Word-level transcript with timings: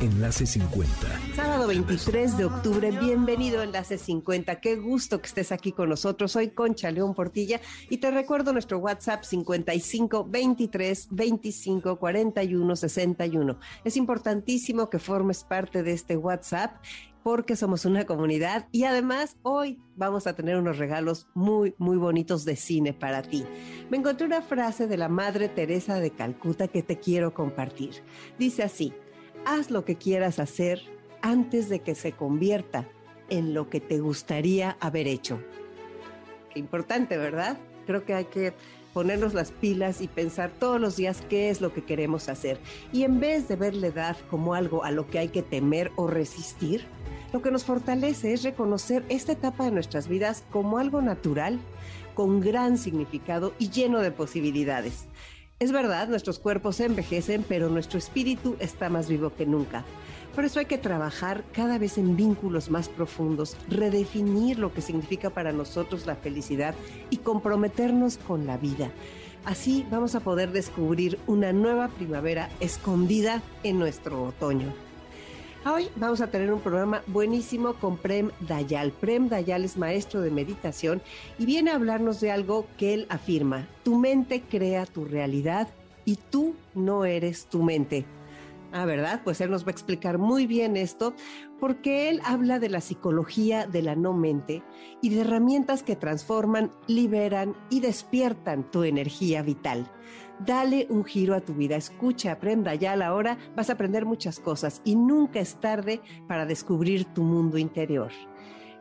Enlace 0.00 0.46
50. 0.46 0.90
Sábado 1.34 1.66
23 1.66 2.36
de 2.36 2.44
octubre, 2.46 2.90
bienvenido 2.90 3.60
a 3.60 3.64
Enlace 3.64 3.98
50. 3.98 4.60
Qué 4.60 4.76
gusto 4.76 5.20
que 5.20 5.26
estés 5.26 5.52
aquí 5.52 5.72
con 5.72 5.88
nosotros. 5.88 6.32
Soy 6.32 6.50
Concha 6.50 6.90
León 6.90 7.14
Portilla 7.14 7.60
y 7.88 7.98
te 7.98 8.10
recuerdo 8.10 8.52
nuestro 8.52 8.78
WhatsApp 8.78 9.24
55 9.24 10.26
23 10.28 11.08
25 11.10 11.98
41 11.98 12.76
61. 12.76 13.58
Es 13.84 13.96
importantísimo 13.96 14.88
que 14.88 14.98
formes 14.98 15.44
parte 15.44 15.82
de 15.82 15.92
este 15.92 16.16
WhatsApp 16.16 16.76
porque 17.22 17.56
somos 17.56 17.84
una 17.84 18.06
comunidad 18.06 18.66
y 18.72 18.84
además 18.84 19.36
hoy 19.42 19.78
vamos 19.96 20.26
a 20.26 20.34
tener 20.34 20.56
unos 20.56 20.78
regalos 20.78 21.28
muy, 21.34 21.74
muy 21.78 21.96
bonitos 21.96 22.44
de 22.44 22.56
cine 22.56 22.92
para 22.92 23.22
ti. 23.22 23.44
Me 23.90 23.98
encontré 23.98 24.26
una 24.26 24.42
frase 24.42 24.86
de 24.86 24.96
la 24.96 25.08
Madre 25.08 25.48
Teresa 25.48 26.00
de 26.00 26.10
Calcuta 26.10 26.68
que 26.68 26.82
te 26.82 26.98
quiero 26.98 27.34
compartir. 27.34 28.02
Dice 28.38 28.62
así, 28.62 28.94
haz 29.44 29.70
lo 29.70 29.84
que 29.84 29.96
quieras 29.96 30.38
hacer 30.38 30.82
antes 31.22 31.68
de 31.68 31.80
que 31.80 31.94
se 31.94 32.12
convierta 32.12 32.88
en 33.28 33.54
lo 33.54 33.68
que 33.68 33.80
te 33.80 33.98
gustaría 33.98 34.76
haber 34.80 35.06
hecho. 35.06 35.40
Qué 36.52 36.58
importante, 36.58 37.16
¿verdad? 37.16 37.58
Creo 37.86 38.04
que 38.04 38.14
hay 38.14 38.24
que 38.24 38.52
ponernos 38.92 39.34
las 39.34 39.52
pilas 39.52 40.00
y 40.00 40.08
pensar 40.08 40.50
todos 40.50 40.80
los 40.80 40.96
días 40.96 41.22
qué 41.28 41.50
es 41.50 41.60
lo 41.60 41.72
que 41.72 41.84
queremos 41.84 42.28
hacer. 42.28 42.58
Y 42.92 43.04
en 43.04 43.20
vez 43.20 43.48
de 43.48 43.56
ver 43.56 43.74
la 43.74 43.88
edad 43.88 44.16
como 44.28 44.54
algo 44.54 44.84
a 44.84 44.90
lo 44.90 45.06
que 45.08 45.18
hay 45.18 45.28
que 45.28 45.42
temer 45.42 45.92
o 45.96 46.06
resistir, 46.08 46.86
lo 47.32 47.42
que 47.42 47.52
nos 47.52 47.64
fortalece 47.64 48.32
es 48.32 48.42
reconocer 48.42 49.04
esta 49.08 49.32
etapa 49.32 49.64
de 49.64 49.70
nuestras 49.70 50.08
vidas 50.08 50.44
como 50.50 50.78
algo 50.78 51.00
natural, 51.00 51.60
con 52.14 52.40
gran 52.40 52.76
significado 52.76 53.54
y 53.58 53.70
lleno 53.70 54.00
de 54.00 54.10
posibilidades. 54.10 55.06
Es 55.60 55.72
verdad, 55.72 56.08
nuestros 56.08 56.38
cuerpos 56.38 56.80
envejecen, 56.80 57.44
pero 57.46 57.68
nuestro 57.68 57.98
espíritu 57.98 58.56
está 58.60 58.88
más 58.88 59.10
vivo 59.10 59.34
que 59.34 59.44
nunca. 59.44 59.84
Por 60.34 60.46
eso 60.46 60.58
hay 60.58 60.64
que 60.64 60.78
trabajar 60.78 61.44
cada 61.52 61.76
vez 61.76 61.98
en 61.98 62.16
vínculos 62.16 62.70
más 62.70 62.88
profundos, 62.88 63.58
redefinir 63.68 64.58
lo 64.58 64.72
que 64.72 64.80
significa 64.80 65.28
para 65.28 65.52
nosotros 65.52 66.06
la 66.06 66.16
felicidad 66.16 66.74
y 67.10 67.18
comprometernos 67.18 68.16
con 68.16 68.46
la 68.46 68.56
vida. 68.56 68.90
Así 69.44 69.86
vamos 69.90 70.14
a 70.14 70.20
poder 70.20 70.50
descubrir 70.50 71.18
una 71.26 71.52
nueva 71.52 71.88
primavera 71.88 72.48
escondida 72.60 73.42
en 73.62 73.78
nuestro 73.78 74.22
otoño. 74.24 74.72
Hoy 75.66 75.88
vamos 75.96 76.22
a 76.22 76.30
tener 76.30 76.50
un 76.54 76.60
programa 76.60 77.02
buenísimo 77.06 77.74
con 77.74 77.98
Prem 77.98 78.30
Dayal. 78.48 78.92
Prem 78.92 79.28
Dayal 79.28 79.62
es 79.62 79.76
maestro 79.76 80.22
de 80.22 80.30
meditación 80.30 81.02
y 81.38 81.44
viene 81.44 81.70
a 81.70 81.74
hablarnos 81.74 82.18
de 82.18 82.30
algo 82.30 82.66
que 82.78 82.94
él 82.94 83.06
afirma. 83.10 83.68
Tu 83.82 83.94
mente 83.94 84.40
crea 84.40 84.86
tu 84.86 85.04
realidad 85.04 85.68
y 86.06 86.16
tú 86.16 86.54
no 86.74 87.04
eres 87.04 87.44
tu 87.44 87.62
mente. 87.62 88.06
Ah, 88.72 88.86
¿verdad? 88.86 89.20
Pues 89.22 89.42
él 89.42 89.50
nos 89.50 89.64
va 89.64 89.68
a 89.68 89.72
explicar 89.72 90.16
muy 90.16 90.46
bien 90.46 90.78
esto 90.78 91.12
porque 91.58 92.08
él 92.08 92.22
habla 92.24 92.58
de 92.58 92.70
la 92.70 92.80
psicología 92.80 93.66
de 93.66 93.82
la 93.82 93.96
no 93.96 94.14
mente 94.14 94.62
y 95.02 95.10
de 95.10 95.20
herramientas 95.20 95.82
que 95.82 95.94
transforman, 95.94 96.70
liberan 96.86 97.54
y 97.68 97.80
despiertan 97.80 98.70
tu 98.70 98.84
energía 98.84 99.42
vital. 99.42 99.90
Dale 100.44 100.86
un 100.88 101.04
giro 101.04 101.34
a 101.34 101.40
tu 101.40 101.54
vida, 101.54 101.76
escucha, 101.76 102.32
aprenda 102.32 102.74
ya 102.74 102.92
a 102.92 102.96
la 102.96 103.14
hora, 103.14 103.36
vas 103.54 103.68
a 103.68 103.74
aprender 103.74 104.06
muchas 104.06 104.40
cosas 104.40 104.80
y 104.84 104.96
nunca 104.96 105.38
es 105.38 105.60
tarde 105.60 106.00
para 106.26 106.46
descubrir 106.46 107.04
tu 107.04 107.22
mundo 107.22 107.58
interior. 107.58 108.10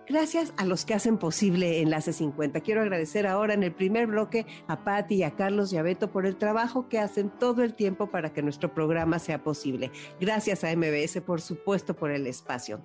Gracias 0.10 0.54
a 0.58 0.66
los 0.66 0.86
que 0.86 0.96
hacen 0.96 1.20
posible 1.20 1.82
Enlace 1.82 2.14
50. 2.14 2.62
Quiero 2.62 2.82
agradecer 2.82 3.28
ahora 3.28 3.54
en 3.54 3.62
el 3.62 3.72
primer 3.72 4.08
bloque 4.08 4.48
a 4.68 4.84
Patti 4.84 5.18
y 5.18 5.24
a 5.24 5.36
Carlos 5.36 5.76
por 6.12 6.26
el 6.26 6.36
trabajo 6.36 6.90
que 6.90 6.98
hacen 6.98 7.30
todo 7.30 7.62
el 7.62 7.76
tiempo 7.76 8.10
para 8.10 8.34
que 8.34 8.42
nuestro 8.42 8.74
programa 8.74 9.20
sea 9.20 9.44
posible. 9.44 9.92
Gracias 10.20 10.64
a 10.64 10.76
MBS, 10.76 11.22
por 11.22 11.42
supuesto, 11.42 11.96
por 11.96 12.10
el 12.10 12.26
espacio. 12.26 12.82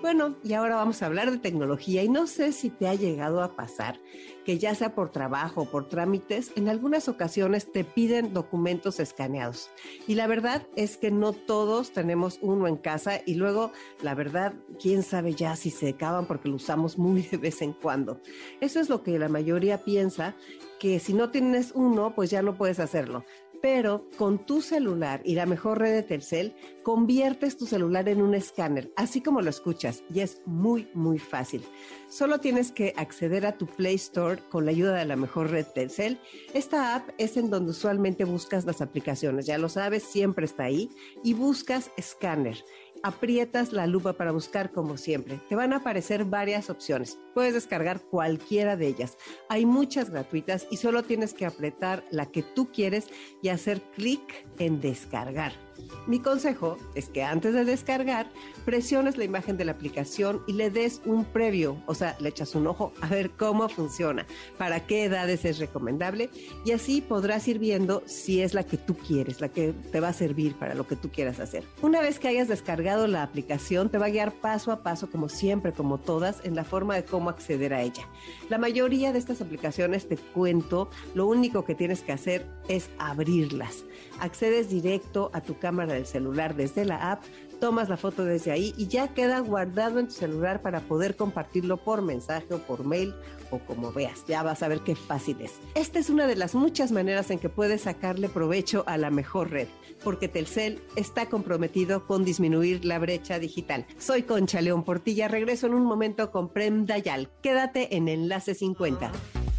Bueno, 0.00 0.36
y 0.42 0.54
ahora 0.54 0.76
vamos 0.76 1.02
a 1.02 1.06
hablar 1.06 1.30
de 1.30 1.36
tecnología 1.36 2.02
y 2.02 2.08
no 2.08 2.26
sé 2.26 2.52
si 2.52 2.70
te 2.70 2.88
ha 2.88 2.94
llegado 2.94 3.42
a 3.42 3.54
pasar 3.56 4.00
que 4.44 4.58
ya 4.58 4.74
sea 4.74 4.94
por 4.94 5.10
trabajo 5.10 5.62
o 5.62 5.64
por 5.70 5.88
trámites, 5.88 6.52
en 6.56 6.68
algunas 6.68 7.08
ocasiones 7.08 7.70
te 7.72 7.84
piden 7.84 8.34
documentos 8.34 9.00
escaneados. 9.00 9.70
Y 10.06 10.14
la 10.14 10.26
verdad 10.26 10.66
es 10.76 10.96
que 10.96 11.10
no 11.10 11.32
todos 11.32 11.92
tenemos 11.92 12.38
uno 12.42 12.68
en 12.68 12.76
casa 12.76 13.20
y 13.24 13.34
luego, 13.34 13.72
la 14.02 14.14
verdad, 14.14 14.54
quién 14.80 15.02
sabe 15.02 15.34
ya 15.34 15.56
si 15.56 15.70
se 15.70 15.90
acaban 15.90 16.26
porque 16.26 16.48
lo 16.48 16.56
usamos 16.56 16.98
muy 16.98 17.22
de 17.22 17.36
vez 17.36 17.62
en 17.62 17.72
cuando. 17.72 18.20
Eso 18.60 18.80
es 18.80 18.88
lo 18.88 19.02
que 19.02 19.18
la 19.18 19.28
mayoría 19.28 19.84
piensa, 19.84 20.34
que 20.78 20.98
si 20.98 21.14
no 21.14 21.30
tienes 21.30 21.72
uno, 21.74 22.14
pues 22.14 22.30
ya 22.30 22.42
no 22.42 22.56
puedes 22.56 22.80
hacerlo 22.80 23.24
pero 23.64 24.10
con 24.18 24.44
tu 24.44 24.60
celular 24.60 25.22
y 25.24 25.36
la 25.36 25.46
mejor 25.46 25.78
red 25.78 25.94
de 25.94 26.02
Telcel, 26.02 26.54
conviertes 26.82 27.56
tu 27.56 27.64
celular 27.64 28.10
en 28.10 28.20
un 28.20 28.34
escáner, 28.34 28.92
así 28.94 29.22
como 29.22 29.40
lo 29.40 29.48
escuchas, 29.48 30.04
y 30.12 30.20
es 30.20 30.42
muy, 30.44 30.86
muy 30.92 31.18
fácil. 31.18 31.64
Solo 32.10 32.40
tienes 32.40 32.72
que 32.72 32.92
acceder 32.98 33.46
a 33.46 33.56
tu 33.56 33.64
Play 33.64 33.94
Store 33.94 34.42
con 34.50 34.66
la 34.66 34.72
ayuda 34.72 34.96
de 34.96 35.06
la 35.06 35.16
mejor 35.16 35.50
red 35.50 35.64
Telcel. 35.64 36.20
Esta 36.52 36.94
app 36.94 37.08
es 37.16 37.38
en 37.38 37.48
donde 37.48 37.70
usualmente 37.70 38.24
buscas 38.24 38.66
las 38.66 38.82
aplicaciones, 38.82 39.46
ya 39.46 39.56
lo 39.56 39.70
sabes, 39.70 40.02
siempre 40.02 40.44
está 40.44 40.64
ahí, 40.64 40.90
y 41.22 41.32
buscas 41.32 41.90
escáner 41.96 42.62
aprietas 43.04 43.72
la 43.72 43.86
lupa 43.86 44.14
para 44.14 44.32
buscar 44.32 44.72
como 44.72 44.96
siempre. 44.96 45.38
Te 45.48 45.54
van 45.54 45.74
a 45.74 45.76
aparecer 45.76 46.24
varias 46.24 46.70
opciones. 46.70 47.18
Puedes 47.34 47.52
descargar 47.52 48.00
cualquiera 48.00 48.76
de 48.76 48.88
ellas. 48.88 49.18
Hay 49.50 49.66
muchas 49.66 50.08
gratuitas 50.10 50.66
y 50.70 50.78
solo 50.78 51.02
tienes 51.02 51.34
que 51.34 51.44
apretar 51.44 52.02
la 52.10 52.26
que 52.26 52.42
tú 52.42 52.72
quieres 52.72 53.08
y 53.42 53.50
hacer 53.50 53.82
clic 53.94 54.46
en 54.58 54.80
descargar. 54.80 55.63
Mi 56.06 56.20
consejo 56.20 56.76
es 56.94 57.08
que 57.08 57.22
antes 57.22 57.54
de 57.54 57.64
descargar, 57.64 58.30
presiones 58.64 59.16
la 59.16 59.24
imagen 59.24 59.56
de 59.56 59.64
la 59.64 59.72
aplicación 59.72 60.42
y 60.46 60.52
le 60.52 60.70
des 60.70 61.00
un 61.04 61.24
previo, 61.24 61.82
o 61.86 61.94
sea, 61.94 62.16
le 62.20 62.28
echas 62.28 62.54
un 62.54 62.66
ojo 62.66 62.92
a 63.00 63.08
ver 63.08 63.30
cómo 63.30 63.68
funciona, 63.68 64.26
para 64.58 64.86
qué 64.86 65.04
edades 65.04 65.44
es 65.44 65.58
recomendable 65.58 66.30
y 66.64 66.72
así 66.72 67.00
podrás 67.00 67.48
ir 67.48 67.58
viendo 67.58 68.02
si 68.06 68.42
es 68.42 68.54
la 68.54 68.64
que 68.64 68.76
tú 68.76 68.96
quieres, 68.96 69.40
la 69.40 69.48
que 69.48 69.72
te 69.72 70.00
va 70.00 70.08
a 70.08 70.12
servir 70.12 70.54
para 70.56 70.74
lo 70.74 70.86
que 70.86 70.96
tú 70.96 71.10
quieras 71.10 71.40
hacer. 71.40 71.64
Una 71.82 72.00
vez 72.00 72.18
que 72.18 72.28
hayas 72.28 72.48
descargado 72.48 73.06
la 73.06 73.22
aplicación, 73.22 73.88
te 73.88 73.98
va 73.98 74.06
a 74.06 74.10
guiar 74.10 74.32
paso 74.32 74.72
a 74.72 74.82
paso, 74.82 75.10
como 75.10 75.28
siempre, 75.28 75.72
como 75.72 75.98
todas, 75.98 76.44
en 76.44 76.54
la 76.54 76.64
forma 76.64 76.94
de 76.94 77.04
cómo 77.04 77.30
acceder 77.30 77.72
a 77.72 77.82
ella. 77.82 78.08
La 78.48 78.58
mayoría 78.58 79.12
de 79.12 79.18
estas 79.18 79.40
aplicaciones, 79.40 80.08
te 80.08 80.16
cuento, 80.16 80.90
lo 81.14 81.26
único 81.26 81.64
que 81.64 81.74
tienes 81.74 82.02
que 82.02 82.12
hacer 82.12 82.46
es 82.68 82.90
abrirlas. 82.98 83.84
Accedes 84.20 84.68
directo 84.68 85.30
a 85.32 85.40
tu 85.40 85.58
cámara 85.58 85.94
del 85.94 86.06
celular 86.06 86.54
desde 86.54 86.84
la 86.84 87.12
app, 87.12 87.24
tomas 87.60 87.88
la 87.88 87.96
foto 87.96 88.24
desde 88.24 88.52
ahí 88.52 88.74
y 88.76 88.88
ya 88.88 89.08
queda 89.08 89.40
guardado 89.40 89.98
en 89.98 90.08
tu 90.08 90.14
celular 90.14 90.62
para 90.62 90.80
poder 90.80 91.16
compartirlo 91.16 91.76
por 91.78 92.02
mensaje 92.02 92.52
o 92.52 92.58
por 92.58 92.84
mail 92.84 93.14
o 93.50 93.58
como 93.58 93.92
veas. 93.92 94.24
Ya 94.26 94.42
vas 94.42 94.62
a 94.62 94.68
ver 94.68 94.80
qué 94.80 94.94
fácil 94.94 95.40
es. 95.40 95.52
Esta 95.74 95.98
es 95.98 96.10
una 96.10 96.26
de 96.26 96.36
las 96.36 96.54
muchas 96.54 96.92
maneras 96.92 97.30
en 97.30 97.38
que 97.38 97.48
puedes 97.48 97.82
sacarle 97.82 98.28
provecho 98.28 98.84
a 98.86 98.98
la 98.98 99.10
mejor 99.10 99.50
red, 99.50 99.68
porque 100.02 100.28
Telcel 100.28 100.82
está 100.96 101.26
comprometido 101.26 102.06
con 102.06 102.24
disminuir 102.24 102.84
la 102.84 102.98
brecha 102.98 103.38
digital. 103.38 103.86
Soy 103.98 104.22
Concha 104.22 104.60
León 104.60 104.84
Portilla, 104.84 105.28
regreso 105.28 105.66
en 105.66 105.74
un 105.74 105.84
momento 105.84 106.30
con 106.30 106.50
Prem 106.50 106.86
Dayal. 106.86 107.30
Quédate 107.42 107.96
en 107.96 108.08
Enlace 108.08 108.54
50. 108.54 109.10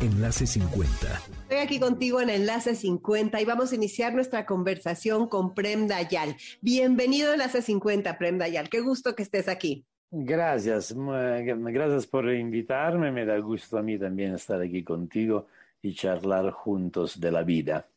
Enlace 0.01 0.45
50. 0.45 0.91
Estoy 1.43 1.57
aquí 1.57 1.79
contigo 1.79 2.19
en 2.19 2.29
Enlace 2.29 2.75
50 2.75 3.39
y 3.39 3.45
vamos 3.45 3.71
a 3.71 3.75
iniciar 3.75 4.13
nuestra 4.13 4.45
conversación 4.45 5.29
con 5.29 5.55
Prem 5.55 5.87
Dayal. 5.87 6.35
Bienvenido 6.59 7.31
a 7.31 7.33
Enlace 7.35 7.61
50, 7.61 8.17
Prem 8.17 8.37
Dayal. 8.37 8.69
Qué 8.69 8.81
gusto 8.81 9.15
que 9.15 9.23
estés 9.23 9.47
aquí. 9.47 9.85
Gracias, 10.11 10.93
gracias 10.93 12.07
por 12.07 12.29
invitarme. 12.29 13.09
Me 13.11 13.25
da 13.25 13.37
gusto 13.37 13.77
a 13.77 13.81
mí 13.81 13.97
también 13.97 14.35
estar 14.35 14.61
aquí 14.61 14.83
contigo 14.83 15.47
y 15.81 15.95
charlar 15.95 16.51
juntos 16.51 17.19
de 17.19 17.31
la 17.31 17.43
vida. 17.43 17.87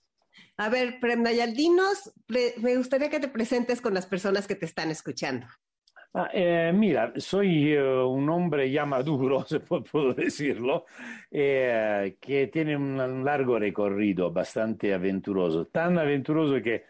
A 0.56 0.68
ver, 0.68 1.00
Prem 1.00 1.24
Dayal, 1.24 1.54
dinos, 1.54 2.12
me 2.28 2.76
gustaría 2.76 3.10
que 3.10 3.18
te 3.18 3.28
presentes 3.28 3.80
con 3.80 3.92
las 3.92 4.06
personas 4.06 4.46
que 4.46 4.54
te 4.54 4.66
están 4.66 4.90
escuchando. 4.92 5.48
Ah, 6.14 6.30
eh, 6.32 6.72
mira, 6.74 7.12
soy 7.16 7.72
eh, 7.74 7.82
un 7.82 8.28
hombre 8.30 8.70
ya 8.70 8.86
maduro, 8.86 9.44
se 9.46 9.60
puedo 9.60 10.14
decirlo, 10.14 10.86
eh, 11.30 12.16
que 12.20 12.48
tiene 12.48 12.76
un, 12.76 13.24
largo 13.24 13.58
recorrido 13.58 14.32
bastante 14.32 14.92
aventuroso, 14.94 15.66
tan 15.66 15.98
aventuroso 15.98 16.62
que 16.62 16.84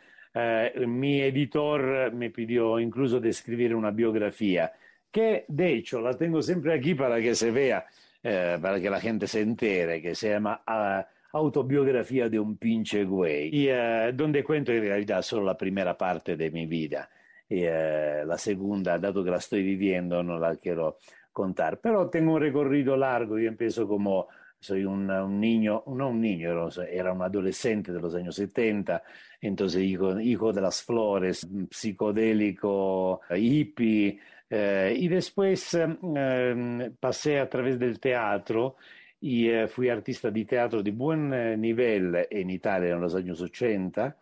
mi 0.86 1.20
editor 1.20 2.12
me 2.12 2.30
pidió 2.30 2.78
incluso 2.78 3.18
de 3.18 3.30
escribir 3.30 3.74
una 3.74 3.90
biografía 3.90 4.72
que 5.10 5.44
de 5.48 5.74
hecho 5.74 6.00
la 6.00 6.14
tengo 6.14 6.42
siempre 6.42 6.74
aquí 6.74 6.94
para 6.94 7.20
que 7.20 7.34
se 7.34 7.50
vea, 7.50 7.86
eh, 8.22 8.58
para 8.60 8.80
que 8.80 8.90
la 8.90 9.00
gente 9.00 9.26
se 9.26 9.40
entere, 9.40 10.00
que 10.02 10.14
se 10.14 10.30
llama 10.30 10.62
uh, 10.66 11.04
Autobiografía 11.30 12.28
de 12.28 12.40
un 12.40 12.56
pinche 12.56 13.04
güey, 13.04 13.50
y 13.52 13.70
uh, 13.70 14.12
donde 14.14 14.42
cuento 14.42 14.72
in 14.72 14.80
realtà 14.80 15.22
solo 15.22 15.44
la 15.44 15.56
primera 15.56 15.96
parte 15.96 16.36
de 16.36 16.50
mi 16.50 16.66
vida. 16.66 17.08
Y 17.48 17.64
uh, 17.64 18.26
la 18.26 18.36
segunda, 18.36 18.98
dato 18.98 19.24
que 19.24 19.30
la 19.30 19.38
estoy 19.38 19.62
viviendo, 19.62 20.22
no 20.22 20.38
la 20.38 20.56
quiero 20.56 20.98
contar. 21.32 21.78
Pero 21.80 22.08
tengo 22.10 22.34
un 22.34 22.40
recorrido 22.40 22.96
largo, 22.96 23.38
yo 23.38 23.48
empiezo 23.48 23.86
como 23.88 24.28
soy 24.60 24.84
un, 24.84 25.08
un, 25.10 25.40
niño, 25.40 25.84
no 25.86 26.08
un 26.08 26.20
niño, 26.20 26.68
era 26.90 27.12
un 27.12 27.22
adolescente 27.22 27.92
de 27.92 28.00
los 28.00 28.14
años 28.14 28.34
70, 28.34 29.02
entonces 29.40 29.82
hijo, 29.82 30.18
hijo 30.18 30.52
de 30.52 30.60
las 30.60 30.82
flores, 30.82 31.46
psicodélico, 31.70 33.20
hippie, 33.30 34.18
eh, 34.50 34.94
y 34.96 35.08
después 35.08 35.74
eh, 35.74 36.92
pasé 36.98 37.38
a 37.38 37.48
través 37.48 37.78
del 37.78 38.00
teatro 38.00 38.76
y 39.20 39.48
eh, 39.48 39.68
fui 39.68 39.88
artista 39.88 40.30
de 40.30 40.44
teatro 40.44 40.82
de 40.82 40.90
buen 40.90 41.32
eh, 41.34 41.56
nivel 41.56 42.26
en 42.30 42.50
Italia 42.50 42.94
en 42.94 43.00
los 43.00 43.14
años 43.14 43.40
80 43.40 44.16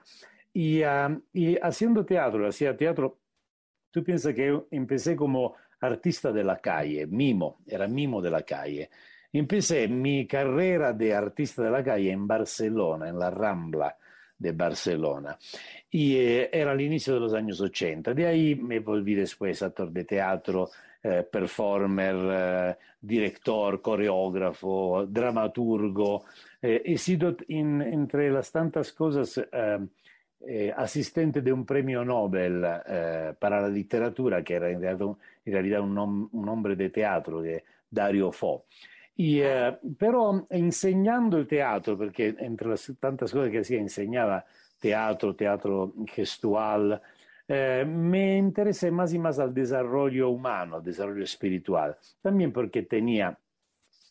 y, 0.57 0.83
uh, 0.83 1.23
y 1.35 1.59
haciendo 1.59 2.07
teatro, 2.07 2.49
hacía 2.49 2.75
teatro, 2.75 3.19
tú 3.91 4.03
piensas 4.03 4.33
que 4.33 4.59
empecé 4.71 5.15
como 5.15 5.55
artista 5.81 6.33
de 6.33 6.43
la 6.45 6.57
calle, 6.57 7.07
mimo, 7.07 7.59
era 7.67 7.87
mimo 7.87 8.23
de 8.23 8.31
la 8.31 8.41
calle. 8.41 8.89
Empecé 9.31 9.87
mi 9.87 10.27
carrera 10.27 10.95
de 10.95 11.15
artista 11.15 11.63
de 11.63 11.71
la 11.71 11.85
calle 11.85 12.11
en 12.11 12.27
Barcelona, 12.27 13.11
en 13.11 13.19
la 13.19 13.31
Rambla 13.31 13.95
de 14.39 14.53
Barcelona. 14.53 15.37
Y 15.91 16.17
eh, 16.17 16.49
era 16.51 16.73
al 16.73 16.81
inicio 16.81 17.13
de 17.13 17.21
los 17.21 17.35
años 17.35 17.61
80. 17.61 18.15
De 18.15 18.27
ahí 18.27 18.55
me 18.55 18.81
volví 18.81 19.15
después 19.15 19.63
actor 19.63 19.91
de 19.91 20.05
teatro, 20.05 20.71
eh, 21.03 21.23
performer, 21.31 22.17
eh, 22.17 22.77
director, 22.99 23.83
coreógrafo, 23.83 25.05
dramaturgo. 25.07 26.25
Eh, 26.63 26.81
he 26.83 26.97
sido, 26.97 27.37
in, 27.49 27.83
entre 27.83 28.31
las 28.31 28.51
tantas 28.51 28.95
cosas, 28.95 29.39
eh, 30.41 30.67
eh, 30.67 30.75
asistente 30.77 31.41
de 31.41 31.53
un 31.53 31.65
premio 31.65 32.05
Nobel 32.05 32.61
para 33.39 33.61
la 33.61 33.69
literatura, 33.69 34.43
que 34.43 34.55
era 34.55 34.71
in 34.71 34.81
realtà, 34.81 35.05
in 35.45 35.53
realtà 35.53 35.81
un, 35.81 35.93
nom, 35.93 36.29
un 36.33 36.49
hombre 36.49 36.77
de 36.77 36.91
teatro, 36.91 37.41
de 37.41 37.65
Dario 37.89 38.31
Fo. 38.31 38.67
Y, 39.17 39.41
eh, 39.41 39.79
pero 39.97 40.47
enseñando 40.51 41.39
el 41.39 41.47
teatro, 41.47 41.97
porque 41.97 42.35
entre 42.39 42.69
las 42.69 42.93
tantas 43.01 43.33
cosas 43.33 43.51
que 43.51 43.61
hacía, 43.61 43.81
enseñaba 43.81 44.45
teatro, 44.79 45.35
teatro 45.35 45.95
gestual, 46.07 47.01
eh, 47.49 47.85
me 47.87 48.37
interesé 48.37 48.91
más 48.91 49.15
y 49.15 49.19
más 49.19 49.39
al 49.39 49.55
desarrollo 49.55 50.29
humano, 50.29 50.77
al 50.77 50.83
desarrollo 50.83 51.25
espiritual. 51.25 51.97
También 52.21 52.53
porque 52.53 52.83
tenía 52.83 53.39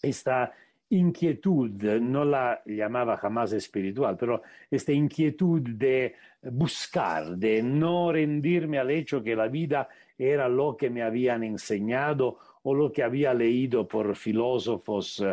esta 0.01 0.51
inquietud, 0.89 1.71
no 1.99 2.25
la 2.25 2.61
llamaba 2.65 3.17
jamás 3.17 3.53
espiritual, 3.53 4.17
pero 4.17 4.41
esta 4.69 4.91
inquietud 4.91 5.61
de 5.61 6.15
buscar, 6.43 7.35
de 7.37 7.63
no 7.63 8.11
rendirme 8.11 8.77
al 8.77 8.91
hecho 8.91 9.23
que 9.23 9.35
la 9.35 9.47
vida 9.47 9.89
era 10.17 10.47
lo 10.47 10.77
que 10.77 10.89
me 10.89 11.01
habían 11.01 11.43
enseñado 11.43 12.37
o 12.63 12.73
lo 12.73 12.91
que 12.91 13.03
había 13.03 13.33
leído 13.33 13.87
por 13.87 14.15
filósofos, 14.15 15.23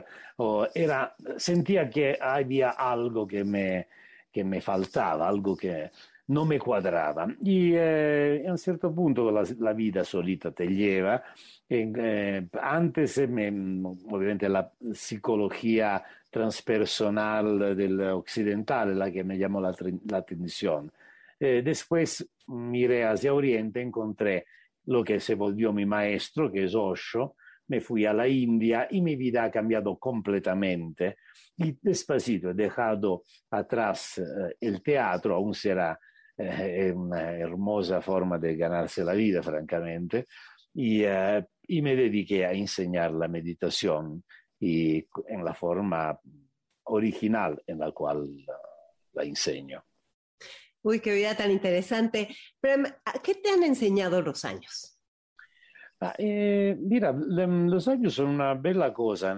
era, 0.75 1.15
sentía 1.37 1.89
que 1.89 2.19
había 2.21 2.71
algo 2.71 3.27
que 3.27 3.45
me, 3.45 3.89
que 4.31 4.45
me 4.45 4.61
faltaba, 4.61 5.29
algo 5.29 5.57
que 5.57 5.91
no 6.33 6.45
me 6.45 6.59
cuadraba. 6.59 7.29
Y 7.43 7.73
eh, 7.75 8.45
a 8.47 8.51
un 8.51 8.59
cierto 8.59 8.95
punto 8.95 9.31
la, 9.31 9.45
la, 9.59 9.73
vida 9.73 10.03
solita 10.03 10.51
te 10.51 10.67
lleva. 10.67 11.23
Eh, 11.69 12.49
antes, 12.61 13.29
me, 13.29 13.49
obviamente, 13.49 14.49
la 14.49 14.73
psicología 14.95 16.03
transpersonal 16.31 17.77
del 17.77 17.97
la 17.99 19.11
que 19.11 19.23
me 19.23 19.37
llamó 19.37 19.61
la, 19.61 19.75
la 20.09 20.19
atención. 20.19 20.91
Eh, 21.39 21.61
después 21.63 22.27
miré 22.47 23.05
hacia 23.05 23.35
Oriente, 23.35 23.83
encontré 23.83 24.47
lo 24.87 25.05
que 25.05 25.21
se 25.21 25.35
volvió 25.35 25.73
mi 25.73 25.85
maestro, 25.85 26.51
que 26.51 26.65
es 26.65 26.75
Osho, 26.75 27.37
me 27.69 27.81
fui 27.81 28.07
a 28.07 28.13
la 28.13 28.27
India 28.27 28.89
y 28.91 29.01
mi 29.01 29.17
vida 29.17 29.45
ha 29.45 29.51
cambiado 29.51 29.99
completamente. 29.99 31.17
Y 31.57 31.77
despacito 31.81 32.51
he 32.51 32.55
dejado 32.55 33.25
atrás 33.51 34.19
eh, 34.19 34.57
el 34.61 34.83
teatro, 34.83 35.35
aún 35.35 35.53
será 35.53 35.99
eh, 36.37 36.93
una 36.95 37.33
hermosa 37.33 38.01
forma 38.01 38.39
de 38.39 38.57
ganarse 38.57 39.05
la 39.05 39.13
vida, 39.13 39.43
francamente, 39.43 40.27
y, 40.75 41.03
eh, 41.05 41.45
y, 41.63 41.83
me 41.83 41.95
dediqué 41.95 42.47
a 42.47 42.53
enseñar 42.53 43.13
la 43.13 43.29
meditación 43.29 44.25
y 44.59 45.07
en 45.29 45.45
la 45.45 45.55
forma 45.55 46.19
original 46.85 47.63
en 47.67 47.79
la 47.79 47.93
cual 47.93 48.29
la 49.13 49.23
enseño. 49.25 49.85
Uy, 50.83 51.01
qué 51.01 51.15
vida 51.15 51.37
tan 51.37 51.51
interesante. 51.51 52.29
Pero, 52.61 52.85
¿qué 53.23 53.37
te 53.37 53.51
han 53.51 53.63
enseñado 53.63 54.21
los 54.21 54.45
años? 54.45 54.99
Ah, 56.01 56.15
eh, 56.19 56.77
mira, 56.81 57.13
los 57.13 57.87
años 57.87 58.15
son 58.15 58.31
una 58.31 58.55
bella 58.55 58.93
cosa. 58.93 59.37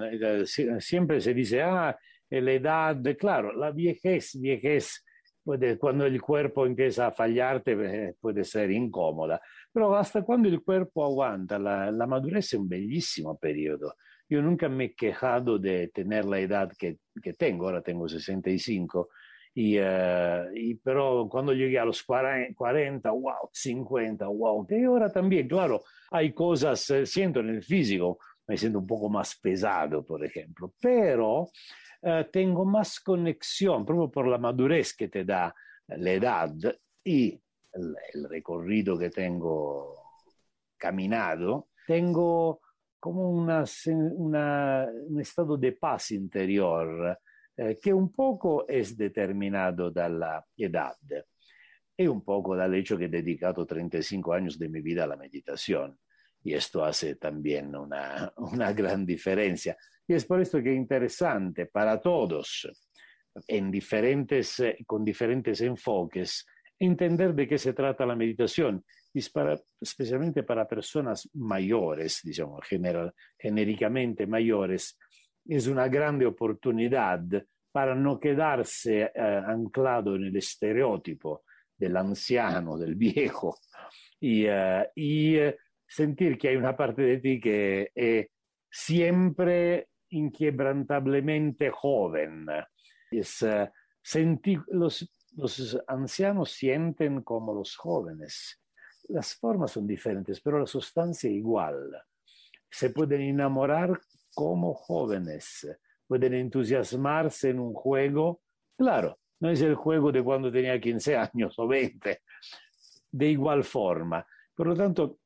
Siempre 0.79 1.20
se 1.20 1.35
dice, 1.35 1.61
ah, 1.61 1.94
la 2.31 2.52
edad, 2.52 2.96
claro, 3.19 3.52
la 3.52 3.70
viejez, 3.70 4.41
viejez, 4.41 5.05
puede, 5.44 5.79
cuando 5.79 6.06
el 6.06 6.20
cuerpo 6.20 6.67
empieza 6.67 7.08
a 7.08 7.12
fallarte 7.12 7.73
eh, 7.73 8.14
puede 8.20 8.44
ser 8.44 8.70
incómoda, 8.70 9.41
pero 9.73 9.94
hasta 9.94 10.23
cuando 10.23 10.49
el 10.49 10.62
cuerpo 10.62 11.05
aguanta, 11.05 11.58
la, 11.58 11.91
la 11.91 12.06
madurez 12.06 12.46
es 12.46 12.55
un 12.55 12.69
bellísimo 12.69 13.37
periodo. 13.38 13.94
Yo 14.29 14.41
nunca 14.41 14.69
me 14.69 14.85
he 14.87 14.94
quejado 14.94 15.58
de 15.58 15.88
tener 15.88 16.25
la 16.25 16.41
edad 16.41 16.73
que 16.79 16.99
tengo, 17.35 17.67
ahora 17.67 17.82
tengo 17.82 18.08
65 18.08 19.11
y, 19.56 19.79
uh, 19.79 20.50
y, 20.52 20.75
pero 20.75 21.29
cuando 21.31 21.52
llegué 21.52 21.79
a 21.79 21.85
los 21.85 22.02
40, 22.02 23.11
wow, 23.11 23.49
50, 23.52 24.26
wow. 24.26 24.67
Y 24.69 24.85
ahora 24.85 25.08
también, 25.08 25.46
claro, 25.46 25.82
hay 26.11 26.32
cosas, 26.32 26.91
eh, 26.91 27.06
siento 27.06 27.38
en 27.38 27.50
el 27.50 27.62
físico, 27.62 28.19
me 28.49 28.56
siento 28.56 28.81
un 28.81 28.87
poco 28.87 29.08
más 29.08 29.37
pesado, 29.37 30.05
por 30.05 30.25
ejemplo, 30.25 30.75
pero 30.81 31.50
uh, 32.05 32.31
tengo 32.31 32.65
más 32.65 33.01
conexión, 33.01 33.85
proprio 33.85 34.11
por 34.11 34.29
la 34.29 34.39
madurez 34.39 34.95
que 34.95 35.09
te 35.09 35.25
da 35.25 35.55
la 35.89 36.11
edad 36.11 36.55
y 37.03 37.41
el, 37.73 37.97
el 38.12 38.29
recorrido 38.29 38.99
que 38.99 39.11
tengo 39.11 39.95
caminado, 40.77 41.69
tengo 41.87 42.61
como 42.99 43.31
una, 43.31 43.65
una, 43.87 44.89
un 45.08 45.20
estado 45.20 45.56
de 45.58 45.73
paz 45.73 46.13
interior 46.13 47.19
eh, 47.56 47.93
un 47.93 48.11
poco 48.13 48.67
es 48.67 48.96
determinado 48.96 49.91
dalla 49.91 50.44
edad 50.56 50.96
e 51.96 52.08
un 52.08 52.25
poco 52.25 52.56
dal 52.56 52.75
hecho 52.75 52.99
que 52.99 53.05
he 53.05 53.08
dedicado 53.08 53.65
35 53.65 54.32
años 54.32 54.58
de 54.58 54.69
mi 54.69 54.81
vida 54.81 55.05
a 55.05 55.06
la 55.06 55.17
meditación. 55.17 55.96
Y 56.43 56.53
esto 56.55 56.84
hace 56.84 57.15
también 57.15 57.77
una, 57.77 58.32
una 58.39 58.73
gran 58.73 59.06
diferencia. 59.06 59.77
Y 60.06 60.15
es 60.15 60.25
por 60.25 60.41
esto 60.41 60.63
que 60.63 60.70
es 60.70 60.77
interesante 60.77 61.67
para 61.67 62.01
todos, 62.01 62.69
en 63.49 63.70
diferentes, 63.70 64.63
con 64.87 65.05
diferentes 65.05 65.61
enfoques, 65.61 66.46
entender 66.79 67.34
de 67.34 67.49
qué 67.49 67.58
se 67.58 67.73
trata 67.73 68.06
la 68.06 68.17
meditación, 68.17 68.84
y 69.13 69.23
para, 69.31 69.58
especialmente 69.81 70.43
para 70.43 70.67
personas 70.67 71.29
mayores, 71.34 72.20
digamos, 72.25 72.67
general, 72.67 73.15
genéricamente 73.39 74.27
mayores, 74.27 74.99
es 75.46 75.67
una 75.69 75.89
grande 75.89 76.27
oportunidad 76.27 77.23
para 77.70 77.94
no 77.94 78.19
quedarse 78.19 79.03
eh, 79.03 79.11
anclado 79.15 80.17
en 80.17 80.25
el 80.25 80.37
estereotipo 80.37 81.44
del 81.77 81.96
anciano, 81.96 82.77
del 82.77 82.94
viejo, 82.96 83.56
y, 84.20 84.46
uh, 84.46 84.84
y 84.94 85.39
uh, 85.39 85.53
sentir 85.87 86.39
que 86.39 86.49
hay 86.49 86.56
una 86.56 86.77
parte 86.77 87.03
de 87.03 87.19
ti 87.19 87.41
que 87.41 88.29
siempre 88.70 89.89
inquebrantablemente 90.15 91.71
joven. 91.71 92.47
Sentir, 94.03 94.63
los, 94.69 95.11
los 95.37 95.83
ancianos 95.87 96.51
sienten 96.51 97.23
como 97.23 97.55
los 97.55 97.77
jóvenes. 97.77 98.61
Las 99.09 99.35
formas 99.35 99.73
son 99.73 99.87
diferentes, 99.87 100.41
pero 100.41 100.59
la 100.59 100.67
sustancia 100.67 101.29
es 101.29 101.37
igual. 101.37 101.91
Se 102.71 102.91
pueden 102.91 103.21
enamorar 103.23 103.99
como 104.35 104.75
jóvenes, 104.75 105.67
pueden 106.06 106.35
entusiasmarse 106.35 107.51
en 107.51 107.61
un 107.61 107.73
juego. 107.73 108.43
Claro, 108.77 109.19
no 109.41 109.51
es 109.51 109.61
el 109.63 109.75
juego 109.75 110.11
de 110.11 110.23
cuando 110.23 110.51
tenía 110.51 110.81
15 110.81 111.17
años 111.17 111.59
o 111.59 111.69
20, 111.69 112.23
de 113.11 113.29
igual 113.29 113.65
forma. 113.65 114.27
Por 114.55 114.69
lo 114.69 114.75
tanto, 114.75 115.19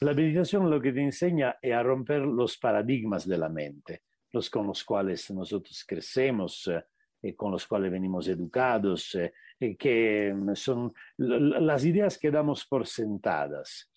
la 0.00 0.14
meditación 0.14 0.70
lo 0.70 0.80
que 0.80 0.92
te 0.92 1.02
enseña 1.02 1.56
es 1.60 1.72
a 1.72 1.82
romper 1.82 2.20
los 2.20 2.56
paradigmas 2.58 3.26
de 3.26 3.38
la 3.38 3.48
mente, 3.48 4.02
los 4.32 4.50
con 4.50 4.66
los 4.66 4.84
cuales 4.84 5.30
nosotros 5.30 5.84
crecemos 5.86 6.66
eh, 6.68 6.84
y 7.22 7.32
con 7.34 7.52
los 7.52 7.66
cuales 7.66 7.90
venimos 7.90 8.28
educados, 8.28 9.14
eh, 9.14 9.32
que 9.76 10.34
son 10.54 10.92
las 11.16 11.84
ideas 11.84 12.18
que 12.18 12.30
damos 12.30 12.64
por 12.66 12.86
sentadas. 12.86 13.90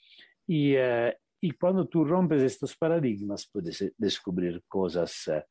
Y, 0.48 0.74
eh, 0.76 1.16
y 1.40 1.52
cuando 1.52 1.88
tú 1.88 2.04
rompes 2.04 2.42
estos 2.42 2.76
paradigmas 2.76 3.48
puedes 3.52 3.94
descubrir 3.98 4.64
cosas 4.68 5.28
eh, 5.28 5.46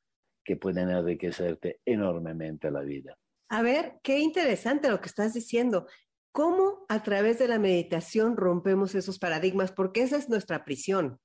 que 0.45 0.57
pueden 0.57 0.91
enriquecerte 0.91 1.81
enormemente 1.85 2.71
la 2.71 2.81
vida. 2.81 3.17
A 3.49 3.63
ver, 3.63 3.99
qué 4.03 4.21
interesante 4.21 4.89
lo 4.89 5.01
que 5.01 5.09
estás 5.09 5.35
diciendo. 5.35 5.87
¿Cómo 6.33 6.85
a 6.89 7.03
través 7.03 7.39
de 7.41 7.49
la 7.49 7.59
meditación 7.59 8.37
rompemos 8.37 8.95
esos 8.95 9.19
paradigmas? 9.19 9.73
Porque 9.73 10.03
esa 10.03 10.17
es 10.17 10.29
nuestra 10.29 10.65
prisión. 10.65 11.19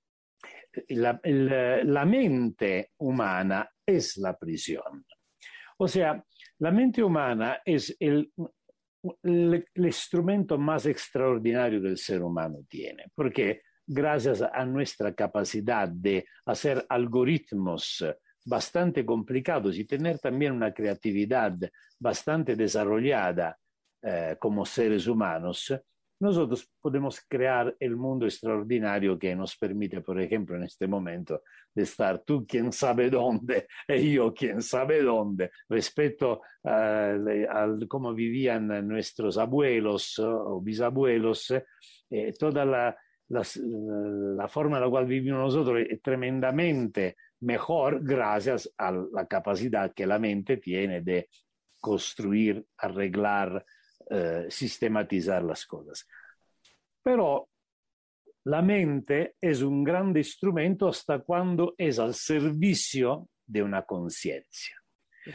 La, 0.89 1.19
la, 1.23 2.05
mente 2.05 2.91
humana 2.97 3.69
es 3.85 4.17
la 4.17 4.37
prisión. 4.37 5.05
O 5.77 5.87
sea, 5.87 6.23
la 6.59 6.71
mente 6.71 7.03
humana 7.03 7.61
es 7.63 7.95
el, 7.99 8.31
el, 9.23 9.65
el 9.73 9.85
instrumento 9.85 10.57
más 10.57 10.85
extraordinario 10.85 11.81
que 11.81 11.89
el 11.89 11.97
ser 11.97 12.23
humano 12.23 12.59
tiene, 12.69 13.05
porque 13.13 13.61
gracias 13.85 14.41
a 14.41 14.65
nuestra 14.65 15.13
capacidad 15.13 15.87
de 15.87 16.25
hacer 16.45 16.85
algoritmos 16.89 18.03
bastante 18.45 19.05
complicados 19.05 19.77
y 19.77 19.85
tener 19.85 20.19
también 20.19 20.53
una 20.53 20.73
creatividad 20.73 21.57
bastante 21.99 22.55
desarrollada 22.55 23.57
eh, 24.01 24.37
como 24.39 24.65
seres 24.65 25.07
humanos, 25.07 25.73
nosotros 26.19 26.69
podemos 26.79 27.21
crear 27.27 27.75
el 27.79 27.95
mundo 27.95 28.25
extraordinario 28.25 29.19
que 29.19 29.35
nos 29.35 29.55
permite, 29.57 30.01
por 30.01 30.19
ejemplo, 30.21 30.55
en 30.55 30.63
este 30.63 30.87
momento, 30.87 31.41
de 31.73 31.83
estar 31.83 32.19
tú 32.19 32.45
quién 32.47 32.71
sabe 32.71 33.09
dónde 33.09 33.67
y 33.87 34.13
yo 34.13 34.33
quién 34.33 34.61
sabe 34.61 35.01
dónde, 35.01 35.51
respecto 35.67 36.41
a, 36.63 37.11
a 37.11 37.77
cómo 37.87 38.13
vivían 38.13 38.87
nuestros 38.87 39.37
abuelos 39.37 40.17
o 40.19 40.61
bisabuelos, 40.61 41.51
eh, 42.09 42.33
toda 42.39 42.65
la, 42.65 42.95
la, 43.29 43.43
la, 44.37 44.47
forma 44.47 44.77
en 44.77 44.83
la 44.83 44.89
cual 44.89 45.05
vivimos 45.05 45.39
nosotros 45.39 45.81
es 45.89 46.01
tremendamente 46.01 47.17
mejor 47.41 48.03
gracias 48.03 48.71
a 48.77 48.91
la 48.91 49.27
capacidad 49.27 49.93
que 49.93 50.07
la 50.07 50.19
mente 50.19 50.57
tiene 50.57 51.01
de 51.01 51.29
construir, 51.79 52.65
arreglar, 52.77 53.63
eh, 54.09 54.45
sistematizar 54.49 55.43
las 55.43 55.65
cosas. 55.65 56.07
Pero 57.01 57.49
la 58.45 58.61
mente 58.61 59.35
es 59.41 59.61
un 59.61 59.83
grande 59.83 60.19
instrumento 60.19 60.87
hasta 60.87 61.19
cuando 61.19 61.73
es 61.77 61.99
al 61.99 62.13
servicio 62.13 63.29
de 63.45 63.63
una 63.63 63.83
conciencia. 63.83 64.75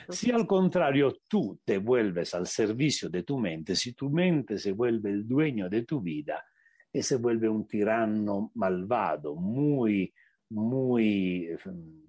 Si 0.09 0.31
al 0.31 0.47
contrario 0.47 1.17
tú 1.29 1.61
te 1.65 1.79
vuelves 1.79 2.35
al 2.35 2.47
servicio 2.47 3.09
de 3.09 3.25
tu 3.25 3.39
mente, 3.39 3.75
si 3.75 3.93
tu 3.93 4.09
mente 4.09 4.57
se 4.57 4.71
vuelve 4.71 5.11
el 5.11 5.27
dueño 5.27 5.69
de 5.69 5.83
tu 5.83 6.01
vida, 6.01 6.45
y 6.93 7.03
se 7.03 7.17
vuelve 7.17 7.49
un 7.49 7.67
tirano 7.67 8.51
malvado, 8.55 9.35
muy, 9.35 10.13
muy 10.51 11.47
eh, 11.47 11.59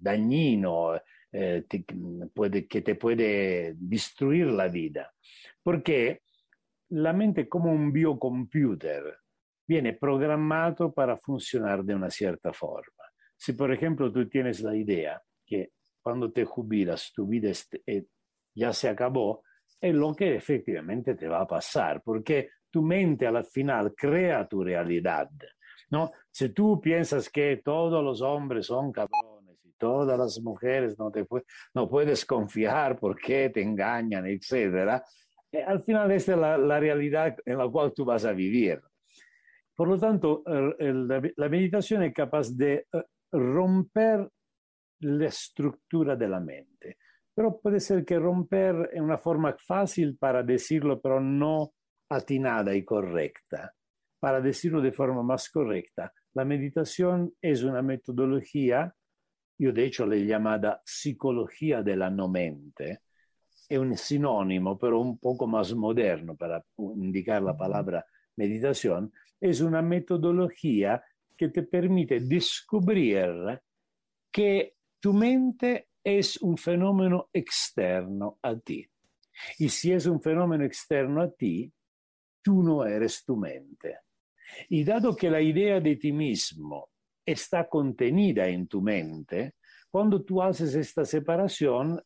dañino, 0.00 0.94
eh, 1.30 1.64
te, 1.68 1.84
puede, 2.34 2.66
que 2.66 2.82
te 2.82 2.96
puede 2.96 3.74
destruir 3.76 4.46
la 4.46 4.68
vida. 4.68 5.12
Porque 5.62 6.22
la 6.92 7.12
mente 7.12 7.48
como 7.48 7.72
un 7.72 7.90
biocomputer 7.90 9.18
viene 9.66 9.94
programado 9.94 10.92
para 10.92 11.16
funcionar 11.16 11.82
de 11.84 11.94
una 11.94 12.10
cierta 12.10 12.52
forma. 12.52 13.04
Si 13.36 13.54
por 13.54 13.72
ejemplo 13.72 14.12
tú 14.12 14.28
tienes 14.28 14.60
la 14.60 14.76
idea 14.76 15.22
que 15.44 15.70
cuando 16.02 16.30
te 16.30 16.44
jubilas 16.44 17.12
tu 17.14 17.26
vida 17.26 17.50
eh, 17.86 18.04
ya 18.54 18.72
se 18.72 18.88
acabó, 18.88 19.42
es 19.80 19.94
lo 19.94 20.14
que 20.14 20.36
efectivamente 20.36 21.14
te 21.14 21.28
va 21.28 21.40
a 21.40 21.46
pasar, 21.46 22.02
porque 22.02 22.50
tu 22.70 22.82
mente 22.82 23.26
al 23.26 23.44
final 23.44 23.94
crea 23.96 24.46
tu 24.46 24.62
realidad. 24.62 25.30
¿no? 25.90 26.10
Si 26.30 26.50
tú 26.50 26.80
piensas 26.80 27.30
que 27.30 27.62
todos 27.64 28.04
los 28.04 28.20
hombres 28.20 28.66
son 28.66 28.92
cabrones 28.92 29.58
y 29.64 29.72
todas 29.78 30.18
las 30.18 30.40
mujeres 30.40 30.98
no, 30.98 31.10
te 31.10 31.26
no 31.74 31.88
puedes 31.88 32.26
confiar 32.26 32.98
porque 32.98 33.50
te 33.50 33.62
engañan, 33.62 34.26
etc., 34.26 34.52
eh, 34.52 35.00
al 35.66 35.82
final 35.82 36.10
esta 36.12 36.32
es 36.32 36.38
la, 36.38 36.58
la, 36.58 36.80
realidad 36.80 37.36
en 37.44 37.58
la 37.58 37.68
cual 37.68 37.92
tú 37.94 38.04
vas 38.04 38.24
a 38.24 38.32
vivir. 38.32 38.80
Por 39.74 39.88
lo 39.88 39.98
tanto, 39.98 40.42
la 40.46 41.48
meditación 41.48 42.02
es 42.02 42.12
capaz 42.12 42.50
de 42.50 42.86
uh, 42.92 43.00
romper 43.36 44.28
la 45.00 45.26
estructura 45.26 46.14
de 46.14 46.28
la 46.28 46.40
mente. 46.40 46.98
Pero 47.34 47.58
puede 47.58 47.80
ser 47.80 48.04
que 48.04 48.18
romper 48.18 48.90
es 48.92 49.00
una 49.00 49.18
forma 49.18 49.56
fácil 49.58 50.16
para 50.18 50.42
decirlo, 50.42 51.00
pero 51.00 51.20
no 51.20 51.72
atinada 52.10 52.74
y 52.74 52.84
correcta. 52.84 53.74
Para 54.20 54.40
decirlo 54.40 54.80
de 54.80 54.92
forma 54.92 55.22
más 55.22 55.48
correcta, 55.50 56.12
la 56.34 56.44
meditación 56.44 57.34
es 57.40 57.62
una 57.62 57.82
metodología, 57.82 58.94
yo 59.58 59.72
de 59.72 59.84
hecho 59.84 60.06
le 60.06 60.18
he 60.18 60.26
llamada 60.26 60.82
psicología 60.84 61.82
de 61.82 61.96
la 61.96 62.10
no 62.10 62.28
mente, 62.28 63.00
es 63.72 63.78
un 63.78 63.96
sinónimo, 63.96 64.78
pero 64.78 65.00
un 65.00 65.18
poco 65.18 65.46
más 65.46 65.74
moderno 65.74 66.36
para 66.36 66.64
indicar 66.76 67.42
la 67.42 67.56
palabra 67.56 68.04
meditación, 68.36 69.12
es 69.40 69.60
una 69.60 69.80
metodología 69.80 71.02
que 71.36 71.48
te 71.48 71.62
permite 71.62 72.20
descubrir 72.20 73.60
que 74.30 74.74
tu 75.00 75.12
mente 75.12 75.88
es 76.04 76.36
un 76.42 76.56
fenómeno 76.56 77.30
externo 77.32 78.38
a 78.42 78.56
ti. 78.58 78.86
Y 79.58 79.68
si 79.68 79.92
es 79.92 80.06
un 80.06 80.20
fenómeno 80.20 80.64
externo 80.64 81.22
a 81.22 81.30
ti, 81.30 81.72
tú 82.42 82.62
no 82.62 82.84
eres 82.84 83.24
tu 83.24 83.36
mente. 83.36 84.00
Y 84.68 84.84
dado 84.84 85.16
que 85.16 85.30
la 85.30 85.40
idea 85.40 85.80
de 85.80 85.96
ti 85.96 86.12
mismo 86.12 86.90
está 87.24 87.68
contenida 87.68 88.46
en 88.48 88.66
tu 88.66 88.82
mente, 88.82 89.54
cuando 89.90 90.22
tú 90.22 90.42
haces 90.42 90.74
esta 90.74 91.04
separación, 91.04 92.00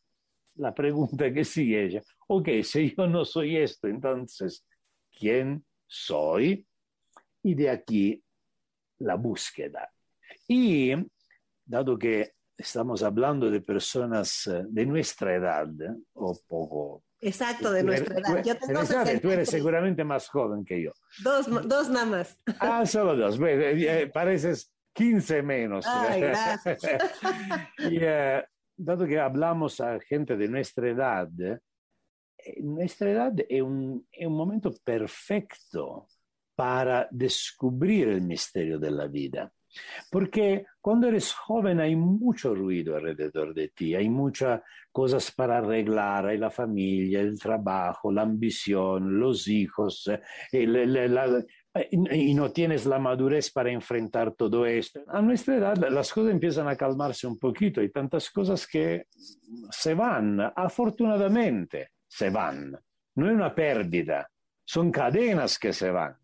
la 0.57 0.73
pregunta 0.73 1.31
que 1.31 1.43
sigue 1.43 1.97
es, 1.97 2.03
ok, 2.27 2.49
si 2.63 2.93
yo 2.95 3.07
no 3.07 3.25
soy 3.25 3.57
esto, 3.57 3.87
entonces, 3.87 4.65
¿quién 5.11 5.65
soy? 5.85 6.65
Y 7.43 7.55
de 7.55 7.69
aquí 7.69 8.23
la 8.99 9.15
búsqueda. 9.15 9.89
Y 10.47 10.93
dado 11.65 11.97
que 11.97 12.33
estamos 12.57 13.03
hablando 13.03 13.49
de 13.51 13.61
personas 13.61 14.47
eh, 14.47 14.63
de 14.67 14.85
nuestra 14.85 15.35
edad, 15.35 15.67
o 16.13 16.37
poco 16.47 17.03
Exacto, 17.19 17.71
de 17.71 17.83
nuestra 17.83 18.19
edad. 18.19 18.43
Yo 18.43 18.57
tengo 18.57 18.81
tú 19.21 19.31
eres 19.31 19.49
seguramente 19.49 20.03
más 20.03 20.27
joven 20.29 20.63
que 20.63 20.83
yo. 20.83 20.91
Dos, 21.23 21.47
dos 21.67 21.89
nada 21.89 22.05
más. 22.05 22.39
Ah, 22.59 22.85
solo 22.85 23.15
dos. 23.15 23.39
Eh, 23.39 24.01
eh, 24.01 24.07
pareces 24.07 24.71
15 24.93 25.41
menos. 25.41 25.85
Ay, 25.87 26.21
gracias. 26.21 26.81
y 27.79 27.97
uh, 28.03 28.43
dado 28.77 29.07
que 29.07 29.19
hablamos 29.19 29.81
a 29.81 29.99
gente 29.99 30.37
de 30.37 30.47
nuestra 30.47 30.89
edad, 30.89 31.29
nuestra 32.57 33.11
edad 33.11 33.33
es 33.49 33.61
un, 33.61 34.07
momento 34.29 34.73
perfecto 34.83 36.07
para 36.55 37.07
descubrir 37.11 38.09
el 38.09 38.21
misterio 38.21 38.79
de 38.79 38.91
la 38.91 39.07
vida. 39.07 39.51
Porque 40.09 40.65
cuando 40.81 41.07
eres 41.07 41.33
joven 41.33 41.79
hay 41.79 41.95
mucho 41.95 42.55
ruido 42.55 42.95
alrededor 42.95 43.53
de 43.53 43.67
ti, 43.69 43.93
hay 43.93 44.09
muchas 44.09 44.61
cosas 44.91 45.31
para 45.31 45.59
arreglar, 45.59 46.27
hay 46.27 46.37
la 46.37 46.49
familia, 46.49 47.19
el 47.19 47.39
trabajo, 47.39 48.11
la 48.11 48.23
ambición, 48.23 49.19
los 49.19 49.47
hijos, 49.47 50.09
el, 50.51 50.75
el, 50.75 51.45
y 51.89 52.33
no 52.33 52.51
tienes 52.51 52.85
la 52.85 52.99
madurez 52.99 53.51
para 53.51 53.71
enfrentar 53.71 54.33
todo 54.33 54.65
esto. 54.65 55.03
A 55.07 55.21
nuestra 55.21 55.55
edad 55.55 55.77
las 55.89 56.11
cosas 56.11 56.31
empiezan 56.31 56.67
a 56.67 56.75
calmarse 56.75 57.27
un 57.27 57.37
poquito, 57.37 57.81
hay 57.81 57.89
tantas 57.89 58.29
cosas 58.29 58.67
que 58.67 59.07
se 59.69 59.93
van, 59.93 60.39
afortunadamente 60.55 61.91
se 62.07 62.29
van, 62.29 62.77
no 63.15 63.27
es 63.27 63.33
una 63.33 63.53
pérdida, 63.53 64.29
son 64.63 64.91
cadenas 64.91 65.57
que 65.59 65.73
se 65.73 65.91
van, 65.91 66.15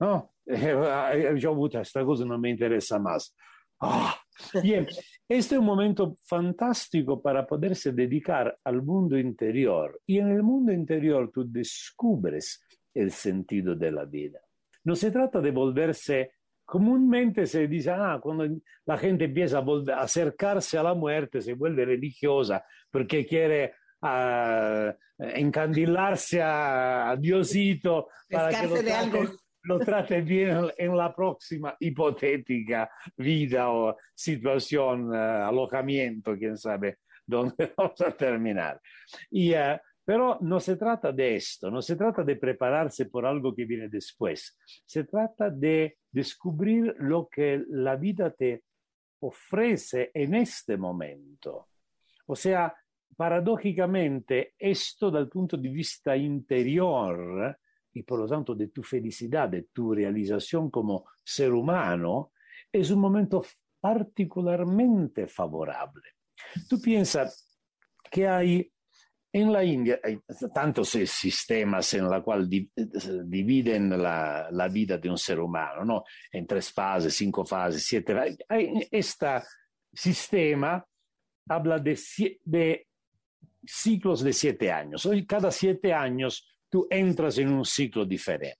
¿no? 0.00 0.34
yo, 1.36 1.54
puta, 1.54 1.80
esta 1.82 2.04
cosa 2.04 2.24
no 2.24 2.38
me 2.38 2.50
interesa 2.50 2.98
más. 2.98 3.34
Ah, 3.80 4.18
bien, 4.62 4.86
este 5.28 5.54
es 5.54 5.58
un 5.58 5.66
momento 5.66 6.16
fantástico 6.24 7.20
para 7.20 7.46
poderse 7.46 7.92
dedicar 7.92 8.58
al 8.64 8.82
mundo 8.82 9.18
interior 9.18 10.00
y 10.06 10.18
en 10.18 10.30
el 10.30 10.42
mundo 10.42 10.72
interior 10.72 11.30
tú 11.32 11.44
descubres 11.46 12.64
el 12.94 13.12
sentido 13.12 13.74
de 13.76 13.92
la 13.92 14.04
vida. 14.04 14.40
No 14.88 14.96
se 14.96 15.10
trata 15.10 15.42
de 15.42 15.50
volverse, 15.50 16.32
comúnmente 16.64 17.46
se 17.46 17.68
dice, 17.68 17.90
ah, 17.90 18.18
cuando 18.22 18.48
la 18.86 18.96
gente 18.96 19.26
empieza 19.26 19.58
a, 19.58 19.60
volver, 19.60 19.94
acercarse 19.94 20.78
a 20.78 20.82
la 20.82 20.94
muerte 20.94 21.42
se 21.42 21.52
vuelve 21.52 21.84
religiosa 21.84 22.64
porque 22.90 23.26
quiere 23.26 23.74
uh, 24.00 24.90
encandilarse 25.18 26.40
a, 26.42 27.14
Diosito 27.20 28.08
para 28.30 28.48
que 28.48 28.66
lo 28.66 28.82
de 28.82 28.92
algo 28.94 29.18
lo 29.64 29.78
trate 29.78 30.22
bien 30.22 30.70
en 30.78 30.96
la 30.96 31.14
próxima 31.14 31.76
hipotética 31.78 32.90
vida 33.14 33.68
o 33.68 33.94
situación, 34.14 35.10
uh, 35.10 35.48
alojamiento, 35.48 36.34
quién 36.34 36.56
sabe 36.56 37.00
dónde 37.26 37.72
vamos 37.76 38.00
a 38.00 38.10
terminar. 38.12 38.80
Y 39.30 39.52
uh, 39.52 39.78
Pero 40.08 40.38
no 40.40 40.58
se 40.58 40.76
trata 40.76 41.12
de 41.12 41.36
esto, 41.36 41.70
no 41.70 41.82
se 41.82 41.94
trata 41.94 42.24
de 42.24 42.36
prepararse 42.36 43.10
por 43.10 43.26
algo 43.26 43.54
que 43.54 43.66
viene 43.66 43.90
después, 43.90 44.58
se 44.86 45.04
trata 45.04 45.50
de 45.50 45.98
descubrir 46.10 46.94
lo 47.00 47.28
que 47.28 47.62
la 47.68 47.94
vida 47.94 48.30
te 48.30 48.64
ofrece 49.20 50.10
en 50.14 50.34
este 50.36 50.78
momento. 50.78 51.68
O 52.24 52.34
sea, 52.34 52.74
paradójicamente, 53.14 54.54
esto 54.58 55.10
dal 55.10 55.28
punto 55.28 55.58
de 55.58 55.68
vista 55.68 56.16
interior 56.16 57.58
y 57.92 58.02
por 58.02 58.20
lo 58.20 58.26
tanto 58.26 58.54
de 58.54 58.68
tu 58.68 58.82
felicidad, 58.82 59.50
de 59.50 59.64
tu 59.64 59.92
realización 59.92 60.70
como 60.70 61.04
ser 61.22 61.52
humano, 61.52 62.32
es 62.72 62.90
un 62.90 63.00
momento 63.00 63.44
particularmente 63.78 65.26
favorable. 65.26 66.14
Tú 66.66 66.80
piensas 66.80 67.60
que 68.10 68.26
hay 68.26 68.72
en 69.32 69.52
la 69.52 69.62
India 69.62 70.00
hay 70.02 70.20
tantos 70.54 70.88
sistemas 70.88 71.92
en 71.94 72.04
los 72.08 72.22
cuales 72.22 72.48
dividen 72.48 73.90
la, 73.90 74.48
la, 74.50 74.68
vida 74.68 74.96
de 74.96 75.10
un 75.10 75.18
ser 75.18 75.38
humano, 75.40 75.84
¿no? 75.84 76.04
En 76.32 76.46
tres 76.46 76.72
fases, 76.72 77.14
cinco 77.14 77.44
fases, 77.44 77.84
siete. 77.84 78.38
Este 78.90 79.42
sistema 79.92 80.84
habla 81.48 81.78
de, 81.78 81.98
de 82.44 82.86
ciclos 83.66 84.22
de 84.22 84.32
siete 84.32 84.72
años. 84.72 85.04
Hoy, 85.04 85.26
cada 85.26 85.50
siete 85.50 85.92
años 85.92 86.48
tú 86.70 86.86
entras 86.90 87.38
en 87.38 87.52
un 87.52 87.64
ciclo 87.64 88.06
diferente. 88.06 88.58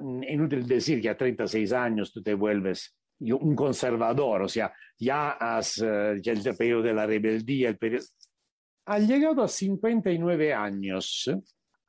Inútil 0.00 0.66
decir 0.66 1.00
que 1.00 1.08
a 1.08 1.16
36 1.16 1.72
años 1.72 2.12
tú 2.12 2.22
te 2.22 2.34
vuelves 2.34 2.96
un 3.20 3.54
conservador, 3.54 4.42
o 4.42 4.48
sea, 4.48 4.72
ya 4.98 5.30
has 5.32 5.78
uh, 5.78 6.12
el 6.22 6.56
periodo 6.56 6.82
de 6.82 6.94
la 6.94 7.06
rebeldía, 7.06 7.68
el 7.68 7.78
periodo 7.78 8.04
al 8.86 9.06
llegado 9.06 9.42
a 9.42 9.48
59 9.48 10.52
años, 10.52 11.30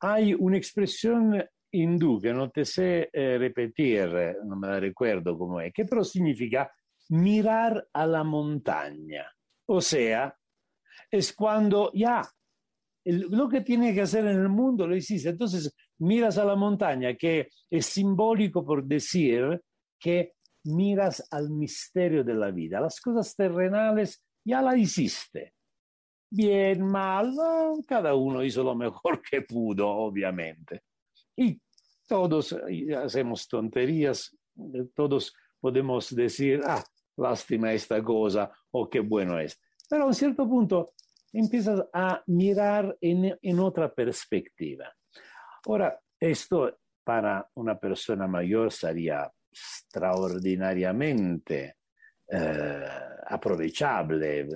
hay 0.00 0.34
una 0.34 0.56
expresión 0.56 1.42
hindú 1.70 2.20
que 2.20 2.32
no 2.32 2.50
te 2.50 2.64
sé 2.64 3.08
eh, 3.12 3.38
repetir, 3.38 4.36
no 4.44 4.56
me 4.56 4.68
la 4.68 4.78
recuerdo 4.78 5.36
cómo 5.38 5.60
es, 5.60 5.72
que 5.72 5.84
pero 5.84 6.04
significa 6.04 6.70
mirar 7.10 7.88
a 7.92 8.06
la 8.06 8.24
montaña. 8.24 9.26
O 9.66 9.80
sea, 9.80 10.34
es 11.10 11.32
cuando 11.32 11.90
ya 11.94 12.22
lo 13.04 13.48
que 13.48 13.62
tiene 13.62 13.92
que 13.94 14.02
hacer 14.02 14.26
en 14.26 14.38
el 14.38 14.48
mundo 14.48 14.86
lo 14.86 14.94
hiciste. 14.94 15.30
Entonces 15.30 15.74
miras 15.98 16.38
a 16.38 16.44
la 16.44 16.56
montaña, 16.56 17.14
que 17.14 17.48
es 17.70 17.86
simbólico 17.86 18.64
por 18.64 18.84
decir 18.84 19.60
que 19.98 20.34
miras 20.64 21.26
al 21.30 21.50
misterio 21.50 22.22
de 22.22 22.34
la 22.34 22.50
vida. 22.50 22.80
Las 22.80 23.00
cosas 23.00 23.34
terrenales 23.34 24.22
ya 24.44 24.62
las 24.62 24.76
hiciste 24.76 25.54
bien, 26.32 26.86
mal, 26.86 27.34
cada 27.86 28.14
uno 28.14 28.42
hizo 28.42 28.62
lo 28.62 28.74
mejor 28.74 29.20
que 29.22 29.42
pudo, 29.42 29.86
obviamente. 29.88 30.84
Y 31.36 31.60
todos 32.08 32.56
hacemos 32.96 33.46
tonterías, 33.48 34.34
todos 34.94 35.34
podemos 35.60 36.14
decir, 36.14 36.62
ah, 36.64 36.82
lástima 37.16 37.72
esta 37.72 38.02
cosa 38.02 38.50
o 38.70 38.88
qué 38.88 39.00
bueno 39.00 39.38
es. 39.38 39.60
Pero 39.88 40.04
a 40.04 40.06
un 40.06 40.14
cierto 40.14 40.48
punto 40.48 40.94
empiezas 41.32 41.84
a 41.92 42.22
mirar 42.26 42.96
en, 43.00 43.36
en 43.40 43.60
otra 43.60 43.92
perspectiva. 43.92 44.92
Ahora, 45.66 45.98
esto 46.18 46.78
para 47.04 47.48
una 47.54 47.78
persona 47.78 48.26
mayor 48.26 48.72
sería 48.72 49.30
extraordinariamente 49.50 51.76
eh, 52.28 52.86
aprovechable, 53.26 54.48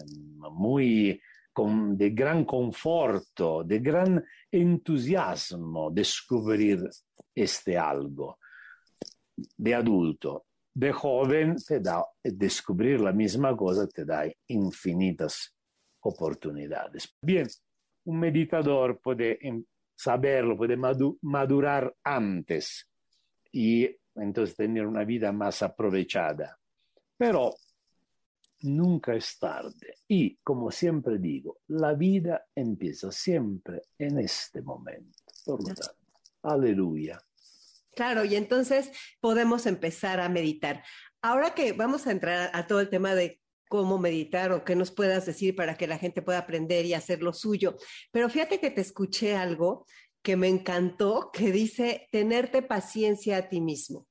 muy 0.53 1.21
con, 1.57 1.97
de 1.97 2.11
gran 2.11 2.45
conforto, 2.45 3.65
de 3.65 3.79
gran 3.79 4.23
entusiasmo 4.51 5.91
descubrir 5.91 6.87
este 7.35 7.79
algo. 7.79 8.39
De 9.57 9.75
adulto, 9.75 10.45
de 10.75 10.93
joven, 10.93 11.57
te 11.57 11.81
da, 11.81 12.05
descubrir 12.23 13.01
la 13.01 13.13
misma 13.13 13.57
cosa 13.57 13.89
te 13.89 14.05
da 14.05 14.31
infinitas 14.49 15.55
oportunidades. 16.01 17.17
Bien, 17.23 17.47
un 18.05 18.21
meditador 18.21 19.01
puede 19.01 19.39
saberlo, 19.95 20.59
puede 20.59 20.77
madurar 21.23 21.91
antes 22.05 22.87
y 23.51 23.89
entonces 24.15 24.55
tener 24.55 24.87
una 24.87 25.05
vida 25.05 25.33
más 25.33 25.63
aprovechada. 25.63 26.59
Pero 27.17 27.55
nunca 28.61 29.15
es 29.15 29.39
tarde. 29.39 29.95
Y 30.09 30.37
como 30.39 30.71
siempre 30.71 31.19
digo, 31.19 31.59
la 31.69 31.95
vida 31.95 32.47
empieza 32.55 33.13
siempre 33.13 33.83
en 33.99 34.19
este 34.19 34.63
momento. 34.63 35.19
Por 35.45 35.61
lo 35.61 35.75
tanto, 35.75 35.97
aleluya. 36.43 37.21
Claro, 37.95 38.25
y 38.25 38.37
entonces 38.37 38.91
podemos 39.21 39.67
empezar 39.67 40.21
a 40.21 40.29
meditar. 40.29 40.85
Ahora 41.23 41.55
que 41.55 41.73
vamos 41.73 42.07
a 42.07 42.13
entrar 42.13 42.51
a 42.53 42.67
todo 42.67 42.81
el 42.81 42.91
tema 42.91 43.15
de 43.15 43.41
cómo 43.69 43.99
meditar 43.99 44.53
o 44.53 44.65
qué 44.65 44.77
nos 44.77 44.91
puedas 44.91 45.27
decir 45.27 45.57
para 45.57 45.77
que 45.77 45.87
la 45.87 45.99
gente 45.99 46.23
pueda 46.23 46.39
aprender 46.39 46.85
y 46.85 46.95
hacer 46.95 47.23
lo 47.23 47.33
suyo, 47.33 47.77
pero 48.13 48.29
fíjate 48.29 48.61
que 48.61 48.71
te 48.71 48.81
escuché 48.81 49.35
algo 49.35 49.87
que 50.23 50.37
me 50.37 50.49
encantó, 50.49 51.31
que 51.33 51.51
dice 51.53 52.09
tenerte 52.13 52.63
paciencia 52.63 53.39
a 53.39 53.49
ti 53.49 53.61
mismo. 53.61 54.07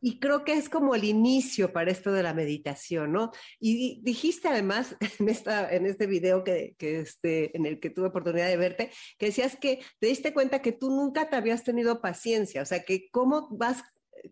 Y 0.00 0.18
creo 0.20 0.44
que 0.44 0.52
es 0.52 0.68
como 0.68 0.94
el 0.94 1.04
inicio 1.04 1.72
para 1.72 1.90
esto 1.90 2.12
de 2.12 2.22
la 2.22 2.34
meditación, 2.34 3.12
¿no? 3.12 3.30
Y 3.58 4.00
dijiste 4.02 4.48
además 4.48 4.96
en, 5.18 5.28
esta, 5.28 5.70
en 5.72 5.86
este 5.86 6.06
video 6.06 6.44
que, 6.44 6.74
que 6.78 7.00
este, 7.00 7.56
en 7.56 7.66
el 7.66 7.80
que 7.80 7.90
tuve 7.90 8.08
oportunidad 8.08 8.48
de 8.48 8.56
verte, 8.56 8.90
que 9.18 9.26
decías 9.26 9.56
que 9.56 9.80
te 9.98 10.06
diste 10.06 10.32
cuenta 10.32 10.62
que 10.62 10.72
tú 10.72 10.90
nunca 10.90 11.28
te 11.28 11.36
habías 11.36 11.64
tenido 11.64 12.00
paciencia, 12.00 12.62
o 12.62 12.66
sea, 12.66 12.84
que 12.84 13.08
cómo 13.10 13.48
vas 13.50 13.82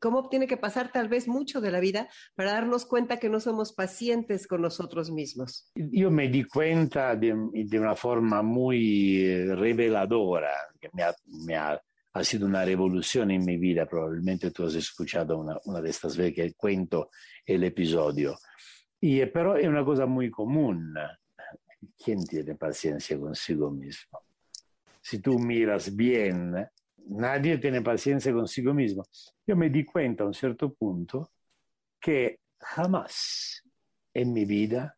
cómo 0.00 0.29
tiene 0.29 0.46
que 0.46 0.57
pasar 0.57 0.92
tal 0.92 1.09
vez 1.09 1.29
mucho 1.29 1.61
de 1.61 1.70
la 1.70 1.81
vida 1.81 2.09
para 2.35 2.52
darnos 2.52 2.87
cuenta 2.87 3.18
que 3.18 3.29
no 3.29 3.40
somos 3.40 3.72
pacientes 3.72 4.46
con 4.46 4.62
nosotros 4.62 5.11
mismos. 5.11 5.70
Yo 5.74 6.11
me 6.11 6.29
di 6.29 6.44
cuenta 6.44 7.14
de, 7.14 7.35
de 7.52 7.81
una 7.81 7.94
forma 7.94 8.42
muy 8.42 9.22
eh, 9.22 9.55
reveladora, 9.55 10.52
que 10.81 10.88
me 10.92 11.02
ha, 11.02 11.14
me 11.26 11.57
ha 11.57 11.81
ha 12.16 12.24
sido 12.24 12.46
una 12.46 12.64
revolución 12.64 13.31
en 13.31 13.44
mi 13.44 13.59
vida. 13.59 13.85
Probablemente 13.85 14.50
tú 14.50 14.64
has 14.64 14.74
escuchado 14.74 15.38
una, 15.38 15.59
una 15.66 15.83
de 15.83 15.90
estas 15.90 16.16
veces 16.16 16.35
que 16.35 16.55
cuento 16.55 17.11
el 17.44 17.62
episodio. 17.64 18.38
Y, 18.98 19.24
pero 19.26 19.57
es 19.57 19.68
una 19.68 19.85
cosa 19.85 20.07
muy 20.07 20.31
común. 20.31 20.94
¿Quién 22.02 22.24
tiene 22.24 22.55
paciencia 22.55 23.18
consigo 23.18 23.70
mismo? 23.70 24.20
Si 25.02 25.18
tú 25.18 25.38
miras 25.38 25.94
bien, 25.94 26.55
nadie 27.09 27.59
tiene 27.59 27.83
paciencia 27.83 28.33
consigo 28.33 28.72
mismo. 28.72 29.05
Yo 29.46 29.55
me 29.55 29.68
di 29.68 29.85
cuenta 29.85 30.24
a 30.24 30.26
un 30.26 30.35
cierto 30.35 30.72
punto 30.72 31.33
que 32.00 32.40
jamás 32.59 33.62
en 34.14 34.33
mi 34.33 34.46
vida 34.46 34.96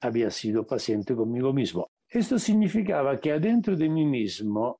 había 0.00 0.30
sido 0.32 0.66
paciente 0.66 1.14
conmigo 1.14 1.52
mismo. 1.52 1.92
Esto 2.08 2.40
significaba 2.40 3.20
que 3.20 3.30
adentro 3.30 3.76
de 3.76 3.88
mí 3.88 4.04
mismo 4.04 4.79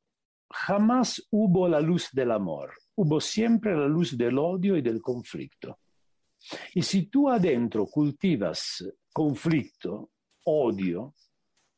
jamás 0.51 1.27
hubo 1.31 1.69
la 1.69 1.81
luz 1.81 2.09
del 2.13 2.33
amor, 2.33 2.73
hubo 2.97 3.21
siempre 3.21 3.75
la 3.75 3.87
luz 3.87 4.17
del 4.17 4.39
odio 4.39 4.77
y 4.77 4.83
del 4.83 5.01
conflicto. 5.01 5.79
Y 6.75 6.83
si 6.83 7.07
tú 7.07 7.29
adentro 7.29 7.87
cultivas 7.87 8.85
conflicto, 9.13 10.11
odio, 10.45 11.15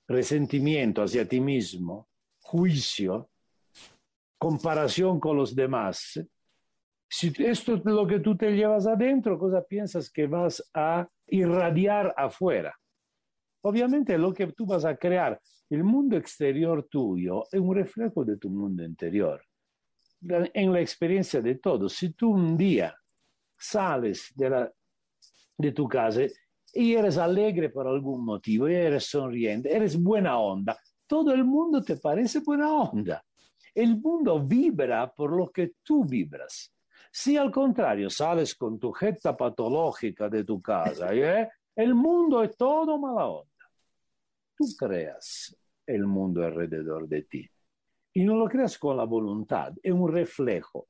resentimiento 0.06 1.02
hacia 1.02 1.28
ti 1.28 1.40
mismo, 1.40 2.08
juicio, 2.40 3.30
comparación 4.38 5.20
con 5.20 5.37
los 5.37 5.54
demás, 5.54 6.20
si 7.08 7.32
esto 7.38 7.74
es 7.74 7.85
lo 7.85 8.06
que 8.06 8.20
tú 8.20 8.37
te 8.37 8.52
llevas 8.52 8.87
adentro, 8.87 9.38
cosa 9.38 9.62
piensas 9.62 10.11
que 10.11 10.26
vas 10.26 10.62
a 10.72 11.06
irradiar 11.26 12.14
afuera? 12.16 12.74
Obviamente 13.62 14.18
lo 14.18 14.33
que 14.33 14.48
tú 14.48 14.66
vas 14.66 14.85
a 14.85 14.96
crear, 14.96 15.40
el 15.70 15.85
mundo 15.85 16.16
exterior 16.16 16.87
tuyo 16.90 17.44
es 17.51 17.61
un 17.61 17.75
reflejo 17.75 18.25
de 18.25 18.37
tu 18.37 18.51
mundo 18.51 18.85
interior. 18.85 19.42
En 20.20 20.72
la 20.72 20.81
experiencia 20.81 21.40
de 21.40 21.57
todos, 21.57 21.94
si 21.94 22.12
tú 22.12 22.31
un 22.31 22.57
día 22.57 22.94
sales 23.57 24.33
de, 24.35 24.51
la, 24.51 24.72
de 25.57 25.72
tu 25.72 25.88
casa 25.88 26.22
y 26.75 26.94
eres 26.94 27.18
alegre 27.18 27.70
por 27.70 27.87
algún 27.87 28.25
motivo, 28.25 28.68
y 28.68 28.75
eres 28.75 29.07
sonriente, 29.07 29.75
eres 29.75 30.01
buena 30.01 30.38
onda, 30.38 30.77
todo 31.07 31.33
el 31.33 31.44
mundo 31.44 31.83
te 31.83 31.96
parece 31.96 32.40
buena 32.40 32.72
onda. 32.72 33.25
El 33.75 34.01
mundo 34.01 34.44
vibra 34.44 35.11
por 35.12 35.35
lo 35.35 35.51
que 35.51 35.75
tú 35.83 36.05
vibras. 36.05 36.72
Si 37.11 37.37
al 37.37 37.51
contrario 37.51 38.11
sales 38.11 38.55
con 38.55 38.79
tu 38.79 38.90
jeta 38.92 39.37
patológica 39.37 40.29
de 40.29 40.44
tu 40.44 40.61
casa, 40.61 41.14
¿eh? 41.14 41.48
el 41.77 41.94
mundo 41.94 42.42
es 42.42 42.57
todo 42.57 42.98
mala 42.98 43.27
onda 43.27 43.51
tú 44.56 44.64
creas 44.78 45.56
el 45.86 46.06
mundo 46.06 46.44
alrededor 46.44 47.08
de 47.08 47.22
ti. 47.22 47.48
Y 48.14 48.24
no 48.24 48.36
lo 48.36 48.48
creas 48.48 48.78
con 48.78 48.96
la 48.96 49.04
voluntad, 49.04 49.72
es 49.82 49.92
un 49.92 50.12
reflejo. 50.12 50.88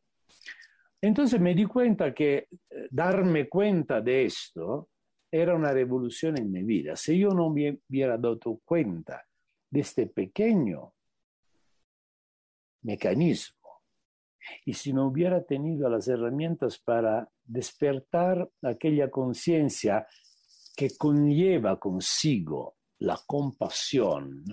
Entonces 1.01 1.41
me 1.41 1.55
di 1.55 1.65
cuenta 1.65 2.15
que 2.15 2.49
eh, 2.71 2.89
darme 2.91 3.49
cuenta 3.49 4.01
de 4.01 4.25
esto 4.25 4.89
era 5.31 5.55
una 5.55 5.73
revolución 5.73 6.39
en 6.39 6.51
mi 6.51 6.63
vida. 6.63 6.95
Si 6.95 7.19
yo 7.19 7.31
no 7.31 7.51
me 7.51 7.79
hubiera 7.89 8.17
dado 8.19 8.61
cuenta 8.65 9.25
de 9.71 9.81
este 9.81 10.07
pequeño 10.07 10.93
mecanismo. 12.83 13.59
Y 14.65 14.75
si 14.75 14.93
no 14.93 15.07
hubiera 15.07 15.43
tenido 15.45 15.89
las 15.89 16.09
herramientas 16.09 16.79
para 16.79 17.29
despertar 17.45 18.51
aquella 18.63 19.11
conciencia 19.11 20.07
que 20.77 20.91
conlleva 20.97 21.79
consigo 21.79 22.77
la 23.03 23.21
compasión, 23.27 24.45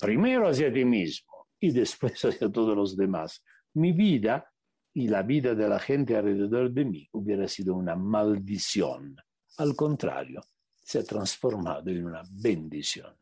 primero 0.00 0.48
hacia 0.48 0.72
ti 0.72 0.84
mismo 0.84 1.48
y 1.58 1.70
después 1.70 2.12
hacia 2.24 2.50
todos 2.50 2.76
los 2.76 2.96
demás, 2.96 3.42
mi 3.74 3.92
vida 3.92 4.50
y 4.92 5.08
la 5.08 5.22
vida 5.22 5.54
de 5.54 5.68
la 5.68 5.78
gente 5.78 6.16
alrededor 6.16 6.70
de 6.70 6.84
mí 6.84 7.08
hubiera 7.12 7.48
sido 7.48 7.74
una 7.74 7.96
maldición. 7.96 9.16
Al 9.58 9.74
contrario, 9.74 10.42
se 10.82 11.00
ha 11.00 11.04
transformado 11.04 11.90
en 11.90 12.06
una 12.06 12.22
bendición. 12.30 13.16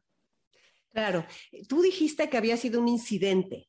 Claro, 0.91 1.25
tú 1.69 1.81
dijiste 1.81 2.29
que 2.29 2.37
había 2.37 2.57
sido 2.59 2.81
un 2.81 2.89
incidente 2.89 3.69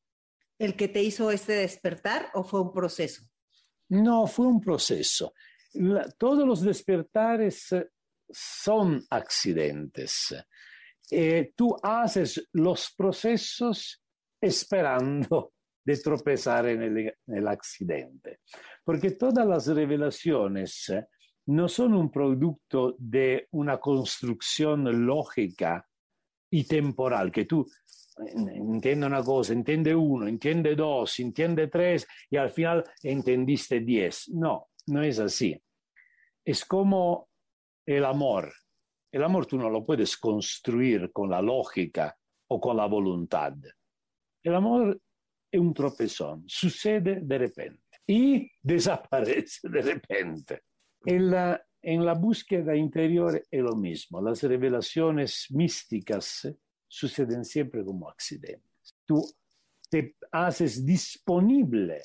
el 0.60 0.76
que 0.76 0.88
te 0.88 1.02
hizo 1.02 1.32
este 1.32 1.54
despertar 1.54 2.30
o 2.34 2.44
fue 2.44 2.62
un 2.62 2.74
proceso? 2.74 3.24
No, 3.90 4.28
fue 4.28 4.48
un 4.48 4.60
proceso. 4.60 5.34
La, 5.74 6.10
todos 6.12 6.48
los 6.48 6.62
despertares 6.62 7.72
eh, 7.72 7.90
son 8.34 9.06
accidentes. 9.10 10.36
Eh, 11.10 11.52
tú 11.56 11.76
haces 11.82 12.50
los 12.54 12.94
procesos 12.98 14.02
esperando 14.42 15.54
de 15.86 15.98
tropezar 15.98 16.68
en 16.68 16.82
el, 16.82 16.98
en 16.98 17.36
el, 17.36 17.48
accidente, 17.48 18.40
porque 18.84 19.12
todas 19.12 19.46
las 19.46 19.68
revelaciones 19.68 20.94
no 21.48 21.68
son 21.68 21.94
un 21.94 22.10
producto 22.10 22.96
de 22.98 23.48
una 23.52 23.78
construcción 23.80 25.06
lógica 25.06 25.86
y 26.50 26.64
temporal, 26.64 27.32
que 27.32 27.46
tú 27.46 27.68
entiende 28.18 29.08
una 29.08 29.24
cosa, 29.24 29.54
entiende 29.54 29.96
uno, 29.96 30.28
entiende 30.28 30.76
dos, 30.76 31.20
entiende 31.20 31.68
tres 31.68 32.08
y 32.30 32.38
al 32.38 32.52
final 32.52 32.84
entendiste 33.02 33.80
diez. 33.80 34.30
No, 34.30 34.70
no 34.88 35.04
es 35.04 35.20
así. 35.20 35.60
Es 36.46 36.64
como 36.66 37.30
el 37.86 38.06
amor. 38.06 38.54
El 39.12 39.24
amor 39.24 39.46
tú 39.46 39.58
no 39.58 39.70
lo 39.70 39.86
puedes 39.86 40.18
construir 40.18 41.12
con 41.12 41.30
la 41.30 41.42
lógica 41.42 42.16
o 42.48 42.60
con 42.60 42.78
la 42.78 42.86
voluntad. 42.86 43.54
El 44.42 44.56
amor 44.56 45.00
es 45.52 45.60
un 45.60 45.74
tropezón, 45.74 46.44
sucede 46.48 47.20
de 47.22 47.38
repente 47.38 47.84
y 48.08 48.50
desaparece 48.62 49.70
de 49.70 49.82
repente. 49.82 50.64
En 51.06 51.32
la, 51.32 51.62
en 51.82 52.06
la 52.06 52.14
búsqueda 52.14 52.76
interior 52.76 53.42
es 53.50 53.62
lo 53.62 53.76
mismo. 53.76 54.22
Las 54.22 54.42
revelaciones 54.44 55.48
místicas 55.50 56.48
suceden 56.88 57.44
siempre 57.44 57.84
como 57.84 58.10
accidentes. 58.10 58.96
Tú 59.06 59.24
te 59.90 60.16
haces 60.32 60.86
disponible 60.86 62.02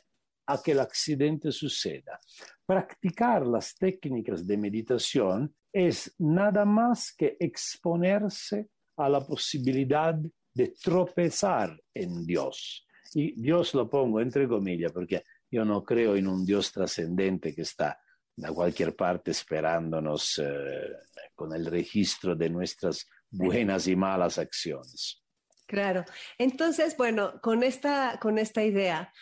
a 0.46 0.62
que 0.62 0.72
el 0.72 0.80
accidente 0.80 1.52
suceda. 1.52 2.18
Practicar 2.66 3.46
las 3.46 3.74
técnicas 3.76 4.46
de 4.46 4.56
meditación 4.56 5.54
es 5.72 6.14
nada 6.18 6.64
más 6.64 7.12
que 7.12 7.36
exponerse 7.38 8.68
a 8.96 9.08
la 9.08 9.20
posibilidad 9.20 10.14
de 10.54 10.74
tropezar 10.82 11.80
en 11.94 12.26
Dios. 12.26 12.86
Y 13.14 13.40
Dios 13.40 13.74
lo 13.74 13.88
pongo 13.88 14.20
entre 14.20 14.48
comillas 14.48 14.92
porque 14.92 15.24
yo 15.50 15.64
no 15.64 15.82
creo 15.82 16.16
en 16.16 16.26
un 16.26 16.44
Dios 16.44 16.72
trascendente 16.72 17.54
que 17.54 17.62
está 17.62 17.98
de 18.36 18.52
cualquier 18.52 18.94
parte 18.94 19.30
esperándonos 19.30 20.38
eh, 20.38 20.92
con 21.34 21.52
el 21.54 21.66
registro 21.66 22.36
de 22.36 22.50
nuestras 22.50 23.08
buenas 23.30 23.86
y 23.88 23.96
malas 23.96 24.38
acciones. 24.38 25.22
Claro. 25.66 26.04
Entonces, 26.38 26.96
bueno, 26.96 27.40
con 27.42 27.62
esta, 27.62 28.18
con 28.20 28.38
esta 28.38 28.64
idea, 28.64 29.12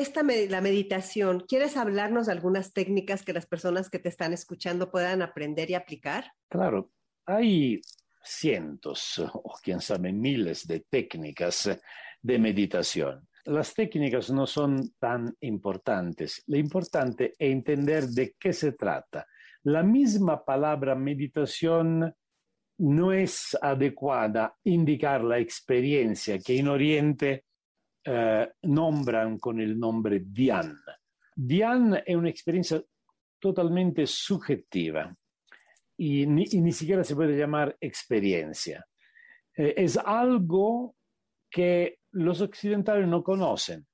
esta 0.00 0.22
la 0.22 0.60
meditación, 0.60 1.44
¿quieres 1.48 1.76
hablarnos 1.76 2.26
de 2.26 2.32
algunas 2.32 2.72
técnicas 2.72 3.22
que 3.22 3.32
las 3.32 3.46
personas 3.46 3.88
que 3.88 3.98
te 3.98 4.10
están 4.10 4.32
escuchando 4.32 4.90
puedan 4.90 5.22
aprender 5.22 5.70
y 5.70 5.74
aplicar? 5.74 6.32
Claro, 6.48 6.90
hay 7.24 7.80
cientos 8.22 9.18
o 9.18 9.54
quién 9.62 9.80
sabe 9.80 10.12
miles 10.12 10.66
de 10.66 10.80
técnicas 10.80 11.70
de 12.20 12.38
meditación. 12.38 13.26
Las 13.46 13.72
técnicas 13.72 14.30
no 14.30 14.46
son 14.46 14.90
tan 14.98 15.34
importantes. 15.40 16.42
Lo 16.46 16.58
importante 16.58 17.34
es 17.38 17.52
entender 17.52 18.04
de 18.08 18.34
qué 18.38 18.52
se 18.52 18.72
trata. 18.72 19.26
La 19.62 19.82
misma 19.82 20.44
palabra 20.44 20.94
meditación 20.94 22.14
no 22.78 23.12
es 23.12 23.56
adecuada 23.62 24.56
indicar 24.64 25.24
la 25.24 25.38
experiencia 25.38 26.38
que 26.38 26.58
en 26.58 26.68
Oriente 26.68 27.45
eh, 28.08 28.52
nombran 28.62 29.38
con 29.38 29.60
el 29.60 29.78
nombre. 29.78 30.22
Dhyan 30.24 32.02
es 32.06 32.16
una 32.16 32.30
experiencia 32.30 32.80
totalmente 33.40 34.06
subjetiva 34.06 35.14
y 35.96 36.24
ni, 36.26 36.44
y 36.52 36.60
ni 36.60 36.70
siquiera 36.72 37.02
se 37.02 37.16
puede 37.16 37.36
llamar 37.36 37.76
experiencia. 37.80 38.86
Eh, 39.56 39.74
es 39.76 39.96
algo 39.96 40.94
que 41.50 41.98
los 42.12 42.40
occidentales 42.40 43.08
no 43.08 43.24
conocen. 43.24 43.86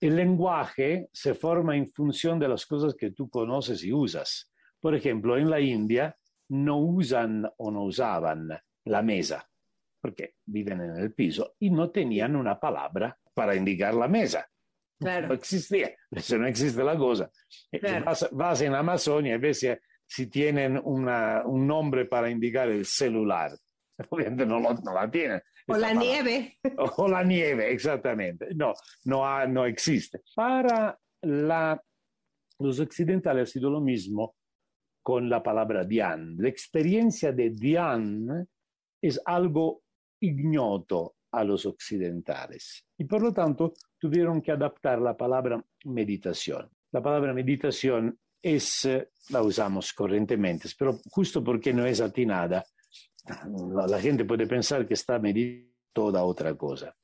El 0.00 0.16
lenguaje 0.16 1.08
se 1.12 1.34
forma 1.34 1.76
en 1.76 1.90
función 1.90 2.38
de 2.38 2.48
las 2.48 2.66
cosas 2.66 2.94
que 2.94 3.10
tú 3.10 3.28
conoces 3.28 3.82
y 3.82 3.92
usas. 3.92 4.52
Por 4.78 4.94
ejemplo, 4.94 5.36
en 5.36 5.50
la 5.50 5.60
India, 5.60 6.16
no 6.50 6.78
usan 6.78 7.50
o 7.56 7.70
no 7.70 7.84
usaban 7.84 8.48
la 8.84 9.02
mesa 9.02 9.48
porque 10.00 10.34
viven 10.44 10.82
en 10.82 10.96
el 10.98 11.14
piso 11.14 11.54
y 11.58 11.70
no 11.70 11.90
tenían 11.90 12.36
una 12.36 12.60
palabra 12.60 13.18
para 13.34 13.54
indicar 13.54 13.94
la 13.94 14.08
mesa. 14.08 14.48
Claro. 14.98 15.28
No 15.28 15.34
existía, 15.34 15.94
eso 16.10 16.38
no 16.38 16.46
existe 16.46 16.82
la 16.82 16.96
cosa. 16.96 17.30
Eh, 17.70 17.80
claro. 17.80 18.04
Vas, 18.04 18.28
vas, 18.32 18.60
en 18.62 18.74
Amazonia 18.74 19.34
y 19.34 19.38
ves 19.38 19.66
si 20.06 20.26
tienen 20.28 20.80
una, 20.82 21.42
un 21.44 21.66
nombre 21.66 22.06
para 22.06 22.30
indicar 22.30 22.68
el 22.68 22.86
celular. 22.86 23.52
Obviamente 24.10 24.46
no, 24.46 24.60
lo, 24.60 24.74
no 24.74 24.94
la 24.94 25.10
tienen. 25.10 25.42
O 25.66 25.76
la 25.76 25.92
nieve. 25.94 26.58
O 26.96 27.08
la 27.08 27.24
nieve, 27.24 27.72
exactamente. 27.72 28.48
No, 28.54 28.74
no, 29.04 29.26
ha, 29.26 29.46
no 29.46 29.64
existe. 29.64 30.20
Para 30.34 30.98
la, 31.22 31.82
los 32.58 32.80
occidentales 32.80 33.48
ha 33.48 33.52
sido 33.52 33.70
lo 33.70 33.80
mismo 33.80 34.36
con 35.02 35.28
la 35.28 35.42
palabra 35.42 35.84
Dian. 35.84 36.36
La 36.38 36.48
experiencia 36.48 37.32
de 37.32 37.50
Dian 37.50 38.46
es 39.02 39.20
algo 39.24 39.82
ignoto 40.20 41.16
a 41.34 41.44
los 41.44 41.66
occidentales 41.66 42.84
y 42.98 43.04
por 43.04 43.22
lo 43.22 43.32
tanto 43.32 43.74
tuvieron 43.98 44.40
que 44.40 44.52
adaptar 44.52 45.00
la 45.00 45.16
palabra 45.16 45.62
meditación. 45.84 46.68
La 46.92 47.02
palabra 47.02 47.32
meditación 47.32 48.18
es, 48.40 48.88
la 49.30 49.42
usamos 49.42 49.92
corrientemente, 49.92 50.68
pero 50.78 50.98
justo 51.10 51.42
porque 51.42 51.72
no 51.72 51.84
es 51.86 52.00
atinada, 52.00 52.64
la, 53.88 54.00
gente 54.00 54.24
puede 54.24 54.46
pensar 54.46 54.86
que 54.86 54.94
está 54.94 55.18
meditando 55.18 55.74
toda 55.94 56.24
otra 56.24 56.54
cosa. 56.54 56.94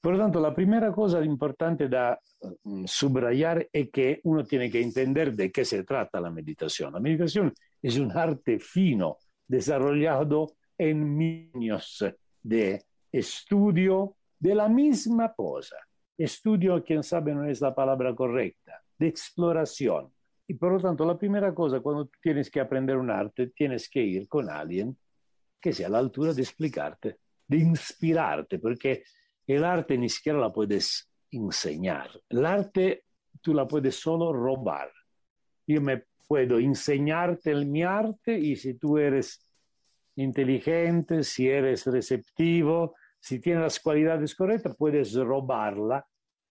Por 0.00 0.14
lo 0.14 0.18
tanto, 0.18 0.40
la 0.40 0.54
primera 0.54 0.92
cosa 0.92 1.24
importante 1.24 1.88
da 1.88 2.18
mm, 2.64 2.84
subrayar 2.86 3.68
es 3.72 3.90
que 3.90 4.20
uno 4.24 4.44
tiene 4.44 4.70
que 4.70 4.82
entender 4.82 5.34
de 5.34 5.50
qué 5.50 5.64
se 5.64 5.84
trata 5.84 6.20
la 6.20 6.30
meditación. 6.30 6.92
La 6.92 7.00
meditación 7.00 7.54
es 7.80 7.98
un 7.98 8.10
arte 8.12 8.58
fino 8.58 9.18
desarrollado 9.46 10.56
en 10.76 11.16
milenios 11.16 12.04
de 12.42 12.82
estudio 13.12 14.16
de 14.38 14.54
la 14.54 14.68
misma 14.68 15.32
cosa. 15.34 15.76
Estudio, 16.16 16.82
quién 16.84 17.02
sabe, 17.02 17.34
no 17.34 17.44
es 17.44 17.60
la 17.60 17.74
palabra 17.74 18.14
correcta, 18.14 18.82
de 18.98 19.08
exploración. 19.08 20.12
Y 20.46 20.54
por 20.54 20.72
lo 20.72 20.80
tanto, 20.80 21.04
la 21.04 21.16
primera 21.16 21.54
cosa 21.54 21.80
cuando 21.80 22.10
tienes 22.20 22.50
que 22.50 22.60
aprender 22.60 22.96
un 22.96 23.10
arte, 23.10 23.48
tienes 23.48 23.88
que 23.88 24.02
ir 24.02 24.28
con 24.28 24.50
alguien 24.50 24.96
que 25.60 25.72
sea 25.72 25.86
a 25.86 25.90
la 25.90 25.98
altura 25.98 26.32
de 26.32 26.42
explicarte, 26.42 27.18
de 27.46 27.58
inspirarte, 27.58 28.58
porque 28.58 29.04
el 29.46 29.64
arte 29.64 29.96
ni 29.96 30.08
siquiera 30.08 30.38
la 30.38 30.52
puedes 30.52 31.08
enseñar. 31.30 32.10
El 32.28 32.44
arte 32.44 33.04
tú 33.40 33.54
la 33.54 33.66
puedes 33.68 33.96
solo 33.96 34.32
robar. 34.32 34.90
Yo 35.66 35.80
me 35.80 36.04
puedo 36.26 36.58
enseñarte 36.58 37.50
el, 37.50 37.66
mi 37.66 37.82
arte 37.82 38.38
y 38.38 38.56
si 38.56 38.74
tú 38.74 38.98
eres 38.98 39.46
inteligente, 40.16 41.24
si 41.24 41.48
eres 41.48 41.86
receptivo, 41.86 42.94
si 43.20 43.38
tienes 43.38 43.62
las 43.62 43.80
cualidades 43.80 44.34
correctas, 44.34 44.74
puedes 44.76 45.14
robarla 45.14 46.04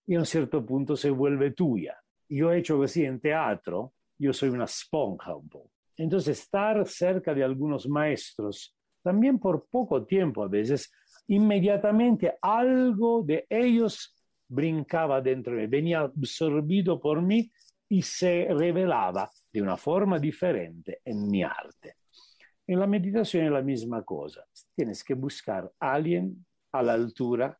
y 0.06 0.14
a 0.14 0.20
un 0.20 0.26
cierto 0.26 0.64
punto 0.64 0.96
se 0.96 1.10
vuelve 1.10 1.50
tuya. 1.50 1.96
Yo 2.28 2.52
he 2.52 2.58
hecho 2.58 2.82
así 2.82 3.04
en 3.04 3.20
teatro, 3.20 3.94
yo 4.18 4.32
soy 4.32 4.50
una 4.50 4.64
esponja 4.64 5.34
un 5.34 5.48
poco. 5.48 5.70
Entonces, 5.96 6.38
estar 6.38 6.86
cerca 6.86 7.34
de 7.34 7.44
algunos 7.44 7.88
maestros, 7.88 8.74
también 9.02 9.38
por 9.38 9.66
poco 9.68 10.04
tiempo 10.06 10.42
a 10.42 10.48
veces, 10.48 10.90
inmediatamente 11.26 12.38
algo 12.40 13.22
de 13.22 13.46
ellos 13.48 14.16
brincaba 14.48 15.20
dentro 15.20 15.54
de 15.54 15.62
mí, 15.62 15.66
venía 15.66 16.00
absorbido 16.00 17.00
por 17.00 17.20
mí 17.20 17.50
y 17.88 18.02
se 18.02 18.48
revelaba 18.50 19.30
de 19.52 19.62
una 19.62 19.76
forma 19.76 20.18
diferente 20.18 21.00
en 21.04 21.28
mi 21.28 21.42
arte. 21.42 21.96
En 22.66 22.78
la 22.78 22.86
meditación 22.86 23.46
es 23.46 23.52
la 23.52 23.62
misma 23.62 24.02
cosa. 24.04 24.44
Tienes 24.74 25.02
que 25.02 25.14
buscar 25.14 25.70
a 25.80 25.92
alguien 25.92 26.46
a 26.72 26.82
la 26.82 26.94
altura 26.94 27.58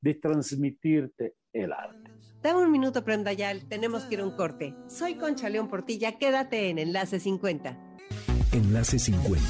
de 0.00 0.14
transmitirte 0.14 1.36
el 1.52 1.72
arte. 1.72 2.10
Dame 2.42 2.60
un 2.60 2.70
minuto, 2.70 3.02
Prem 3.02 3.24
Dayal, 3.24 3.66
tenemos 3.68 4.04
que 4.04 4.14
ir 4.14 4.20
a 4.20 4.24
un 4.24 4.36
corte. 4.36 4.74
Soy 4.86 5.14
Concha 5.14 5.48
León 5.48 5.68
Portilla, 5.68 6.18
quédate 6.18 6.68
en 6.68 6.78
Enlace 6.78 7.18
50. 7.18 7.96
Enlace 8.52 8.98
50. 8.98 9.44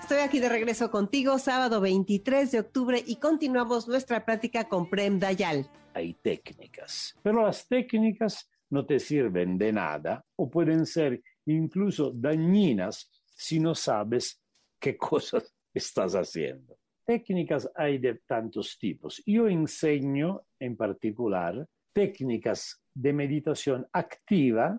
Estoy 0.00 0.18
aquí 0.18 0.38
de 0.38 0.48
regreso 0.48 0.92
contigo, 0.92 1.40
sábado 1.40 1.80
23 1.80 2.52
de 2.52 2.60
octubre, 2.60 3.02
y 3.04 3.16
continuamos 3.16 3.88
nuestra 3.88 4.24
práctica 4.24 4.68
con 4.68 4.88
Prem 4.88 5.18
Dayal. 5.18 5.68
Hay 5.94 6.14
técnicas, 6.14 7.16
pero 7.24 7.44
las 7.44 7.66
técnicas 7.66 8.48
no 8.70 8.86
te 8.86 9.00
sirven 9.00 9.58
de 9.58 9.72
nada 9.72 10.24
o 10.36 10.48
pueden 10.48 10.86
ser 10.86 11.20
incluso 11.46 12.12
dañinas 12.14 13.10
si 13.34 13.58
no 13.58 13.74
sabes 13.74 14.40
qué 14.78 14.96
cosas 14.96 15.52
estás 15.74 16.14
haciendo. 16.14 16.75
Técnicas 17.06 17.70
hay 17.76 17.98
de 17.98 18.16
tantos 18.26 18.76
tipos. 18.78 19.22
Yo 19.24 19.48
enseño 19.48 20.42
en 20.58 20.76
particular 20.76 21.66
técnicas 21.92 22.82
de 22.92 23.12
meditación 23.12 23.86
activa 23.92 24.78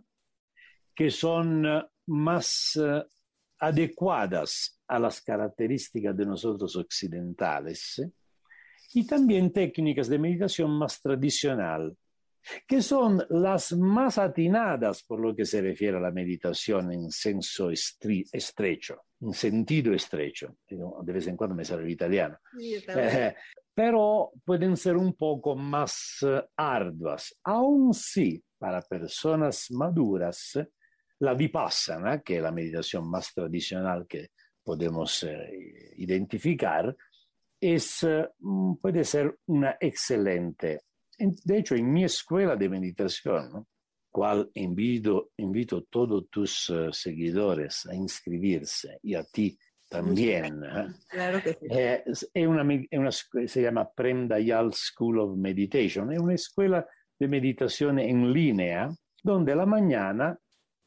que 0.93 1.09
son 1.09 1.65
eh, 1.65 1.83
más 2.07 2.77
eh, 2.83 3.03
adecuadas 3.59 4.79
a 4.87 4.99
las 4.99 5.21
características 5.21 6.15
de 6.17 6.25
nosotros 6.25 6.75
occidentales 6.75 8.01
y 8.93 9.07
también 9.07 9.51
técnicas 9.51 10.09
de 10.09 10.19
meditación 10.19 10.71
más 10.71 11.01
tradicional 11.01 11.95
que 12.67 12.81
son 12.81 13.23
las 13.29 13.73
más 13.73 14.17
atinadas 14.17 15.03
por 15.03 15.19
lo 15.19 15.35
que 15.35 15.45
se 15.45 15.61
refiere 15.61 15.97
a 15.97 16.01
la 16.01 16.11
meditación 16.11 16.91
en 16.91 17.11
senso 17.11 17.69
estrecho, 17.71 19.05
en 19.21 19.33
sentido 19.33 19.93
estrecho. 19.93 20.57
De 20.67 21.13
vez 21.13 21.27
en 21.27 21.37
cuando 21.37 21.55
me 21.55 21.65
sale 21.65 21.83
el 21.83 21.91
italiano. 21.91 22.39
Eh, 22.59 23.33
pero 23.73 24.31
pueden 24.43 24.75
ser 24.75 24.97
un 24.97 25.13
poco 25.13 25.55
más 25.55 26.19
uh, 26.23 26.41
arduas. 26.55 27.37
Aún 27.43 27.93
sí, 27.93 28.43
para 28.57 28.81
personas 28.81 29.69
maduras, 29.69 30.59
la 31.19 31.35
vipassana, 31.35 32.21
que 32.21 32.37
es 32.37 32.41
la 32.41 32.51
meditación 32.51 33.07
más 33.07 33.31
tradicional 33.33 34.07
que 34.07 34.31
podemos 34.63 35.23
eh, 35.23 35.93
identificar, 35.97 36.95
es, 37.59 38.01
uh, 38.03 38.79
puede 38.81 39.03
ser 39.03 39.37
una 39.45 39.77
excelente 39.79 40.81
de 41.17 41.57
hecho, 41.57 41.75
en 41.75 41.91
mi 41.91 42.03
escuela 42.03 42.55
de 42.55 42.69
meditación, 42.69 43.51
¿no? 43.51 43.67
cual 44.17 44.49
invito, 44.55 45.31
invito 45.37 45.77
a 45.77 45.83
todos 45.89 46.27
tus 46.29 46.69
uh, 46.69 46.91
seguidores 46.91 47.85
a 47.85 47.93
inscribirse 47.93 48.99
y 49.03 49.13
a 49.13 49.23
ti 49.23 49.57
también. 49.87 50.63
¿eh? 50.63 50.87
Claro 51.07 51.41
que 51.43 51.53
sí. 51.53 51.67
Eh, 51.69 52.03
è 52.33 52.45
una, 52.45 52.65
è 52.89 52.97
una, 52.97 53.11
si 53.11 53.61
llama 53.61 53.85
Prem 53.85 54.27
Dayal 54.27 54.73
School 54.73 55.19
of 55.19 55.37
Meditation, 55.37 56.11
es 56.11 56.19
una 56.19 56.33
escuela 56.33 56.83
de 57.19 57.27
meditación 57.27 57.99
en 57.99 58.31
línea 58.33 58.89
donde 59.23 59.55
la 59.55 59.65
mañana 59.65 60.37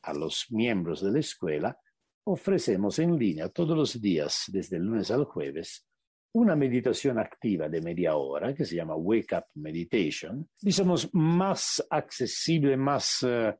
a 0.02 0.12
los 0.12 0.46
miembros 0.50 1.00
de 1.00 1.12
la 1.12 1.20
escuela 1.20 1.78
ofrecemos 2.24 2.98
en 2.98 3.16
línea 3.16 3.48
todos 3.48 3.76
los 3.76 4.00
días, 4.00 4.44
desde 4.48 4.76
el 4.76 4.84
lunes 4.84 5.10
al 5.10 5.24
jueves, 5.24 5.86
una 6.32 6.54
meditación 6.54 7.18
activa 7.18 7.68
de 7.68 7.80
media 7.80 8.16
hora 8.16 8.54
que 8.54 8.64
se 8.64 8.76
llama 8.76 8.94
Wake 8.94 9.34
Up 9.36 9.44
Meditation, 9.54 10.48
digamos 10.60 11.12
más 11.12 11.84
accesible, 11.90 12.76
más 12.76 13.22
uh, 13.22 13.52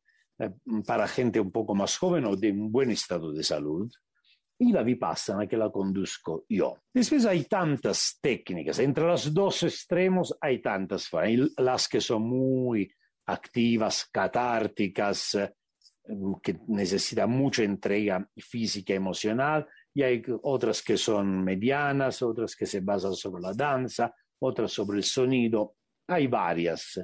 para 0.87 1.09
gente 1.09 1.41
un 1.41 1.51
poco 1.51 1.75
más 1.75 1.97
joven 1.99 2.25
o 2.27 2.37
de 2.37 2.53
un 2.53 2.71
buen 2.71 2.91
estado 2.91 3.33
de 3.33 3.43
salud, 3.43 3.91
y 4.59 4.73
la 4.73 4.83
vipassana 4.83 5.47
que 5.47 5.57
la 5.57 5.71
conduzco 5.71 6.45
yo. 6.49 6.77
Después 6.93 7.25
hay 7.25 7.45
tantas 7.45 8.19
técnicas, 8.21 8.79
entre 8.79 9.05
los 9.05 9.33
dos 9.33 9.63
extremos 9.63 10.37
hay 10.41 10.61
tantas, 10.61 11.09
las 11.57 11.89
que 11.89 12.01
son 12.01 12.23
muy 12.23 12.91
activas, 13.27 14.07
catárticas, 14.13 15.39
que 16.43 16.59
necesitan 16.69 17.31
mucha 17.31 17.63
entrega 17.63 18.29
física 18.37 18.93
y 18.93 18.97
emocional, 18.97 19.67
y 19.95 20.03
hay 20.03 20.23
otras 20.43 20.83
que 20.83 20.97
son 20.97 21.43
medianas, 21.43 22.23
otras 22.23 22.55
que 22.55 22.67
se 22.67 22.81
basan 22.81 23.15
sobre 23.15 23.43
la 23.43 23.53
danza, 23.53 24.15
otras 24.41 24.73
sobre 24.73 24.99
el 24.99 25.05
sonido, 25.05 25.75
hay 26.07 26.27
varias. 26.27 27.01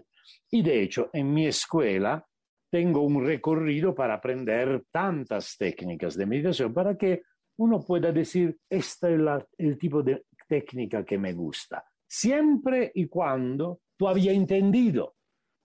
Y 0.50 0.62
de 0.62 0.82
hecho, 0.82 1.10
en 1.12 1.32
mi 1.32 1.46
escuela 1.46 2.24
tengo 2.70 3.02
un 3.02 3.24
recorrido 3.24 3.94
para 3.94 4.14
aprender 4.14 4.84
tantas 4.90 5.56
técnicas 5.56 6.16
de 6.16 6.26
meditación 6.26 6.72
para 6.72 6.96
que 6.96 7.22
uno 7.58 7.84
pueda 7.84 8.12
decir, 8.12 8.58
este 8.68 9.14
es 9.14 9.20
la, 9.20 9.44
el 9.56 9.78
tipo 9.78 10.02
de 10.02 10.26
técnica 10.46 11.04
que 11.04 11.18
me 11.18 11.32
gusta, 11.32 11.84
siempre 12.06 12.92
y 12.94 13.06
cuando 13.06 13.80
tú 13.96 14.08
había 14.08 14.32
entendido, 14.32 15.14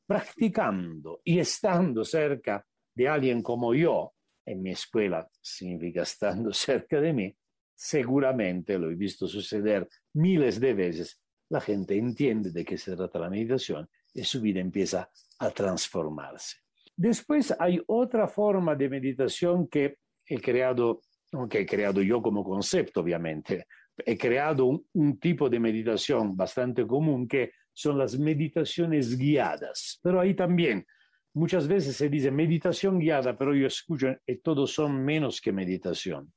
practicando 0.08 1.22
y 1.24 1.40
estando 1.40 2.04
cerca 2.04 2.66
de 2.96 3.08
alguien 3.08 3.42
como 3.42 3.74
yo, 3.74 4.14
en 4.46 4.62
mi 4.62 4.72
escuela 4.72 5.28
significa 5.42 6.04
estando 6.04 6.54
cerca 6.54 7.00
de 7.00 7.14
mí, 7.14 7.36
seguramente 7.76 8.78
lo 8.78 8.92
he 8.92 8.96
visto 8.96 9.28
suceder 9.28 9.88
miles 10.14 10.60
de 10.60 10.74
veces, 10.74 11.20
la 11.50 11.60
gente 11.60 11.98
entiende 11.98 12.52
de 12.52 12.64
qué 12.64 12.78
se 12.78 12.96
trata 12.96 13.20
la 13.20 13.30
meditación 13.30 13.90
y 14.14 14.24
su 14.24 14.42
vida 14.42 14.60
empieza 14.60 15.10
a 15.40 15.50
transformarse. 15.50 16.58
Después 16.96 17.54
hay 17.60 17.82
otra 17.88 18.28
forma 18.28 18.76
de 18.76 18.90
meditación 18.90 19.68
que 19.68 19.98
he 20.26 20.40
creado, 20.40 21.02
que 21.50 21.62
he 21.62 21.66
creado 21.66 22.02
yo 22.02 22.22
como 22.22 22.44
concepto, 22.44 23.02
obviamente. 23.02 23.66
He 24.06 24.18
creado 24.18 24.66
un, 24.66 24.86
un 24.94 25.20
tipo 25.20 25.50
de 25.50 25.60
meditación 25.60 26.36
bastante 26.36 26.86
común 26.86 27.28
que 27.28 27.52
son 27.74 27.98
las 27.98 28.18
meditaciones 28.18 29.18
guiadas, 29.18 30.00
pero 30.04 30.20
ahí 30.20 30.36
también 30.36 30.86
Muchas 31.34 31.68
veces 31.68 31.96
se 31.96 32.10
dice 32.10 32.30
meditación 32.30 33.00
guiada, 33.00 33.38
pero 33.38 33.56
yo 33.56 33.68
escucho 33.68 34.08
y 34.26 34.38
todos 34.38 34.74
son 34.74 35.04
menos 35.04 35.40
que 35.40 35.54
meditación, 35.54 36.34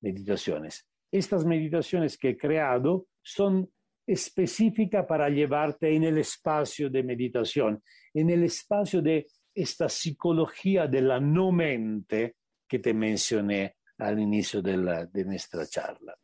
meditaciones. 0.00 0.86
Estas 1.12 1.44
meditaciones 1.44 2.18
que 2.18 2.30
he 2.30 2.36
creado 2.36 3.06
son 3.22 3.70
específicas 4.04 5.06
para 5.06 5.28
llevarte 5.28 5.94
en 5.94 6.04
el 6.04 6.18
espacio 6.18 6.90
de 6.90 7.04
meditación, 7.04 7.82
en 8.12 8.30
el 8.30 8.42
espacio 8.42 9.00
de 9.00 9.26
esta 9.54 9.88
psicología 9.88 10.88
de 10.88 11.02
la 11.02 11.20
no 11.20 11.52
mente 11.52 12.36
que 12.66 12.80
te 12.80 12.94
mencioné 12.94 13.76
al 13.98 14.18
inicio 14.18 14.60
de, 14.60 14.76
nuestra 15.24 15.66
charla. 15.66 16.16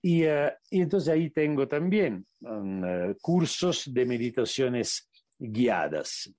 Y, 0.00 0.24
uh, 0.24 0.50
y, 0.70 0.82
entonces 0.82 1.08
ahí 1.08 1.30
tengo 1.30 1.66
también 1.66 2.26
um, 2.40 2.82
uh, 2.82 3.14
cursos 3.20 3.92
de 3.92 4.04
meditaciones 4.04 5.10
guiadas. 5.38 6.30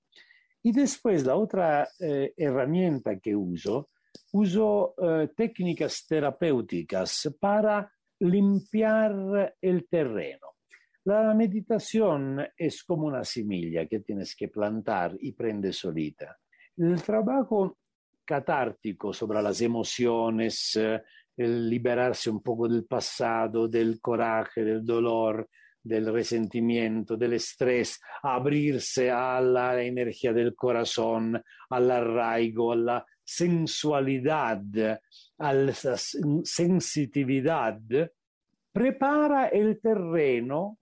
Y 0.66 0.72
después 0.72 1.24
la 1.24 1.36
otra 1.36 1.88
eh, 2.00 2.34
herramienta 2.36 3.20
que 3.20 3.36
uso, 3.36 3.90
uso 4.32 4.96
eh, 5.00 5.28
técnicas 5.28 6.04
terapéuticas 6.08 7.36
para 7.38 7.88
limpiar 8.18 9.54
el 9.60 9.86
terreno. 9.88 10.56
La 11.04 11.32
meditación 11.34 12.44
es 12.56 12.82
como 12.82 13.06
una 13.06 13.22
semilla 13.22 13.86
que 13.86 14.00
tienes 14.00 14.34
que 14.34 14.48
plantar 14.48 15.16
y 15.20 15.30
prende 15.30 15.72
solita. 15.72 16.36
El 16.76 17.00
trabajo 17.00 17.78
catártico 18.24 19.12
sobre 19.12 19.40
las 19.40 19.60
emociones, 19.60 20.74
eh, 20.74 21.00
el 21.36 21.70
liberarse 21.70 22.28
un 22.28 22.42
poco 22.42 22.66
del 22.66 22.86
pasado, 22.86 23.68
del 23.68 24.00
coraje, 24.00 24.64
del 24.64 24.84
dolor, 24.84 25.48
del 25.86 26.12
resentimiento, 26.12 27.16
del 27.16 27.34
estrés, 27.34 28.00
abrirse 28.22 29.10
a 29.10 29.40
la 29.40 29.82
energía 29.82 30.32
del 30.32 30.54
corazón, 30.54 31.42
al 31.70 31.90
arraigo, 31.90 32.72
a 32.72 32.76
la 32.76 33.06
sensualidad, 33.22 34.62
a 35.38 35.52
la 35.52 35.74
sensitividad, 35.74 37.80
prepara 38.72 39.48
el 39.48 39.80
terreno 39.80 40.78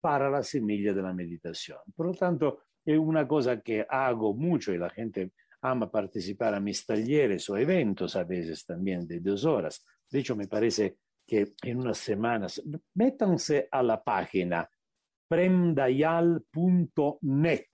para 0.00 0.30
la 0.30 0.42
semilla 0.42 0.92
de 0.92 1.02
la 1.02 1.12
meditación. 1.12 1.78
Por 1.94 2.06
lo 2.06 2.14
tanto, 2.14 2.62
es 2.84 2.98
una 2.98 3.26
cosa 3.26 3.60
que 3.60 3.86
hago 3.88 4.34
mucho 4.34 4.72
y 4.72 4.78
la 4.78 4.90
gente 4.90 5.32
ama 5.62 5.90
participar 5.90 6.54
a 6.54 6.60
mis 6.60 6.84
talleres 6.84 7.48
o 7.48 7.56
eventos 7.56 8.16
a 8.16 8.24
veces 8.24 8.66
también 8.66 9.06
de 9.06 9.20
dos 9.20 9.46
horas. 9.46 9.82
De 10.10 10.18
hecho, 10.18 10.36
me 10.36 10.46
parece 10.46 10.98
que 11.26 11.54
en 11.62 11.80
unas 11.80 11.98
semanas, 11.98 12.62
métanse 12.94 13.68
a 13.70 13.82
la 13.82 14.02
página 14.02 14.66
premdayal.net. 15.28 17.66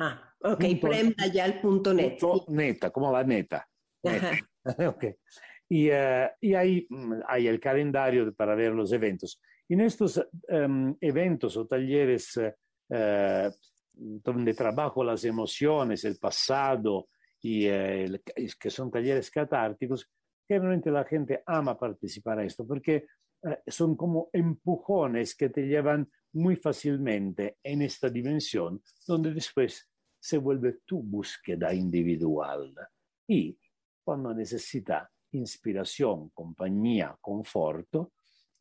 Ah, 0.00 0.32
ok, 0.40 0.64
premdayal.net. 0.80 2.18
Neta, 2.48 2.90
como 2.90 3.12
la 3.12 3.24
neta. 3.24 3.68
okay. 4.86 5.16
y, 5.68 5.90
uh, 5.90 6.28
y 6.40 6.54
ahí 6.54 6.86
mm, 6.88 7.14
hay 7.26 7.48
el 7.48 7.58
calendario 7.60 8.32
para 8.34 8.54
ver 8.54 8.72
los 8.72 8.92
eventos. 8.92 9.40
En 9.68 9.80
estos 9.80 10.24
um, 10.48 10.96
eventos 11.00 11.56
o 11.56 11.66
talleres 11.66 12.36
uh, 12.36 13.50
donde 13.92 14.54
trabajo 14.54 15.02
las 15.04 15.24
emociones, 15.24 16.04
el 16.04 16.16
pasado, 16.18 17.08
y 17.40 17.68
uh, 17.68 18.18
que 18.58 18.70
son 18.70 18.90
talleres 18.90 19.30
catárticos, 19.30 20.10
generalmente 20.48 20.90
la 20.90 21.04
gente 21.04 21.42
ama 21.46 21.78
participar 21.78 22.38
a 22.38 22.44
esto 22.44 22.66
porque 22.66 23.06
eh, 23.42 23.62
son 23.66 23.94
como 23.94 24.30
empujones 24.32 25.36
que 25.36 25.50
te 25.50 25.66
llevan 25.66 26.10
muy 26.32 26.56
fácilmente 26.56 27.58
en 27.62 27.82
esta 27.82 28.08
dimensión 28.08 28.82
donde 29.06 29.32
después 29.32 29.88
se 30.18 30.38
vuelve 30.38 30.78
tu 30.84 31.02
búsqueda 31.02 31.72
individual. 31.72 32.74
Y 33.28 33.56
cuando 34.02 34.34
necesita 34.34 35.10
inspiración, 35.32 36.30
compañía, 36.30 37.16
conforto, 37.20 38.12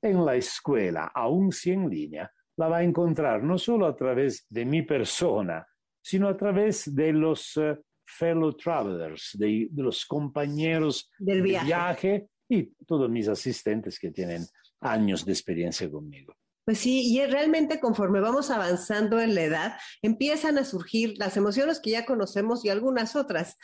en 0.02 0.24
la 0.24 0.36
escuela, 0.36 1.12
aún 1.14 1.52
si 1.52 1.72
en 1.72 1.90
línea, 1.90 2.32
la 2.58 2.68
va 2.68 2.78
a 2.78 2.84
encontrar 2.84 3.44
no 3.44 3.58
solo 3.58 3.88
a 3.88 3.96
través 3.96 4.46
de 4.50 4.66
mi 4.66 4.84
persona, 4.84 5.66
sino 6.02 6.28
a 6.28 6.38
través 6.38 6.94
de 6.94 7.14
los 7.14 7.58
uh, 7.58 7.78
fellow 8.08 8.54
travelers, 8.54 9.32
de, 9.38 9.68
de, 9.70 9.84
los 9.84 10.06
compañeros 10.06 11.12
del 11.20 11.42
viaje. 11.42 11.66
de 11.66 11.68
viaje 11.68 12.28
y 12.50 12.64
todos 12.86 13.10
mis 13.10 13.28
asistentes 13.28 14.00
que 14.00 14.12
tienen 14.12 14.46
años 14.80 15.26
de 15.26 15.34
experiencia 15.34 15.90
conmigo. 15.90 16.34
Pues 16.66 16.80
sí, 16.80 17.14
y 17.14 17.26
realmente 17.26 17.80
conforme 17.80 18.20
vamos 18.20 18.50
avanzando 18.50 19.22
en 19.22 19.36
la 19.36 19.44
edad, 19.44 19.78
empiezan 20.02 20.58
a 20.58 20.66
surgir 20.66 21.14
las 21.18 21.38
emociones 21.38 21.80
que 21.80 21.92
ya 21.92 22.06
conocemos 22.06 22.66
y 22.66 22.70
algunas 22.70 23.16
otras. 23.16 23.58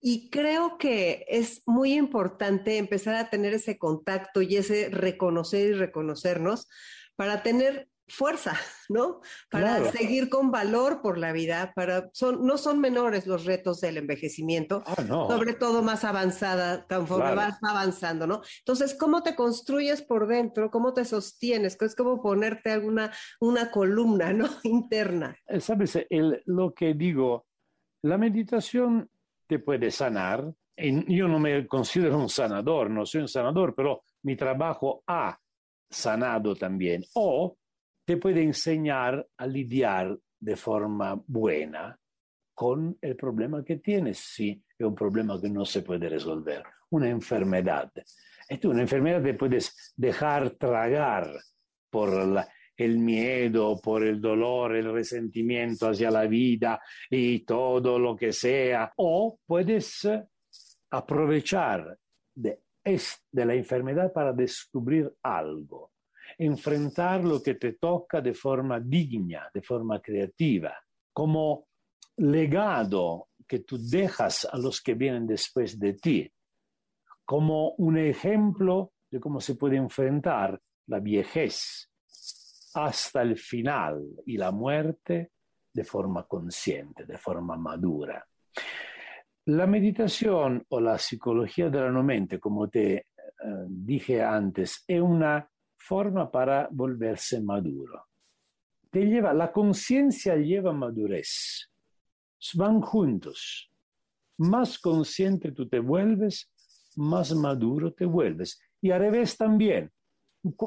Y 0.00 0.30
creo 0.30 0.78
que 0.78 1.26
es 1.28 1.62
muy 1.66 1.92
importante 1.92 2.78
empezar 2.78 3.14
a 3.14 3.30
tener 3.30 3.54
ese 3.54 3.78
contacto 3.78 4.42
y 4.42 4.56
ese 4.56 4.88
reconocer 4.88 5.68
y 5.68 5.72
reconocernos 5.74 6.66
para 7.16 7.42
tener 7.42 7.89
fuerza, 8.10 8.54
¿no? 8.88 9.20
Para 9.50 9.76
Claro. 9.78 9.92
seguir 9.92 10.28
con 10.28 10.50
valor 10.50 11.00
por 11.02 11.16
la 11.18 11.32
vida, 11.32 11.72
para 11.74 12.10
son 12.12 12.44
no 12.44 12.58
son 12.58 12.80
menores 12.80 13.26
los 13.26 13.44
retos 13.44 13.80
del 13.80 13.96
envejecimiento, 13.98 14.82
Ah, 14.86 15.02
no. 15.06 15.28
sobre 15.28 15.54
todo 15.54 15.82
más 15.82 16.04
avanzada, 16.04 16.86
conforme 16.88 17.32
Claro. 17.32 17.36
vas 17.36 17.58
avanzando, 17.62 18.26
¿no? 18.26 18.42
Entonces, 18.58 18.94
¿cómo 18.94 19.22
te 19.22 19.34
construyes 19.34 20.02
por 20.02 20.26
dentro? 20.26 20.70
¿Cómo 20.70 20.92
te 20.92 21.04
sostienes? 21.04 21.76
Es 21.80 21.94
como 21.94 22.20
ponerte 22.22 22.70
alguna 22.70 23.12
una 23.40 23.70
columna, 23.70 24.32
¿no? 24.32 24.44
Interna. 24.64 25.36
Eh, 25.46 25.60
Sabes, 25.60 25.98
el- 26.10 26.42
lo 26.46 26.74
que 26.74 26.94
digo, 26.94 27.46
la 28.02 28.18
meditación 28.18 29.08
te 29.46 29.58
puede 29.58 29.90
sanar. 29.90 30.52
y 30.82 31.14
yo 31.14 31.28
no 31.28 31.38
me 31.38 31.66
considero 31.66 32.16
un 32.16 32.30
sanador, 32.30 32.88
no 32.88 33.04
soy 33.04 33.20
un 33.20 33.28
sanador, 33.28 33.74
pero 33.74 34.02
mi 34.22 34.34
trabajo 34.34 35.02
ha 35.06 35.38
sanado 35.90 36.54
también. 36.54 37.04
O 37.14 37.56
te 38.10 38.16
puede 38.16 38.42
enseñar 38.42 39.24
a 39.36 39.46
lidiar 39.46 40.18
de 40.40 40.56
forma 40.56 41.22
buena 41.28 41.96
con 42.52 42.98
el 43.00 43.14
problema 43.14 43.64
que 43.64 43.76
tienes, 43.76 44.18
si 44.18 44.50
es 44.76 44.84
un 44.84 44.96
problema 44.96 45.40
que 45.40 45.48
no 45.48 45.64
se 45.64 45.82
puede 45.82 46.08
resolver, 46.08 46.64
una 46.90 47.08
enfermedad. 47.08 47.92
Tú, 48.60 48.70
una 48.72 48.80
enfermedad 48.82 49.22
te 49.22 49.34
puedes 49.34 49.94
dejar 49.96 50.50
tragar 50.56 51.30
por 51.88 52.44
el 52.76 52.98
miedo, 52.98 53.80
por 53.80 54.02
el 54.02 54.20
dolor, 54.20 54.74
el 54.74 54.92
resentimiento 54.92 55.90
hacia 55.90 56.10
la 56.10 56.26
vida 56.26 56.80
y 57.08 57.44
todo 57.44 57.96
lo 57.96 58.16
que 58.16 58.32
sea, 58.32 58.92
o 58.96 59.38
puedes 59.46 60.04
eh, 60.06 60.20
aprovechar 60.90 61.96
es- 62.82 63.22
de 63.30 63.44
la 63.46 63.54
enfermedad 63.54 64.12
para 64.12 64.32
descubrir 64.32 65.12
algo, 65.22 65.89
enfrentar 66.40 67.22
lo 67.22 67.42
que 67.42 67.56
te 67.56 67.74
toca 67.74 68.22
de 68.22 68.32
forma 68.32 68.80
digna, 68.80 69.50
de 69.52 69.60
forma 69.60 70.00
creativa, 70.00 70.74
como 71.12 71.66
legado 72.16 73.28
que 73.46 73.60
tú 73.60 73.76
dejas 73.78 74.46
a 74.50 74.56
los 74.56 74.80
que 74.80 74.94
vienen 74.94 75.26
después 75.26 75.78
de 75.78 75.94
ti, 75.94 76.32
como 77.26 77.72
un 77.72 77.98
ejemplo 77.98 78.92
de 79.10 79.20
cómo 79.20 79.38
se 79.40 79.54
puede 79.54 79.76
enfrentar 79.76 80.58
la 80.86 80.98
viejez 80.98 81.90
hasta 82.74 83.20
el 83.20 83.36
final 83.36 84.02
y 84.24 84.38
la 84.38 84.50
muerte 84.50 85.32
de 85.72 85.84
forma 85.84 86.26
consciente, 86.26 87.04
de 87.04 87.18
forma 87.18 87.56
madura. 87.56 88.26
La 89.46 89.66
meditación 89.66 90.64
o 90.70 90.80
la 90.80 90.96
psicología 90.96 91.68
de 91.68 91.80
la 91.80 91.90
mente, 92.02 92.38
como 92.38 92.68
te 92.68 92.94
eh, 92.94 93.04
dije 93.68 94.22
antes, 94.22 94.84
es 94.86 95.00
una 95.00 95.46
forma 95.80 96.30
para 96.30 96.68
volverse 96.70 97.40
maduro. 97.40 98.06
Te 98.90 99.00
lleva, 99.06 99.32
la 99.32 99.50
conciencia 99.50 100.36
lleva 100.36 100.72
madurez. 100.72 101.70
Van 102.54 102.80
juntos. 102.80 103.70
Más 104.38 104.78
consciente 104.78 105.52
tú 105.52 105.68
te 105.68 105.80
vuelves, 105.80 106.50
más 106.96 107.34
maduro 107.34 107.92
te 107.92 108.04
vuelves. 108.04 108.60
Y 108.80 108.90
al 108.90 109.00
revés 109.00 109.36
también, 109.36 109.90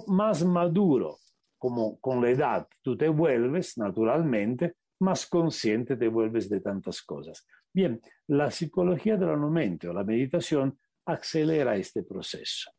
más 0.08 0.44
maduro 0.44 1.20
como 1.58 2.00
con 2.00 2.22
la 2.22 2.30
edad 2.30 2.68
tú 2.82 2.98
te 2.98 3.08
vuelves, 3.08 3.78
naturalmente, 3.78 4.76
más 5.00 5.26
consciente 5.28 5.96
te 5.96 6.08
vuelves 6.08 6.50
de 6.50 6.60
tantas 6.60 7.02
cosas. 7.02 7.46
Bien, 7.72 8.02
la 8.28 8.52
psicología 8.52 9.16
de 9.16 9.26
la 9.26 9.38
mente 9.38 9.88
o 9.88 9.94
la 9.94 10.04
meditación 10.04 10.78
acelera 11.06 11.76
este 11.76 12.04
proceso. 12.04 12.72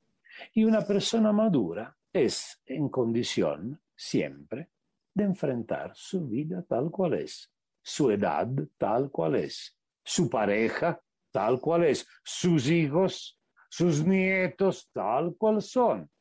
Y 0.53 0.64
una 0.64 0.83
persona 0.83 1.33
madura 1.33 1.97
es 2.14 2.62
en 2.64 2.88
condición 2.88 3.81
siempre 3.96 4.70
de 5.12 5.24
enfrentar 5.24 5.92
su 5.94 6.27
vida 6.27 6.64
tal 6.66 6.90
cual 6.90 7.14
es, 7.14 7.53
su 7.83 8.11
edad 8.11 8.48
tal 8.79 9.11
cual 9.11 9.35
es, 9.35 9.77
su 10.03 10.31
pareja 10.31 11.00
tal 11.33 11.61
cual 11.61 11.85
es, 11.85 12.07
sus 12.22 12.70
hijos, 12.70 13.38
sus 13.68 14.07
nietos 14.07 14.88
tal 14.92 15.35
cual 15.37 15.61
son. 15.61 16.09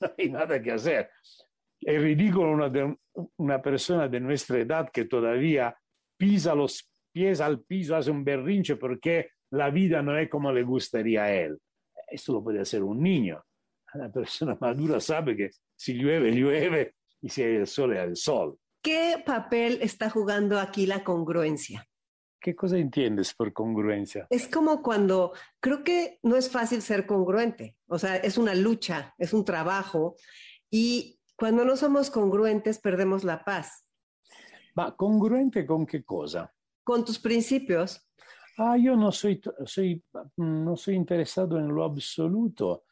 No 0.00 0.12
hay 0.18 0.28
nada 0.28 0.60
que 0.60 0.72
hacer. 0.72 1.08
Es 1.80 2.02
ridículo 2.02 2.50
una, 2.50 2.98
una 3.36 3.62
persona 3.62 4.08
de 4.08 4.20
nuestra 4.20 4.58
edad 4.58 4.90
que 4.90 5.06
todavía 5.06 5.74
pisa 6.18 6.54
los 6.54 6.90
pies 7.12 7.40
al 7.40 7.60
piso, 7.62 7.96
hace 7.96 8.10
un 8.10 8.22
berrinche 8.22 8.76
porque 8.76 9.30
la 9.52 9.70
vida 9.70 10.02
no 10.02 10.18
es 10.18 10.28
como 10.28 10.52
le 10.52 10.64
gustaría 10.64 11.24
a 11.24 11.32
él. 11.32 11.58
Esto 12.08 12.34
lo 12.34 12.44
puede 12.44 12.60
hacer 12.60 12.82
un 12.82 13.02
niño. 13.02 13.42
La 13.96 14.10
persona 14.10 14.56
madura 14.60 15.00
sabe 15.00 15.36
que 15.36 15.50
si 15.74 15.94
llueve, 15.94 16.32
llueve 16.32 16.94
y 17.20 17.28
si 17.28 17.42
hay 17.42 17.56
el 17.56 17.66
sol, 17.66 17.92
hay 17.92 18.08
el 18.08 18.16
sol. 18.16 18.58
¿Qué 18.82 19.22
papel 19.24 19.78
está 19.82 20.10
jugando 20.10 20.60
aquí 20.60 20.86
la 20.86 21.02
congruencia? 21.02 21.86
¿Qué 22.40 22.54
cosa 22.54 22.78
entiendes 22.78 23.34
por 23.34 23.52
congruencia? 23.52 24.26
Es 24.30 24.46
como 24.46 24.82
cuando 24.82 25.32
creo 25.58 25.82
que 25.82 26.20
no 26.22 26.36
es 26.36 26.50
fácil 26.50 26.82
ser 26.82 27.06
congruente, 27.06 27.76
o 27.88 27.98
sea, 27.98 28.16
es 28.16 28.38
una 28.38 28.54
lucha, 28.54 29.14
es 29.18 29.32
un 29.32 29.44
trabajo 29.44 30.16
y 30.70 31.18
cuando 31.36 31.64
no 31.64 31.76
somos 31.76 32.10
congruentes 32.10 32.78
perdemos 32.78 33.24
la 33.24 33.44
paz. 33.44 33.88
Ma 34.76 34.94
congruente 34.94 35.66
con 35.66 35.86
qué 35.86 36.04
cosa? 36.04 36.52
Con 36.84 37.04
tus 37.04 37.18
principios, 37.18 38.06
Ah, 38.58 38.78
yo 38.78 38.96
no 38.96 39.12
soy, 39.12 39.40
soy, 39.66 40.02
no 40.36 40.76
soy 40.76 40.94
interesado 40.94 41.58
en 41.58 41.68
lo 41.68 41.84
absoluto 41.84 42.85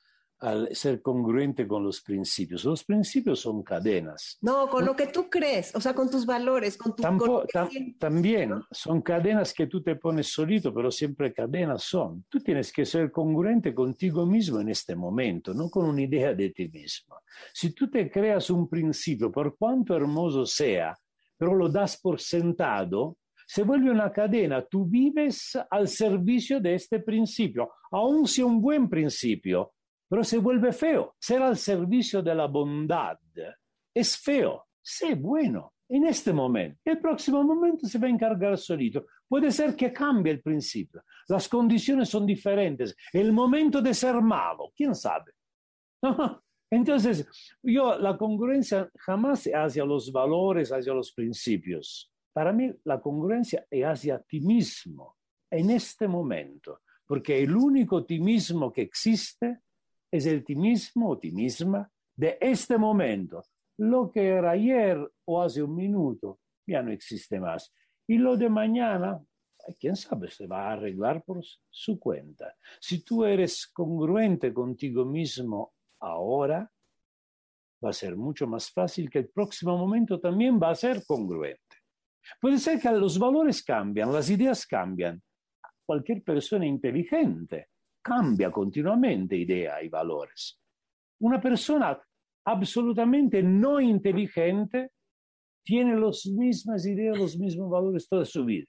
al 0.44 0.68
ser 0.74 1.00
congruente 1.00 1.66
con 1.66 1.82
los 1.82 2.00
principios. 2.02 2.64
Los 2.64 2.84
principios 2.84 3.40
son 3.40 3.62
cadenas. 3.62 4.38
no, 4.42 4.68
con 4.68 4.84
lo 4.84 4.94
que 4.94 5.06
tú 5.06 5.28
crees, 5.30 5.74
o 5.74 5.80
sea, 5.80 5.94
con 5.94 6.10
tus 6.10 6.26
valores, 6.26 6.76
con 6.76 6.94
tu 6.94 7.02
con 7.02 7.18
Tampo- 7.18 7.46
que 7.46 7.58
tam- 7.58 7.70
sientes, 7.70 7.98
también 7.98 8.50
¿no? 8.50 8.66
son 8.70 9.00
cadenas 9.00 9.52
que 9.54 9.66
tú 9.66 9.82
te 9.82 9.96
pones 9.96 10.28
solito, 10.32 10.72
pero 10.74 10.90
siempre 10.90 11.32
cadenas 11.32 11.82
son. 11.84 12.24
Tú 12.28 12.40
tienes 12.40 12.72
que 12.72 12.84
ser 12.84 13.10
congruente 13.10 13.74
contigo 13.74 14.26
mismo 14.26 14.60
en 14.60 14.68
este 14.68 14.94
momento, 14.94 15.54
no 15.54 15.70
con 15.70 15.86
una 15.86 16.02
idea 16.02 16.34
de 16.34 16.50
ti 16.50 16.68
mismo. 16.68 17.16
Si 17.52 17.72
tú 17.72 17.88
te 17.90 18.10
creas 18.10 18.50
un 18.50 18.68
principio, 18.68 19.32
por 19.32 19.56
cuanto 19.56 19.96
hermoso 19.96 20.44
sea, 20.46 20.94
pero 21.36 21.54
lo 21.54 21.68
das 21.68 21.98
por 22.00 22.20
sentado, 22.20 23.16
se 23.46 23.62
vuelve 23.62 23.90
una 23.90 24.10
cadena. 24.10 24.64
Tú 24.64 24.86
vives 24.86 25.58
al 25.70 25.86
servicio 25.88 26.60
de 26.60 26.74
este 26.76 27.00
principio, 27.00 27.72
aun 27.90 28.26
si 28.26 28.42
un 28.42 28.60
buen 28.60 28.88
principio, 28.88 29.72
pero 30.14 30.22
se 30.22 30.38
vuelve 30.38 30.72
feo. 30.72 31.16
Ser 31.18 31.42
al 31.42 31.56
servicio 31.56 32.22
de 32.22 32.36
la 32.36 32.46
bondad 32.46 33.18
es 33.92 34.16
feo. 34.16 34.66
Sé 34.80 35.16
bueno 35.16 35.72
en 35.88 36.06
este 36.06 36.32
momento. 36.32 36.78
El 36.84 37.00
próximo 37.00 37.42
momento 37.42 37.88
se 37.88 37.98
va 37.98 38.06
a 38.06 38.10
encargar 38.10 38.56
solito. 38.56 39.06
Puede 39.26 39.50
ser 39.50 39.74
que 39.74 39.92
cambie 39.92 40.34
el 40.34 40.40
principio. 40.40 41.02
Las 41.26 41.48
condiciones 41.48 42.10
son 42.10 42.26
diferentes. 42.26 42.94
El 43.12 43.32
momento 43.32 43.82
de 43.82 43.92
ser 43.92 44.14
malo, 44.22 44.70
quién 44.76 44.94
sabe. 44.94 45.32
Entonces, 46.70 47.26
yo 47.60 47.98
la 47.98 48.16
congruencia 48.16 48.88
jamás 48.98 49.48
es 49.48 49.54
hacia 49.56 49.84
los 49.84 50.12
valores, 50.12 50.70
hacia 50.70 50.94
los 50.94 51.10
principios. 51.10 52.08
Para 52.32 52.52
mí 52.52 52.72
la 52.84 53.00
congruencia 53.00 53.66
es 53.68 53.84
hacia 53.84 54.20
ti 54.20 54.38
mismo, 54.38 55.16
en 55.50 55.70
este 55.70 56.06
momento, 56.06 56.82
porque 57.04 57.42
el 57.42 57.56
único 57.56 58.04
ti 58.04 58.20
mismo 58.20 58.72
que 58.72 58.82
existe 58.82 59.63
es 60.16 60.26
el 60.26 60.44
ti 60.44 60.54
o 61.02 61.18
ti 61.18 61.32
de 62.16 62.38
este 62.40 62.78
momento. 62.78 63.42
Lo 63.78 64.12
que 64.12 64.28
era 64.28 64.52
ayer 64.52 64.96
o 65.24 65.42
hace 65.42 65.60
un 65.60 65.74
minuto 65.74 66.38
ya 66.64 66.82
no 66.82 66.92
existe 66.92 67.40
más. 67.40 67.74
Y 68.06 68.18
lo 68.18 68.36
de 68.36 68.48
mañana, 68.48 69.20
quién 69.80 69.96
sabe, 69.96 70.30
se 70.30 70.46
va 70.46 70.68
a 70.68 70.72
arreglar 70.74 71.24
por 71.24 71.40
su 71.68 71.98
cuenta. 71.98 72.54
Si 72.78 73.02
tú 73.02 73.24
eres 73.24 73.66
congruente 73.66 74.54
contigo 74.54 75.04
mismo 75.04 75.74
ahora, 75.98 76.70
va 77.84 77.90
a 77.90 77.92
ser 77.92 78.16
mucho 78.16 78.46
más 78.46 78.70
fácil 78.70 79.10
que 79.10 79.18
el 79.18 79.28
próximo 79.30 79.76
momento 79.76 80.20
también 80.20 80.60
va 80.62 80.70
a 80.70 80.76
ser 80.76 81.04
congruente. 81.04 81.60
Puede 82.40 82.58
ser 82.58 82.78
que 82.78 82.90
los 82.92 83.18
valores 83.18 83.64
cambian, 83.64 84.12
las 84.12 84.30
ideas 84.30 84.64
cambian. 84.64 85.20
Cualquier 85.84 86.22
persona 86.22 86.64
inteligente 86.66 87.70
cambia 88.04 88.50
continuamente 88.50 89.34
idea 89.34 89.82
y 89.82 89.88
valores. 89.88 90.60
Una 91.20 91.40
persona 91.40 91.98
absolutamente 92.44 93.42
no 93.42 93.80
inteligente 93.80 94.90
tiene 95.64 95.96
las 95.98 96.26
mismas 96.26 96.84
ideas, 96.86 97.18
los 97.18 97.38
mismos 97.38 97.70
valores 97.70 98.06
toda 98.06 98.26
su 98.26 98.44
vida. 98.44 98.66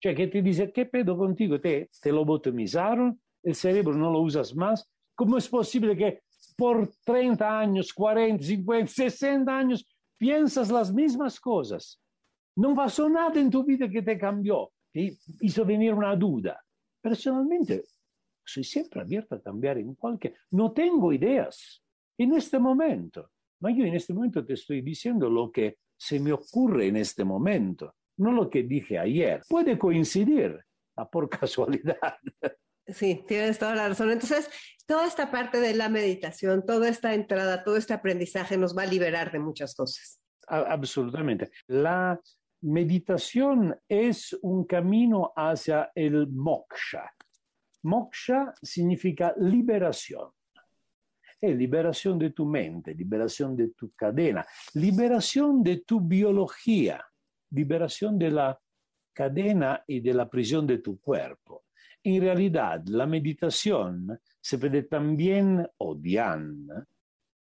Cioè 0.00 0.14
que 0.14 0.28
te 0.28 0.40
dice, 0.40 0.72
¿qué 0.72 0.86
pedo 0.86 1.16
contigo? 1.16 1.60
Te, 1.60 1.90
te 2.00 2.10
lobotomizaron, 2.10 3.20
el 3.42 3.54
cerebro 3.54 3.94
no 3.94 4.10
lo 4.10 4.20
usas 4.20 4.54
más. 4.54 4.88
¿Cómo 5.14 5.36
es 5.36 5.48
posible 5.48 5.96
que 5.96 6.22
por 6.56 6.88
30 7.04 7.58
años, 7.58 7.92
40, 7.92 8.44
50, 8.44 8.86
60 8.86 9.58
años 9.58 9.84
piensas 10.16 10.70
las 10.70 10.92
mismas 10.92 11.38
cosas? 11.40 12.00
No 12.56 12.74
pasó 12.74 13.08
nada 13.08 13.38
en 13.40 13.50
tu 13.50 13.64
vida 13.64 13.88
que 13.88 14.02
te 14.02 14.16
cambió, 14.16 14.70
que 14.92 15.16
hizo 15.40 15.64
venir 15.64 15.92
una 15.92 16.14
duda. 16.16 16.58
Personalmente, 17.00 17.84
soy 18.48 18.64
siempre 18.64 19.00
abierto 19.00 19.34
a 19.34 19.42
cambiar 19.42 19.78
en 19.78 19.94
cualquier... 19.94 20.34
No 20.50 20.72
tengo 20.72 21.12
ideas 21.12 21.82
en 22.18 22.34
este 22.34 22.58
momento, 22.58 23.30
ma 23.60 23.70
yo 23.70 23.84
en 23.84 23.94
este 23.94 24.12
momento 24.12 24.44
te 24.44 24.54
estoy 24.54 24.82
diciendo 24.82 25.30
lo 25.30 25.52
que 25.52 25.78
se 25.96 26.18
me 26.20 26.32
ocurre 26.32 26.88
en 26.88 26.96
este 26.96 27.24
momento 27.24 27.94
no 28.18 28.32
lo 28.32 28.50
que 28.50 28.62
dije 28.62 28.98
ayer. 28.98 29.42
Puede 29.48 29.78
coincidir, 29.78 30.60
a 30.96 31.08
por 31.08 31.28
casualidad. 31.40 32.18
Sí, 32.86 33.24
tienes 33.26 33.58
toda 33.58 33.74
la 33.74 33.88
razón. 33.88 34.10
Entonces, 34.10 34.50
toda 34.86 35.06
esta 35.06 35.30
parte 35.30 35.60
de 35.60 35.74
la 35.74 35.88
meditación, 35.88 36.64
toda 36.64 36.88
esta 36.88 37.14
entrada, 37.14 37.62
todo 37.64 37.76
este 37.76 37.94
aprendizaje 37.94 38.56
nos 38.56 38.76
va 38.76 38.82
a 38.82 38.86
liberar 38.86 39.30
de 39.32 39.38
muchas 39.38 39.74
cosas. 39.74 40.20
absolutamente. 40.46 41.50
La 41.66 42.20
meditación 42.62 43.76
es 43.88 44.36
un 44.42 44.64
camino 44.64 45.32
hacia 45.36 45.92
el 45.94 46.28
moksha. 46.28 47.12
Moksha 47.82 48.54
significa 48.62 49.34
liberación. 49.38 50.30
Es 51.40 51.56
liberación 51.56 52.18
de 52.18 52.30
tu 52.30 52.44
mente, 52.44 52.94
liberación 52.94 53.56
de 53.56 53.68
tu 53.68 53.92
cadena, 53.94 54.44
liberación 54.74 55.62
de 55.62 55.78
tu 55.78 56.00
biología 56.00 57.04
liberación 57.50 58.18
de 58.18 58.30
la 58.30 58.60
cadena 59.12 59.82
y 59.86 60.00
de 60.00 60.14
la 60.14 60.28
prisión 60.28 60.66
de 60.66 60.78
tu 60.78 61.00
cuerpo. 61.00 61.64
En 62.02 62.20
realidad, 62.20 62.82
la 62.86 63.06
meditación 63.06 64.18
se 64.40 64.58
puede 64.58 64.84
también, 64.84 65.66
o 65.78 65.94
Dhyan, 65.94 66.68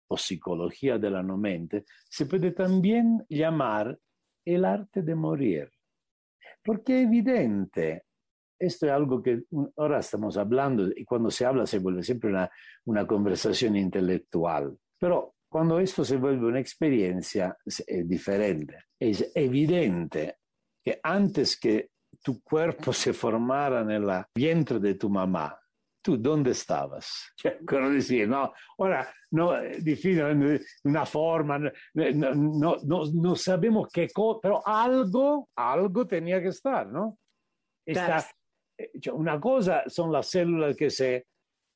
o 0.09 0.17
psicología 0.17 0.97
de 0.97 1.09
la 1.09 1.21
no 1.21 1.37
mente, 1.37 1.85
se 2.09 2.25
puede 2.25 2.51
también 2.51 3.25
llamar 3.29 3.97
el 4.45 4.63
arte 4.63 5.01
de 5.01 5.15
morir. 5.15 5.69
Porque 6.63 7.01
es 7.01 7.07
evidente, 7.07 8.05
esto 8.59 8.85
es 8.85 8.91
algo 8.91 9.21
que 9.21 9.43
ahora 9.77 9.99
estamos 9.99 10.37
hablando, 10.37 10.89
y 10.95 11.05
cuando 11.05 11.29
se 11.31 11.45
habla 11.45 11.65
se 11.65 11.79
vuelve 11.79 12.03
siempre 12.03 12.29
una, 12.29 12.49
una 12.85 13.05
conversación 13.05 13.75
intelectual, 13.75 14.77
pero 14.99 15.35
cuando 15.49 15.79
esto 15.79 16.03
se 16.03 16.17
vuelve 16.17 16.47
una 16.47 16.59
experiencia 16.59 17.57
es 17.65 17.83
diferente. 18.05 18.85
Es 18.99 19.31
evidente 19.33 20.37
que 20.83 20.99
antes 21.01 21.57
que 21.59 21.89
tu 22.21 22.41
cuerpo 22.41 22.91
se 22.91 23.13
formara 23.13 23.81
en 23.81 23.91
el 23.91 24.25
vientre 24.35 24.79
de 24.79 24.95
tu 24.95 25.09
mamá, 25.09 25.57
¿tú 26.01 26.17
dónde 26.17 26.51
estabas? 26.51 27.33
Cioè, 27.37 27.57
decir, 27.91 28.27
no, 28.27 28.53
ahora 28.77 29.07
no 29.31 29.53
define 29.79 30.59
una 30.83 31.05
forma, 31.05 31.59
no, 31.59 32.35
no, 32.35 32.77
no, 33.13 33.35
sabemos 33.35 33.89
qué 33.91 34.09
cosa, 34.09 34.39
pero 34.41 34.67
algo, 34.67 35.49
algo 35.55 36.05
tenía 36.07 36.41
que 36.41 36.49
estar, 36.49 36.87
¿no? 36.87 37.17
Esta, 37.85 38.25
cioè, 38.99 39.13
una 39.13 39.39
cosa 39.39 39.83
son 39.89 40.11
las 40.11 40.29
células 40.29 40.75
que 40.75 40.89
se, 40.89 41.27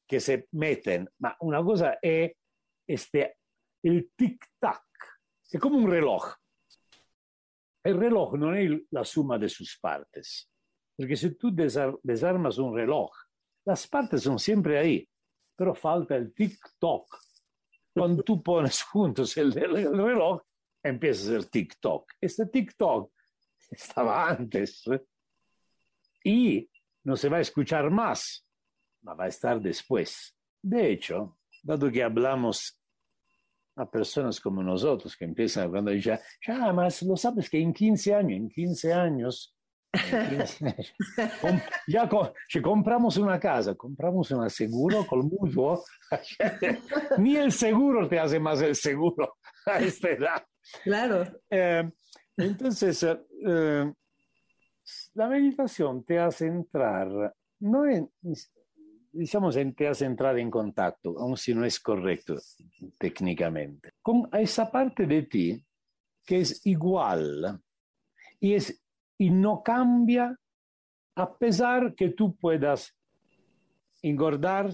que 0.06 0.20
se 0.20 0.48
meten, 0.52 1.08
ma 1.18 1.36
una 1.40 1.64
cosa 1.64 2.00
è 2.00 2.32
este 2.86 3.38
el 3.84 4.12
tic-tac. 4.16 4.84
Es 5.50 5.60
como 5.60 5.78
un 5.78 5.90
reloj. 5.90 6.36
El 7.84 7.98
reloj 7.98 8.36
no 8.38 8.54
es 8.54 8.72
la 8.92 9.04
suma 9.04 9.40
de 9.40 9.50
sus 9.50 9.78
partes. 9.80 10.48
Porque 10.96 11.16
si 11.16 11.32
tú 11.32 11.52
desarmas 11.54 12.58
un 12.58 12.76
reloj, 12.76 13.10
las 13.66 13.88
partes 13.88 14.22
son 14.22 14.38
siempre 14.38 14.78
ahí, 14.78 15.10
pero 15.56 15.74
falta 15.74 16.16
el 16.16 16.34
tic-toc. 16.34 17.06
Cuando 17.94 18.24
tú 18.24 18.42
pones 18.42 18.84
juntos 18.84 19.36
el, 19.38 19.52
reloj, 19.54 20.42
empieza 20.84 21.36
el 21.36 21.50
tic-toc. 21.50 22.06
Este 22.20 22.46
tic-toc 22.46 23.12
estaba 23.72 24.30
antes 24.30 24.86
¿eh? 24.88 25.02
y 26.24 26.70
no 27.04 27.16
se 27.16 27.30
va 27.30 27.38
a 27.38 27.42
escuchar 27.42 27.90
más, 27.90 28.46
va 29.08 29.24
a 29.24 29.28
estar 29.28 29.60
después. 29.60 30.36
De 30.62 30.92
hecho, 30.92 31.38
dado 31.64 31.92
que 31.92 32.04
hablamos 32.04 32.80
a 33.76 33.90
personas 33.90 34.40
como 34.40 34.62
nosotros 34.62 35.16
que 35.16 35.26
empiezan 35.26 35.70
cuando 35.70 35.92
dicen, 35.92 36.20
ya, 36.46 36.74
más 36.74 37.02
lo 37.04 37.16
sabes 37.16 37.50
que 37.50 37.60
en 37.60 37.74
15 37.74 38.14
años, 38.14 38.38
en 38.38 38.50
15 38.50 38.94
años, 38.94 39.56
ya 41.88 42.10
si 42.48 42.62
compramos 42.62 43.18
una 43.18 43.40
casa, 43.40 43.76
compramos 43.76 44.32
un 44.32 44.50
seguro 44.50 45.06
con 45.06 45.28
mutuo, 45.28 45.84
ni 47.18 47.36
el 47.36 47.52
seguro 47.52 48.08
te 48.08 48.20
hace 48.20 48.40
más 48.40 48.62
el 48.62 48.76
seguro 48.76 49.38
a 49.66 49.80
esta 49.80 50.10
edad. 50.10 50.46
Claro. 50.84 51.26
Eh, 51.50 51.90
entonces, 52.38 53.04
eh, 53.04 53.94
la 55.14 55.28
meditación 55.28 56.04
te 56.04 56.20
hace 56.20 56.48
entrar, 56.48 57.36
no 57.60 57.86
en, 57.86 58.10
digamos, 59.12 59.58
te 59.76 59.88
hace 59.88 60.06
entrar 60.06 60.38
en 60.40 60.50
contacto, 60.50 61.18
aun 61.20 61.38
si 61.38 61.54
no 61.54 61.66
es 61.66 61.80
correcto 61.80 62.36
técnicamente, 62.98 63.94
con 64.02 64.30
esa 64.34 64.72
parte 64.72 65.06
de 65.06 65.24
ti 65.24 65.66
que 66.26 66.42
es 66.42 66.66
igual 66.66 67.62
y, 68.40 68.54
es, 68.54 68.82
y 69.18 69.30
no 69.30 69.62
cambia 69.64 70.38
a 71.16 71.38
pesar 71.38 71.94
que 71.94 72.10
tú 72.10 72.36
puedas 72.36 72.96
engordar, 74.02 74.74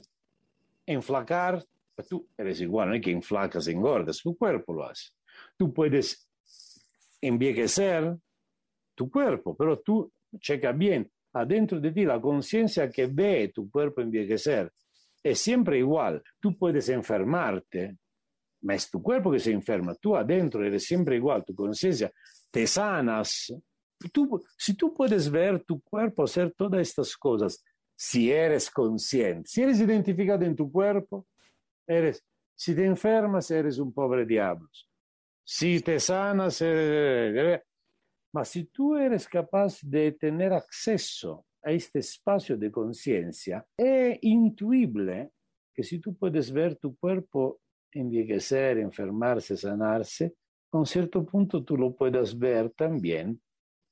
enflacar, 0.85 1.65
tú 2.07 2.27
eres 2.37 2.61
igual, 2.61 2.89
no 2.89 2.95
es 2.95 3.01
que 3.01 3.11
enflacas, 3.11 3.67
engordas, 3.67 4.19
tu 4.19 4.37
cuerpo 4.37 4.73
lo 4.73 4.85
hace. 4.85 5.09
Tú 5.57 5.73
puedes 5.73 6.29
envejecer 7.19 8.15
tu 8.95 9.09
cuerpo, 9.09 9.55
pero 9.55 9.79
tú 9.79 10.11
checa 10.39 10.71
bien, 10.71 11.09
adentro 11.33 11.79
de 11.79 11.91
ti 11.91 12.05
la 12.05 12.19
conciencia 12.19 12.89
que 12.89 13.07
ve 13.07 13.51
tu 13.53 13.69
cuerpo 13.69 14.01
envejecer 14.01 14.71
es 15.23 15.39
siempre 15.39 15.77
igual. 15.79 16.23
Tú 16.39 16.57
puedes 16.57 16.89
enfermarte, 16.89 17.97
es 18.61 18.89
tu 18.89 19.01
cuerpo 19.01 19.31
que 19.31 19.39
se 19.39 19.51
enferma. 19.51 19.95
Tú 19.95 20.15
adentro 20.15 20.63
eres 20.63 20.85
siempre 20.85 21.15
igual, 21.15 21.43
tu 21.45 21.53
conciencia, 21.53 22.11
te 22.51 22.65
sanas. 22.65 23.53
Si 24.57 24.73
tú 24.75 24.93
puedes 24.93 25.29
ver 25.29 25.63
tu 25.63 25.81
cuerpo 25.81 26.23
hacer 26.23 26.53
todas 26.55 26.81
estas 26.81 27.15
cosas, 27.17 27.63
si 27.95 28.31
eres 28.31 28.69
consciente, 28.69 29.49
si 29.49 29.63
eres 29.63 29.79
identificado 29.79 30.45
en 30.45 30.55
tu 30.55 30.71
cuerpo, 30.71 31.25
eres, 31.87 32.23
si 32.55 32.75
te 32.75 32.85
enfermas, 32.85 33.49
eres 33.49 33.79
un 33.79 33.91
pobre 33.91 34.25
diablo. 34.25 34.69
Si 35.43 35.79
te 35.79 35.99
sanas, 35.99 36.61
eres, 36.61 37.61
Ma 38.37 38.45
si 38.45 38.65
tú 38.65 38.95
eres 38.95 39.27
capaz 39.27 39.79
de 39.81 40.11
tener 40.11 40.53
acceso 40.53 41.47
a 41.63 41.71
este 41.71 41.97
espacio 41.97 42.55
de 42.55 42.69
conciencia, 42.69 43.65
es 43.75 44.19
intuible 44.21 45.31
que 45.73 45.81
si 45.81 45.97
tú 45.97 46.15
puedes 46.15 46.51
ver 46.51 46.75
tu 46.75 46.95
cuerpo 46.97 47.59
envejecer, 47.91 48.77
enfermarse, 48.77 49.57
sanarse, 49.57 50.35
a 50.71 50.77
un 50.77 50.85
cierto 50.85 51.25
punto 51.25 51.63
tú 51.63 51.77
lo 51.77 51.95
puedas 51.95 52.37
ver 52.37 52.69
también 52.77 53.41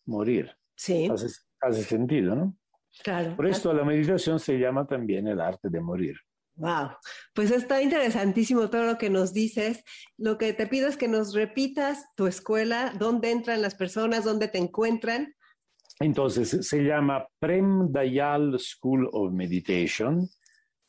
morir. 0.06 0.56
Sí. 0.76 1.10
Hace, 1.12 1.42
hace 1.60 1.82
sentido, 1.82 2.36
¿no? 2.36 2.56
Claro. 3.04 3.36
Por 3.36 3.48
esto 3.48 3.74
la 3.74 3.84
meditación 3.84 4.40
se 4.40 4.60
llama 4.60 4.86
también 4.86 5.28
el 5.28 5.42
arte 5.42 5.70
de 5.72 5.82
morir. 5.82 6.18
Wow, 6.58 6.92
pues 7.34 7.52
está 7.52 7.82
interesantísimo 7.82 8.70
todo 8.70 8.86
lo 8.86 8.98
que 8.98 9.10
nos 9.10 9.34
dices. 9.34 9.84
Lo 10.18 10.38
que 10.38 10.54
te 10.54 10.68
pido 10.68 10.88
es 10.88 10.96
que 10.96 11.10
nos 11.10 11.34
repitas 11.34 12.06
tu 12.16 12.28
escuela, 12.28 12.94
dónde 12.98 13.32
entran 13.32 13.62
las 13.62 13.76
personas, 13.76 14.24
dónde 14.24 14.48
te 14.48 14.58
encuentran. 14.58 15.36
Entonces, 16.00 16.66
se 16.68 16.84
llama 16.84 17.28
Prem 17.40 17.92
Dayal 17.92 18.58
School 18.60 19.10
of 19.12 19.34
Meditation. 19.34 20.30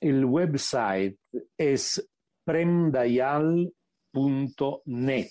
El 0.00 0.24
website 0.24 1.18
es 1.58 2.08
premdayal.net. 2.44 5.30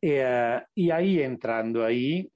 Eh, 0.00 0.62
y 0.74 0.90
ahí 0.90 1.20
entrando 1.20 1.84
ahí, 1.84 2.30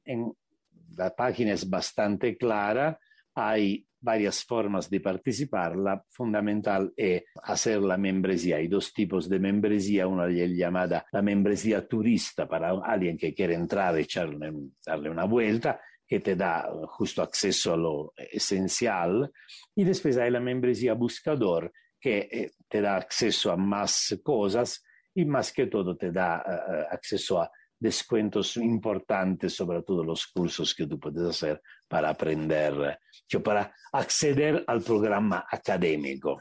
la 0.96 1.14
página 1.14 1.52
es 1.52 1.68
bastante 1.68 2.36
clara, 2.36 2.98
hay 3.34 3.86
varias 4.00 4.44
formas 4.44 4.88
de 4.88 5.00
participar. 5.00 5.76
La 5.76 6.02
fundamental 6.08 6.92
es 6.96 7.24
hacer 7.42 7.80
la 7.80 7.96
membresía. 7.96 8.56
Hay 8.56 8.68
dos 8.68 8.92
tipos 8.92 9.28
de 9.28 9.38
membresía, 9.38 10.06
una 10.06 10.26
es 10.26 10.50
llamada 10.50 11.06
la 11.12 11.22
membresía 11.22 11.86
turista 11.86 12.48
para 12.48 12.70
alguien 12.70 13.16
que 13.16 13.34
quiere 13.34 13.54
entrar 13.54 13.96
echarle, 13.98 14.52
darle 14.84 15.10
una 15.10 15.24
vuelta 15.24 15.80
que 16.06 16.20
te 16.20 16.34
da 16.34 16.68
justo 16.88 17.22
acceso 17.22 17.74
a 17.74 17.76
lo 17.76 18.12
esencial. 18.16 19.30
Y 19.76 19.84
después 19.84 20.16
hay 20.16 20.30
la 20.30 20.40
membresía 20.40 20.94
buscador 20.94 21.72
que 22.00 22.28
eh, 22.30 22.50
te 22.68 22.80
da 22.80 22.96
acceso 22.96 23.52
a 23.52 23.56
más 23.56 24.18
cosas 24.22 24.82
y 25.14 25.24
más 25.24 25.52
que 25.52 25.66
todo 25.66 25.96
te 25.96 26.10
da 26.10 26.42
uh, 26.44 26.94
acceso 26.94 27.40
a 27.40 27.50
descuentos 27.78 28.56
importantes 28.56 29.54
sobre 29.54 29.82
todos 29.82 30.04
los 30.04 30.26
cursos 30.26 30.74
que 30.74 30.86
tú 30.86 30.98
puedes 30.98 31.22
hacer 31.22 31.62
para 31.90 32.10
aprender, 32.10 33.00
para 33.42 33.74
acceder 33.92 34.62
al 34.64 34.80
programa 34.80 35.44
académico. 35.50 36.40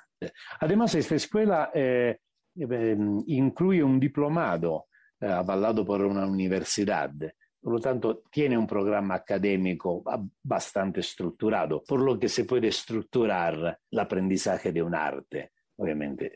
Además, 0.59 0.93
esta 0.93 1.15
escuela 1.15 1.71
eh, 1.73 2.19
eh, 2.55 2.97
incluye 3.25 3.81
un 3.81 3.99
diplomado 3.99 4.85
eh, 5.19 5.25
avalado 5.25 5.83
por 5.83 6.05
una 6.05 6.27
universidad. 6.27 7.11
Por 7.59 7.73
lo 7.73 7.79
tanto, 7.79 8.21
tiene 8.29 8.55
un 8.55 8.67
programa 8.67 9.15
académico 9.15 10.03
bastante 10.43 10.99
estructurado, 10.99 11.83
por 11.83 11.99
lo 11.99 12.19
que 12.19 12.29
se 12.29 12.45
puede 12.45 12.67
estructurar 12.67 13.79
el 13.89 13.99
aprendizaje 13.99 14.71
de 14.71 14.83
un 14.83 14.93
arte. 14.93 15.53
Obviamente, 15.77 16.31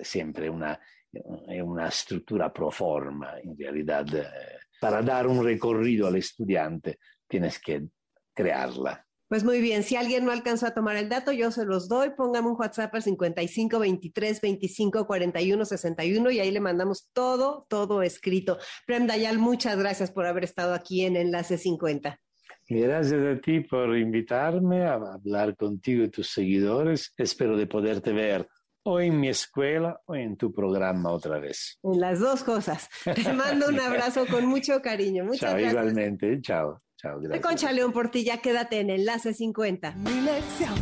siempre 0.00 0.48
una 0.48 0.78
è 1.46 1.60
una 1.60 1.88
struttura 1.90 2.50
pro 2.50 2.70
forma, 2.70 3.38
in 3.42 3.54
realtà. 3.56 4.04
Para 4.78 5.00
dar 5.02 5.26
un 5.26 5.42
recorrido 5.42 6.06
al 6.06 6.16
estudiante 6.16 6.98
tienes 7.26 7.58
que 7.58 7.86
crearla. 8.34 9.06
Pues 9.28 9.42
muy 9.42 9.60
bien, 9.60 9.82
si 9.82 9.96
alguien 9.96 10.24
no 10.24 10.32
alcanzó 10.32 10.66
a 10.66 10.74
tomar 10.74 10.96
el 10.96 11.08
dato, 11.08 11.32
yo 11.32 11.50
se 11.50 11.64
los 11.64 11.88
doy. 11.88 12.10
Póngame 12.10 12.48
un 12.48 12.56
WhatsApp 12.58 12.94
al 12.94 13.02
55 13.02 13.78
23 13.78 14.40
25 14.40 15.06
41 15.06 15.64
61 15.64 16.30
y 16.30 16.40
ahí 16.40 16.50
le 16.50 16.60
mandamos 16.60 17.10
todo, 17.12 17.66
todo 17.68 18.02
escrito. 18.02 18.58
Prem 18.86 19.06
Dayal, 19.06 19.38
muchas 19.38 19.78
gracias 19.78 20.10
por 20.12 20.26
haber 20.26 20.44
estado 20.44 20.74
aquí 20.74 21.04
en 21.04 21.16
Enlace 21.16 21.56
50. 21.56 22.20
Gracias 22.68 23.36
a 23.36 23.40
ti 23.40 23.60
por 23.60 23.96
invitarme 23.96 24.84
a 24.84 24.94
hablar 24.94 25.56
contigo 25.56 26.04
y 26.04 26.10
tus 26.10 26.30
seguidores. 26.30 27.12
Espero 27.16 27.56
de 27.56 27.66
poderte 27.66 28.12
ver 28.12 28.46
o 28.84 29.00
en 29.00 29.18
mi 29.18 29.28
escuela 29.28 30.00
o 30.04 30.14
en 30.14 30.36
tu 30.36 30.52
programa 30.52 31.10
otra 31.10 31.38
vez. 31.38 31.78
En 31.82 32.00
las 32.00 32.20
dos 32.20 32.44
cosas. 32.44 32.88
Te 33.04 33.32
mando 33.32 33.68
un 33.68 33.80
abrazo 33.80 34.26
con 34.26 34.46
mucho 34.46 34.80
cariño. 34.80 35.24
Muchas 35.24 35.40
chao, 35.40 35.58
gracias. 35.58 35.72
igualmente. 35.72 36.40
Chao. 36.42 36.83
Chao, 37.04 37.20
gracias. 37.20 37.46
Concha 37.46 37.70
León 37.70 37.92
Portilla, 37.92 38.38
quédate 38.38 38.80
en 38.80 38.88
Enlace 38.88 39.34
50. 39.34 39.92
Mi 39.92 40.22
lección 40.22 40.74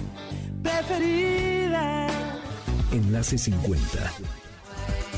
preferida. 0.63 2.07
Enlace 2.93 3.39
50 3.39 4.42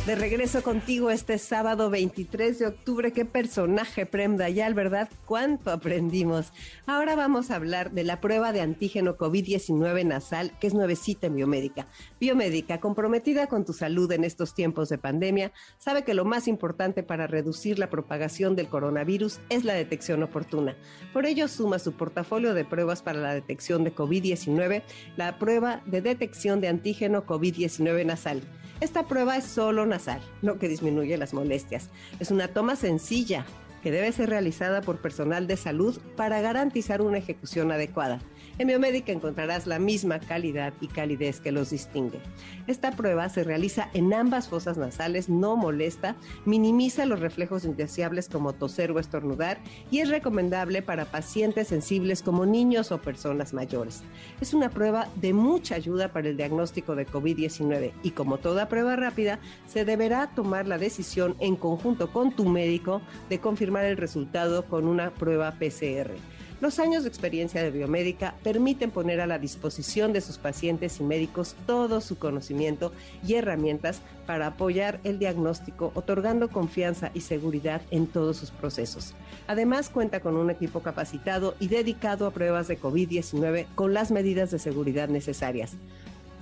de 0.07 0.16
regreso 0.16 0.62
contigo 0.62 1.09
este 1.09 1.38
sábado 1.38 1.88
23 1.88 2.59
de 2.59 2.66
octubre. 2.66 3.11
Qué 3.11 3.24
personaje, 3.24 4.05
Prem 4.05 4.36
Dayal, 4.36 4.74
¿verdad? 4.74 5.09
¿Cuánto 5.24 5.70
aprendimos? 5.70 6.52
Ahora 6.84 7.16
vamos 7.16 7.50
a 7.50 7.57
hablar 7.57 7.90
de 7.92 8.05
la 8.05 8.20
prueba 8.20 8.52
de 8.52 8.61
antígeno 8.61 9.16
COVID-19 9.16 10.05
nasal, 10.05 10.52
que 10.61 10.66
es 10.66 10.74
nuevecita 10.74 11.28
en 11.28 11.36
biomédica. 11.36 11.86
Biomédica, 12.20 12.80
comprometida 12.80 13.46
con 13.46 13.64
tu 13.64 13.72
salud 13.72 14.12
en 14.12 14.24
estos 14.24 14.55
tiempos 14.55 14.90
de 14.90 14.98
pandemia, 14.98 15.52
sabe 15.78 16.05
que 16.05 16.12
lo 16.12 16.26
más 16.26 16.48
importante 16.48 17.02
para 17.02 17.26
reducir 17.26 17.78
la 17.78 17.88
propagación 17.88 18.57
del 18.57 18.68
coronavirus 18.68 19.40
es 19.48 19.64
la 19.64 19.72
detección 19.72 20.22
oportuna. 20.22 20.76
Por 21.14 21.24
ello, 21.24 21.48
suma 21.48 21.78
su 21.78 21.92
portafolio 21.92 22.52
de 22.52 22.66
pruebas 22.66 23.00
para 23.00 23.20
la 23.20 23.32
detección 23.32 23.84
de 23.84 23.94
COVID-19, 23.94 24.82
la 25.16 25.38
prueba 25.38 25.80
de 25.86 26.02
detección 26.02 26.61
de 26.61 26.68
antígeno 26.68 27.24
COVID-19 27.24 28.05
nasal. 28.05 28.42
Esta 28.85 29.05
prueba 29.05 29.39
es 29.39 29.45
solo 29.45 29.87
nasal, 29.87 30.20
lo 30.43 30.59
que 30.59 30.68
disminuye 30.68 31.16
las 31.16 31.32
molestias. 31.32 31.89
Es 32.20 32.30
una 32.30 32.49
toma 32.49 32.76
sencilla 32.76 33.47
que 33.82 33.91
debe 33.91 34.12
ser 34.12 34.28
realizada 34.28 34.82
por 34.82 34.99
personal 34.99 35.47
de 35.47 35.57
salud 35.57 35.99
para 36.18 36.43
garantizar 36.43 37.01
una 37.01 37.16
ejecución 37.16 37.72
adecuada. 37.72 38.20
En 38.57 38.68
Biomédica 38.68 39.11
encontrarás 39.11 39.66
la 39.66 39.80
misma 39.80 40.20
calidad 40.20 40.72
y 40.80 40.86
calidez 40.86 41.40
que 41.40 41.50
los 41.50 41.70
distingue. 41.70 42.20
Esta 42.68 42.92
prueba 42.92 43.28
se 43.28 43.42
realiza 43.42 43.90
en 43.94 44.14
ambas 44.14 44.48
fosas 44.48 44.76
nasales, 44.76 45.28
no 45.28 45.57
molesta, 45.57 46.14
minimiza 46.44 47.05
los 47.05 47.18
reflejos 47.18 47.64
indeseables 47.64 48.28
como 48.28 48.52
toser 48.52 48.92
o 48.92 49.00
estornudar 49.00 49.59
y 49.90 49.98
es 49.98 50.09
recomendable 50.09 50.82
para 50.82 51.07
pacientes 51.07 51.66
sensibles 51.66 52.22
como 52.22 52.46
niños 52.46 52.92
o 52.92 53.02
personas 53.02 53.52
mayores. 53.55 54.05
Es 54.40 54.55
una 54.55 54.70
prueba 54.70 55.09
de 55.16 55.32
mucha 55.32 55.74
ayuda 55.74 56.12
para 56.12 56.28
el 56.28 56.36
diagnóstico 56.36 56.94
de 56.94 57.09
COVID-19 57.09 57.92
y 58.05 58.12
como 58.12 58.38
toda 58.38 58.68
prueba 58.68 58.94
rápida, 58.94 59.40
se 59.66 59.84
deberá 59.84 60.28
tomar 60.28 60.68
la 60.68 60.78
decisión 60.78 61.34
en 61.40 61.57
conjunto 61.57 62.12
con 62.12 62.30
tu 62.30 62.48
médico 62.48 63.02
de 63.28 63.40
confirmar 63.40 63.84
el 63.84 63.96
resultado 63.96 64.66
con 64.66 64.86
una 64.86 65.12
prueba 65.12 65.52
PCR. 65.59 66.12
Los 66.61 66.78
años 66.78 67.02
de 67.02 67.09
experiencia 67.09 67.62
de 67.62 67.70
biomédica 67.70 68.34
permiten 68.42 68.90
poner 68.90 69.20
a 69.20 69.26
la 69.26 69.38
disposición 69.38 70.12
de 70.12 70.20
sus 70.20 70.38
pacientes 70.38 71.00
y 71.00 71.02
médicos 71.02 71.57
todo 71.66 72.00
su 72.00 72.16
conocimiento 72.16 72.92
y 73.26 73.34
herramientas 73.34 74.00
para 74.26 74.46
apoyar 74.46 75.00
el 75.05 75.18
diagnóstico, 75.18 75.90
otorgando 75.94 76.48
confianza 76.48 77.11
y 77.12 77.22
seguridad 77.22 77.82
en 77.90 78.07
todos 78.07 78.36
sus 78.36 78.50
procesos. 78.50 79.14
Además, 79.48 79.90
cuenta 79.90 80.20
con 80.20 80.36
un 80.36 80.48
equipo 80.48 80.80
capacitado 80.80 81.55
y 81.59 81.68
dedicado 81.68 82.26
a 82.26 82.30
pruebas 82.30 82.68
de 82.68 82.80
COVID-19 82.80 83.66
con 83.74 83.92
las 83.92 84.12
medidas 84.12 84.50
de 84.52 84.61
seguridad 84.61 85.09
necesarias. 85.09 85.72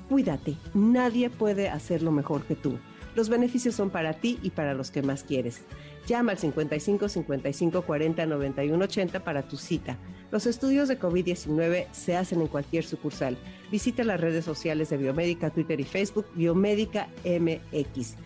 Cuídate, 0.08 0.56
nadie 0.74 1.30
puede 1.30 1.70
hacerlo 1.70 2.12
mejor 2.12 2.44
que 2.44 2.54
tú. 2.54 2.78
Los 3.14 3.28
beneficios 3.28 3.74
son 3.74 3.90
para 3.90 4.14
ti 4.14 4.38
y 4.42 4.50
para 4.50 4.74
los 4.74 4.90
que 4.90 5.02
más 5.02 5.22
quieres. 5.22 5.62
Llama 6.06 6.32
al 6.32 6.38
55 6.38 7.08
55 7.08 7.82
40 7.82 8.26
91 8.26 8.84
80 8.84 9.24
para 9.24 9.42
tu 9.42 9.56
cita. 9.56 9.98
Los 10.30 10.46
estudios 10.46 10.88
de 10.88 10.98
COVID-19 10.98 11.86
se 11.92 12.16
hacen 12.16 12.40
en 12.40 12.48
cualquier 12.48 12.84
sucursal. 12.84 13.36
Visita 13.70 14.02
las 14.02 14.20
redes 14.20 14.44
sociales 14.44 14.90
de 14.90 14.96
Biomédica, 14.96 15.50
Twitter 15.50 15.78
y 15.78 15.84
Facebook, 15.84 16.26
Biomédica 16.34 17.08
MX 17.24 18.16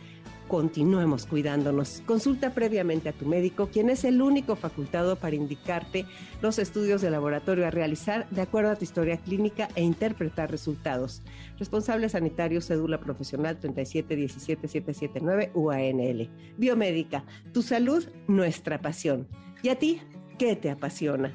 continuemos 0.49 1.27
cuidándonos. 1.27 2.03
Consulta 2.07 2.55
previamente 2.55 3.09
a 3.09 3.13
tu 3.13 3.27
médico, 3.27 3.69
quien 3.73 3.91
es 3.91 4.05
el 4.05 4.23
único 4.23 4.57
facultado 4.57 5.17
para 5.17 5.37
indicarte 5.37 6.07
los 6.43 6.59
estudios 6.59 7.03
de 7.03 7.11
laboratorio 7.11 7.67
a 7.67 7.71
realizar 7.71 8.29
de 8.31 8.43
acuerdo 8.43 8.71
a 8.71 8.77
tu 8.77 8.85
historia 8.85 9.17
clínica 9.19 9.69
e 9.75 9.83
interpretar 9.83 10.51
resultados. 10.51 11.23
Responsable 11.59 12.09
sanitario, 12.09 12.61
cédula 12.61 13.01
profesional 13.01 13.59
3717779 13.61 15.51
UANL. 15.55 16.31
Biomédica, 16.57 17.25
tu 17.53 17.63
salud, 17.63 18.07
nuestra 18.29 18.81
pasión. 18.81 19.29
¿Y 19.63 19.69
a 19.71 19.79
ti? 19.79 20.01
¿Qué 20.39 20.55
te 20.57 20.71
apasiona? 20.71 21.35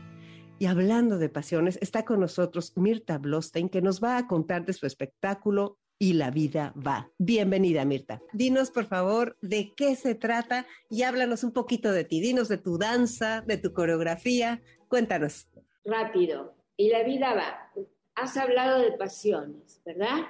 Y 0.61 0.67
hablando 0.67 1.17
de 1.17 1.27
pasiones, 1.27 1.79
está 1.81 2.05
con 2.05 2.19
nosotros 2.19 2.73
Mirta 2.75 3.17
Blostein, 3.17 3.67
que 3.67 3.81
nos 3.81 3.99
va 3.99 4.17
a 4.17 4.27
contar 4.27 4.63
de 4.63 4.73
su 4.73 4.85
espectáculo 4.85 5.79
y 6.01 6.13
la 6.13 6.31
vida 6.31 6.73
va. 6.75 7.11
Bienvenida, 7.19 7.85
Mirta. 7.85 8.23
Dinos, 8.33 8.71
por 8.71 8.87
favor, 8.87 9.37
de 9.39 9.71
qué 9.77 9.95
se 9.95 10.15
trata 10.15 10.65
y 10.89 11.03
háblanos 11.03 11.43
un 11.43 11.51
poquito 11.51 11.91
de 11.91 12.03
ti. 12.03 12.19
Dinos 12.19 12.49
de 12.49 12.57
tu 12.57 12.79
danza, 12.79 13.41
de 13.45 13.57
tu 13.57 13.71
coreografía. 13.71 14.63
Cuéntanos. 14.87 15.47
Rápido. 15.85 16.55
Y 16.75 16.89
la 16.89 17.03
vida 17.03 17.35
va. 17.35 17.71
Has 18.15 18.35
hablado 18.35 18.81
de 18.81 18.93
pasiones, 18.93 19.79
¿verdad? 19.85 20.25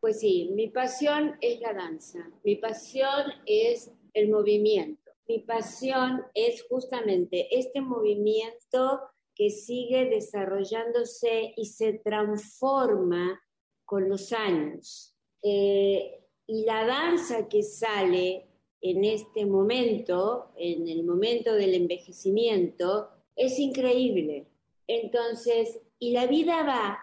Pues 0.00 0.18
sí, 0.18 0.50
mi 0.56 0.68
pasión 0.68 1.36
es 1.42 1.60
la 1.60 1.74
danza. 1.74 2.28
Mi 2.42 2.56
pasión 2.56 3.26
es 3.46 3.92
el 4.14 4.28
movimiento. 4.28 5.12
Mi 5.28 5.38
pasión 5.38 6.24
es 6.34 6.66
justamente 6.68 7.56
este 7.56 7.80
movimiento 7.80 9.00
que 9.36 9.50
sigue 9.50 10.06
desarrollándose 10.06 11.54
y 11.56 11.66
se 11.66 11.92
transforma 11.92 13.40
con 13.88 14.06
los 14.06 14.34
años. 14.34 15.16
Eh, 15.42 16.20
y 16.46 16.64
la 16.66 16.84
danza 16.84 17.48
que 17.48 17.62
sale 17.62 18.46
en 18.82 19.02
este 19.02 19.46
momento, 19.46 20.52
en 20.56 20.86
el 20.86 21.04
momento 21.04 21.54
del 21.54 21.72
envejecimiento, 21.74 23.08
es 23.34 23.58
increíble. 23.58 24.46
Entonces, 24.86 25.80
y 25.98 26.12
la 26.12 26.26
vida 26.26 26.62
va, 26.64 26.98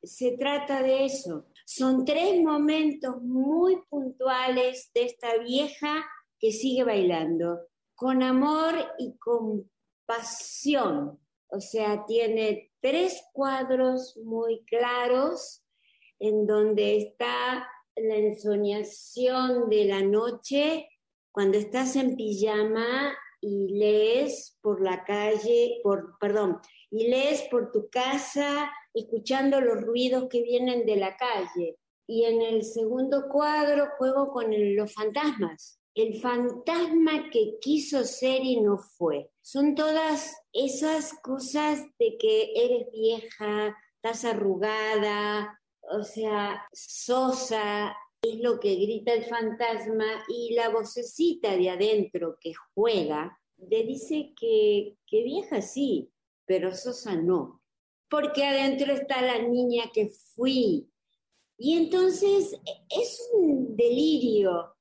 se 0.00 0.36
trata 0.36 0.80
de 0.80 1.06
eso. 1.06 1.46
Son 1.66 2.04
tres 2.04 2.40
momentos 2.40 3.20
muy 3.20 3.78
puntuales 3.88 4.92
de 4.94 5.06
esta 5.06 5.38
vieja 5.38 6.04
que 6.38 6.52
sigue 6.52 6.84
bailando, 6.84 7.66
con 7.96 8.22
amor 8.22 8.74
y 8.96 9.16
con 9.16 9.68
pasión. 10.06 11.18
O 11.48 11.60
sea, 11.60 12.04
tiene 12.06 12.70
tres 12.80 13.24
cuadros 13.32 14.16
muy 14.18 14.64
claros 14.66 15.64
en 16.18 16.46
donde 16.46 16.96
está 16.96 17.68
la 17.96 18.16
ensoñación 18.16 19.68
de 19.68 19.84
la 19.84 20.02
noche, 20.02 20.88
cuando 21.32 21.58
estás 21.58 21.96
en 21.96 22.16
pijama 22.16 23.16
y 23.40 23.78
lees 23.78 24.58
por 24.60 24.82
la 24.82 25.04
calle, 25.04 25.80
por, 25.82 26.18
perdón, 26.18 26.58
y 26.90 27.08
lees 27.08 27.42
por 27.50 27.70
tu 27.70 27.88
casa 27.90 28.70
escuchando 28.94 29.60
los 29.60 29.82
ruidos 29.82 30.28
que 30.28 30.42
vienen 30.42 30.86
de 30.86 30.96
la 30.96 31.16
calle. 31.16 31.76
Y 32.06 32.24
en 32.24 32.40
el 32.40 32.64
segundo 32.64 33.28
cuadro 33.28 33.90
juego 33.98 34.32
con 34.32 34.46
los 34.74 34.92
fantasmas. 34.94 35.78
El 35.94 36.20
fantasma 36.20 37.28
que 37.30 37.58
quiso 37.60 38.04
ser 38.04 38.42
y 38.42 38.60
no 38.60 38.78
fue. 38.78 39.30
Son 39.42 39.74
todas 39.74 40.34
esas 40.52 41.12
cosas 41.20 41.82
de 41.98 42.16
que 42.18 42.52
eres 42.54 42.90
vieja, 42.92 43.76
estás 43.96 44.24
arrugada, 44.24 45.57
o 45.90 46.02
sea, 46.02 46.62
sosa, 46.72 47.96
es 48.22 48.40
lo 48.40 48.58
que 48.58 48.74
grita 48.74 49.12
el 49.12 49.24
fantasma 49.24 50.24
y 50.28 50.54
la 50.54 50.70
vocecita 50.70 51.56
de 51.56 51.70
adentro 51.70 52.36
que 52.40 52.52
juega 52.74 53.38
le 53.56 53.84
dice 53.84 54.32
que, 54.38 54.96
que 55.06 55.22
vieja 55.22 55.62
sí, 55.62 56.10
pero 56.44 56.74
sosa 56.74 57.14
no, 57.14 57.62
porque 58.08 58.44
adentro 58.44 58.92
está 58.92 59.22
la 59.22 59.42
niña 59.42 59.90
que 59.92 60.08
fui. 60.08 60.88
Y 61.56 61.76
entonces 61.76 62.56
es 62.88 63.30
un 63.32 63.76
delirio 63.76 64.74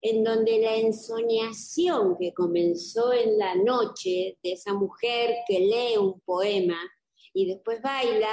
en 0.00 0.24
donde 0.24 0.58
la 0.58 0.76
ensoñación 0.76 2.16
que 2.18 2.34
comenzó 2.34 3.12
en 3.12 3.38
la 3.38 3.54
noche 3.54 4.38
de 4.42 4.52
esa 4.52 4.74
mujer 4.74 5.36
que 5.46 5.60
lee 5.60 5.96
un 5.96 6.20
poema 6.20 6.78
y 7.32 7.46
después 7.46 7.80
baila, 7.80 8.32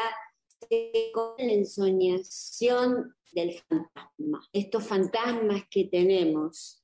con 1.14 1.36
la 1.38 1.54
ensoñación 1.54 3.16
del 3.32 3.54
fantasma, 3.54 4.42
estos 4.52 4.86
fantasmas 4.86 5.64
que 5.70 5.86
tenemos, 5.86 6.84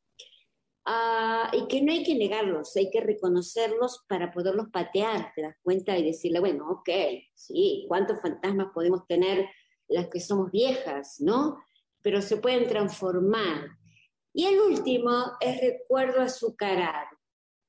ah, 0.85 1.51
y 1.53 1.67
que 1.67 1.81
no 1.81 1.91
hay 1.91 2.03
que 2.03 2.15
negarlos, 2.15 2.75
hay 2.75 2.89
que 2.89 3.01
reconocerlos 3.01 4.03
para 4.07 4.31
poderlos 4.31 4.69
patear, 4.71 5.31
te 5.35 5.41
das 5.41 5.55
cuenta 5.63 5.97
y 5.97 6.03
decirle, 6.03 6.39
bueno, 6.39 6.69
ok, 6.69 6.89
sí, 7.33 7.85
¿cuántos 7.87 8.21
fantasmas 8.21 8.67
podemos 8.73 9.05
tener 9.07 9.49
las 9.87 10.07
que 10.09 10.19
somos 10.19 10.51
viejas, 10.51 11.19
no? 11.19 11.59
Pero 12.01 12.21
se 12.21 12.37
pueden 12.37 12.67
transformar. 12.67 13.69
Y 14.33 14.45
el 14.45 14.59
último 14.59 15.31
es 15.39 15.61
recuerdo 15.61 16.21
azucarado. 16.21 17.09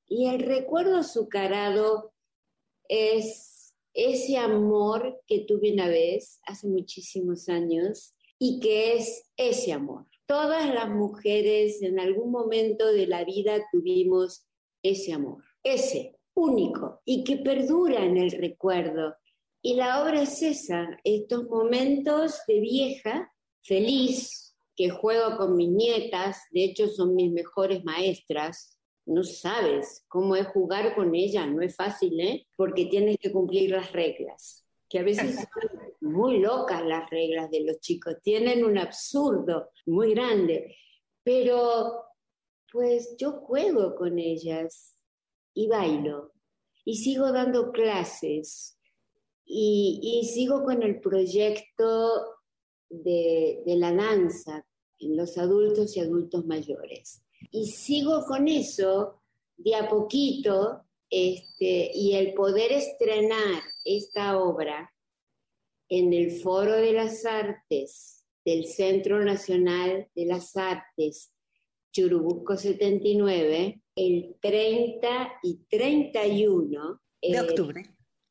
Y 0.08 0.28
el 0.28 0.40
recuerdo 0.40 0.98
azucarado 0.98 2.12
es 2.88 3.55
ese 3.96 4.36
amor 4.36 5.22
que 5.26 5.40
tuve 5.40 5.72
una 5.72 5.88
vez, 5.88 6.38
hace 6.44 6.68
muchísimos 6.68 7.48
años, 7.48 8.14
y 8.38 8.60
que 8.60 8.94
es 8.94 9.30
ese 9.36 9.72
amor. 9.72 10.04
Todas 10.26 10.72
las 10.72 10.90
mujeres 10.90 11.80
en 11.82 11.98
algún 11.98 12.30
momento 12.30 12.92
de 12.92 13.06
la 13.06 13.24
vida 13.24 13.64
tuvimos 13.72 14.46
ese 14.82 15.14
amor, 15.14 15.42
ese 15.62 16.18
único 16.34 17.00
y 17.06 17.24
que 17.24 17.38
perdura 17.38 18.04
en 18.04 18.18
el 18.18 18.32
recuerdo. 18.32 19.14
Y 19.62 19.74
la 19.74 20.02
obra 20.02 20.22
es 20.22 20.42
esa, 20.42 20.86
estos 21.02 21.48
momentos 21.48 22.40
de 22.46 22.60
vieja, 22.60 23.32
feliz, 23.62 24.54
que 24.76 24.90
juego 24.90 25.38
con 25.38 25.56
mis 25.56 25.70
nietas, 25.70 26.36
de 26.50 26.64
hecho 26.64 26.88
son 26.88 27.14
mis 27.14 27.32
mejores 27.32 27.82
maestras, 27.82 28.75
no 29.06 29.22
sabes 29.24 30.04
cómo 30.08 30.36
es 30.36 30.46
jugar 30.48 30.94
con 30.94 31.14
ellas, 31.14 31.48
no 31.48 31.62
es 31.62 31.74
fácil, 31.74 32.20
¿eh? 32.20 32.46
Porque 32.56 32.86
tienes 32.86 33.16
que 33.18 33.32
cumplir 33.32 33.70
las 33.70 33.92
reglas 33.92 34.66
que 34.88 34.98
a 34.98 35.02
veces 35.02 35.34
son 35.34 35.80
muy 36.00 36.38
locas 36.38 36.84
las 36.84 37.08
reglas 37.10 37.50
de 37.50 37.64
los 37.64 37.80
chicos, 37.80 38.16
tienen 38.22 38.64
un 38.64 38.78
absurdo 38.78 39.70
muy 39.86 40.14
grande, 40.14 40.76
pero 41.22 42.04
pues 42.70 43.16
yo 43.18 43.32
juego 43.32 43.96
con 43.96 44.18
ellas 44.18 44.96
y 45.54 45.68
bailo 45.68 46.32
y 46.84 46.96
sigo 46.96 47.32
dando 47.32 47.72
clases 47.72 48.78
y, 49.44 50.28
sigo 50.32 50.64
con 50.64 50.82
el 50.82 51.00
proyecto 51.00 52.34
de, 52.88 53.62
de 53.64 53.76
la 53.76 53.92
danza 53.92 54.66
en 54.98 55.16
los 55.16 55.38
adultos 55.38 55.96
y 55.96 56.00
adultos 56.00 56.44
mayores. 56.46 57.22
Y 57.50 57.66
sigo 57.66 58.24
con 58.26 58.48
eso 58.48 59.22
de 59.56 59.74
a 59.74 59.88
poquito 59.88 60.82
este, 61.10 61.90
y 61.94 62.14
el 62.14 62.34
poder 62.34 62.72
estrenar 62.72 63.62
esta 63.84 64.38
obra 64.38 64.92
en 65.88 66.12
el 66.12 66.40
Foro 66.40 66.72
de 66.72 66.92
las 66.92 67.24
Artes 67.24 68.24
del 68.44 68.66
Centro 68.66 69.24
Nacional 69.24 70.08
de 70.14 70.26
las 70.26 70.56
Artes, 70.56 71.32
Churubusco 71.92 72.56
79, 72.56 73.80
el 73.96 74.36
30 74.40 75.40
y 75.42 75.58
31 75.70 77.00
de 77.22 77.28
eh, 77.28 77.40
octubre. 77.40 77.82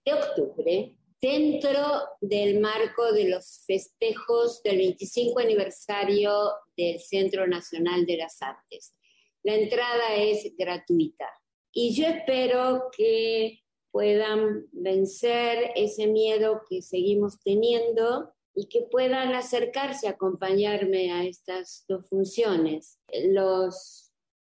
De 0.05 0.13
octubre, 0.13 0.95
dentro 1.19 1.81
del 2.21 2.59
marco 2.59 3.11
de 3.11 3.29
los 3.29 3.63
festejos 3.65 4.61
del 4.63 4.77
25 4.77 5.39
aniversario 5.39 6.31
del 6.76 6.99
Centro 6.99 7.47
Nacional 7.47 8.05
de 8.05 8.17
las 8.17 8.41
Artes. 8.41 8.95
La 9.43 9.55
entrada 9.55 10.15
es 10.15 10.55
gratuita. 10.57 11.30
Y 11.71 11.93
yo 11.93 12.07
espero 12.07 12.89
que 12.95 13.59
puedan 13.91 14.67
vencer 14.71 15.71
ese 15.76 16.07
miedo 16.07 16.61
que 16.69 16.82
seguimos 16.82 17.39
teniendo 17.41 18.34
y 18.53 18.67
que 18.67 18.82
puedan 18.82 19.34
acercarse 19.34 20.07
a 20.07 20.11
acompañarme 20.11 21.11
a 21.11 21.26
estas 21.26 21.86
dos 21.88 22.07
funciones. 22.09 22.99
Los 23.28 24.11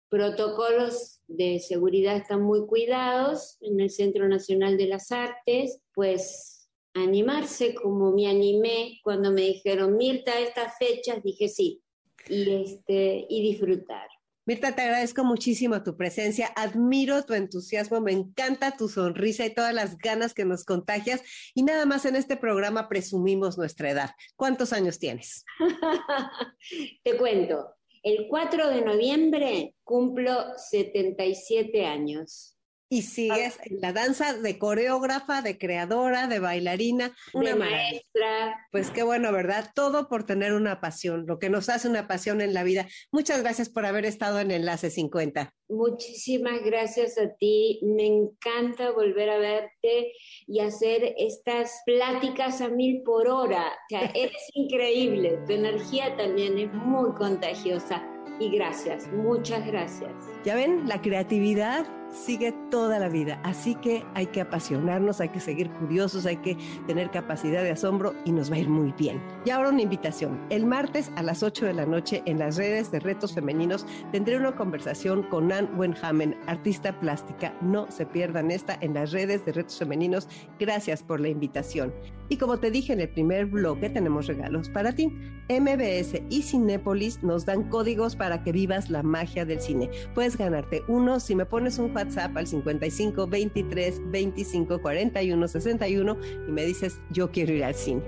protocolos 0.09 1.21
de 1.27 1.59
seguridad 1.59 2.15
están 2.17 2.41
muy 2.43 2.67
cuidados 2.67 3.57
en 3.61 3.79
el 3.79 3.89
Centro 3.89 4.27
Nacional 4.27 4.77
de 4.77 4.87
las 4.87 5.11
Artes, 5.11 5.81
pues 5.93 6.69
animarse 6.93 7.73
como 7.73 8.11
me 8.11 8.27
animé 8.27 8.99
cuando 9.03 9.31
me 9.31 9.41
dijeron, 9.41 9.97
Mirta, 9.97 10.39
estas 10.39 10.77
fechas, 10.77 11.23
dije 11.23 11.47
sí, 11.47 11.82
y, 12.29 12.63
este, 12.63 13.25
y 13.29 13.51
disfrutar. 13.51 14.07
Mirta, 14.45 14.75
te 14.75 14.81
agradezco 14.81 15.23
muchísimo 15.23 15.83
tu 15.83 15.95
presencia, 15.95 16.47
admiro 16.57 17.23
tu 17.23 17.33
entusiasmo, 17.33 18.01
me 18.01 18.11
encanta 18.11 18.75
tu 18.75 18.89
sonrisa 18.89 19.45
y 19.45 19.53
todas 19.53 19.73
las 19.73 19.97
ganas 19.97 20.33
que 20.33 20.43
nos 20.43 20.65
contagias. 20.65 21.21
Y 21.55 21.63
nada 21.63 21.85
más 21.85 22.05
en 22.05 22.17
este 22.17 22.35
programa 22.35 22.89
presumimos 22.89 23.57
nuestra 23.57 23.89
edad. 23.89 24.09
¿Cuántos 24.35 24.73
años 24.73 24.99
tienes? 24.99 25.45
te 27.03 27.15
cuento, 27.15 27.73
el 28.03 28.27
4 28.27 28.69
de 28.69 28.81
noviembre 28.81 29.75
cumplo 29.85 30.57
77 30.57 31.85
años. 31.85 32.57
Y 32.93 33.01
sigues 33.01 33.57
en 33.63 33.81
la 33.81 33.91
danza 33.91 34.33
de 34.33 34.59
coreógrafa, 34.59 35.41
de 35.41 35.57
creadora, 35.57 36.27
de 36.27 36.37
bailarina, 36.37 37.15
una 37.33 37.55
maestra. 37.55 38.67
Pues 38.71 38.91
qué 38.91 39.01
bueno, 39.01 39.31
¿verdad? 39.31 39.71
Todo 39.73 40.07
por 40.07 40.27
tener 40.27 40.53
una 40.53 40.79
pasión, 40.79 41.25
lo 41.25 41.39
que 41.39 41.49
nos 41.49 41.69
hace 41.69 41.89
una 41.89 42.07
pasión 42.07 42.39
en 42.39 42.53
la 42.53 42.61
vida. 42.61 42.87
Muchas 43.11 43.41
gracias 43.41 43.69
por 43.69 43.87
haber 43.87 44.05
estado 44.05 44.39
en 44.39 44.51
Enlace 44.51 44.91
50. 44.91 45.51
Muchísimas 45.69 46.63
gracias 46.63 47.17
a 47.17 47.33
ti. 47.33 47.79
Me 47.81 48.05
encanta 48.05 48.91
volver 48.91 49.31
a 49.31 49.39
verte 49.39 50.13
y 50.45 50.59
hacer 50.59 51.15
estas 51.17 51.81
pláticas 51.87 52.61
a 52.61 52.69
mil 52.69 53.01
por 53.01 53.27
hora. 53.27 53.69
O 53.71 53.89
sea, 53.89 54.01
eres 54.13 54.51
increíble. 54.53 55.39
Tu 55.47 55.53
energía 55.53 56.15
también 56.15 56.59
es 56.59 56.71
muy 56.71 57.11
contagiosa. 57.15 58.07
Y 58.39 58.51
gracias, 58.51 59.11
muchas 59.11 59.65
gracias. 59.65 60.11
Ya 60.45 60.53
ven, 60.53 60.87
la 60.87 61.01
creatividad 61.01 61.87
sigue 62.13 62.53
toda 62.69 62.99
la 62.99 63.09
vida. 63.09 63.39
Así 63.43 63.75
que 63.75 64.05
hay 64.13 64.27
que 64.27 64.41
apasionarnos, 64.41 65.19
hay 65.19 65.29
que 65.29 65.39
seguir 65.39 65.69
curiosos, 65.71 66.25
hay 66.25 66.37
que 66.37 66.57
tener 66.87 67.11
capacidad 67.11 67.63
de 67.63 67.71
asombro 67.71 68.13
y 68.25 68.31
nos 68.31 68.51
va 68.51 68.55
a 68.55 68.59
ir 68.59 68.69
muy 68.69 68.93
bien. 68.97 69.21
Y 69.45 69.49
ahora 69.49 69.69
una 69.69 69.81
invitación. 69.81 70.39
El 70.49 70.65
martes 70.65 71.11
a 71.15 71.23
las 71.23 71.43
8 71.43 71.65
de 71.65 71.73
la 71.73 71.85
noche 71.85 72.21
en 72.25 72.39
las 72.39 72.57
redes 72.57 72.91
de 72.91 72.99
Retos 72.99 73.33
Femeninos 73.33 73.85
tendré 74.11 74.37
una 74.37 74.55
conversación 74.55 75.23
con 75.23 75.51
Ann 75.51 75.69
Wenhamen, 75.77 76.35
artista 76.47 76.97
plástica. 76.99 77.53
No 77.61 77.89
se 77.91 78.05
pierdan 78.05 78.51
esta 78.51 78.77
en 78.81 78.93
las 78.93 79.11
redes 79.11 79.45
de 79.45 79.53
Retos 79.53 79.79
Femeninos. 79.79 80.27
Gracias 80.59 81.03
por 81.03 81.19
la 81.19 81.29
invitación. 81.29 81.93
Y 82.29 82.37
como 82.37 82.57
te 82.57 82.71
dije 82.71 82.93
en 82.93 83.01
el 83.01 83.09
primer 83.09 83.45
bloque, 83.45 83.89
tenemos 83.89 84.27
regalos 84.27 84.69
para 84.69 84.93
ti. 84.93 85.07
MBS 85.49 86.21
y 86.29 86.41
Cinépolis 86.41 87.21
nos 87.21 87.45
dan 87.45 87.69
códigos 87.69 88.15
para 88.15 88.43
que 88.43 88.51
vivas 88.51 88.89
la 88.89 89.03
magia 89.03 89.45
del 89.45 89.59
cine. 89.59 89.89
Puedes 90.15 90.37
ganarte 90.37 90.83
uno 90.87 91.19
si 91.19 91.35
me 91.35 91.45
pones 91.45 91.79
un 91.79 91.93
WhatsApp 92.03 92.35
al 92.35 92.47
55 92.47 93.27
23 93.27 94.01
25 94.11 94.81
41 94.81 95.47
61 95.47 96.17
y 96.47 96.51
me 96.51 96.65
dices 96.65 96.99
yo 97.11 97.31
quiero 97.31 97.53
ir 97.53 97.63
al 97.63 97.75
cine. 97.75 98.03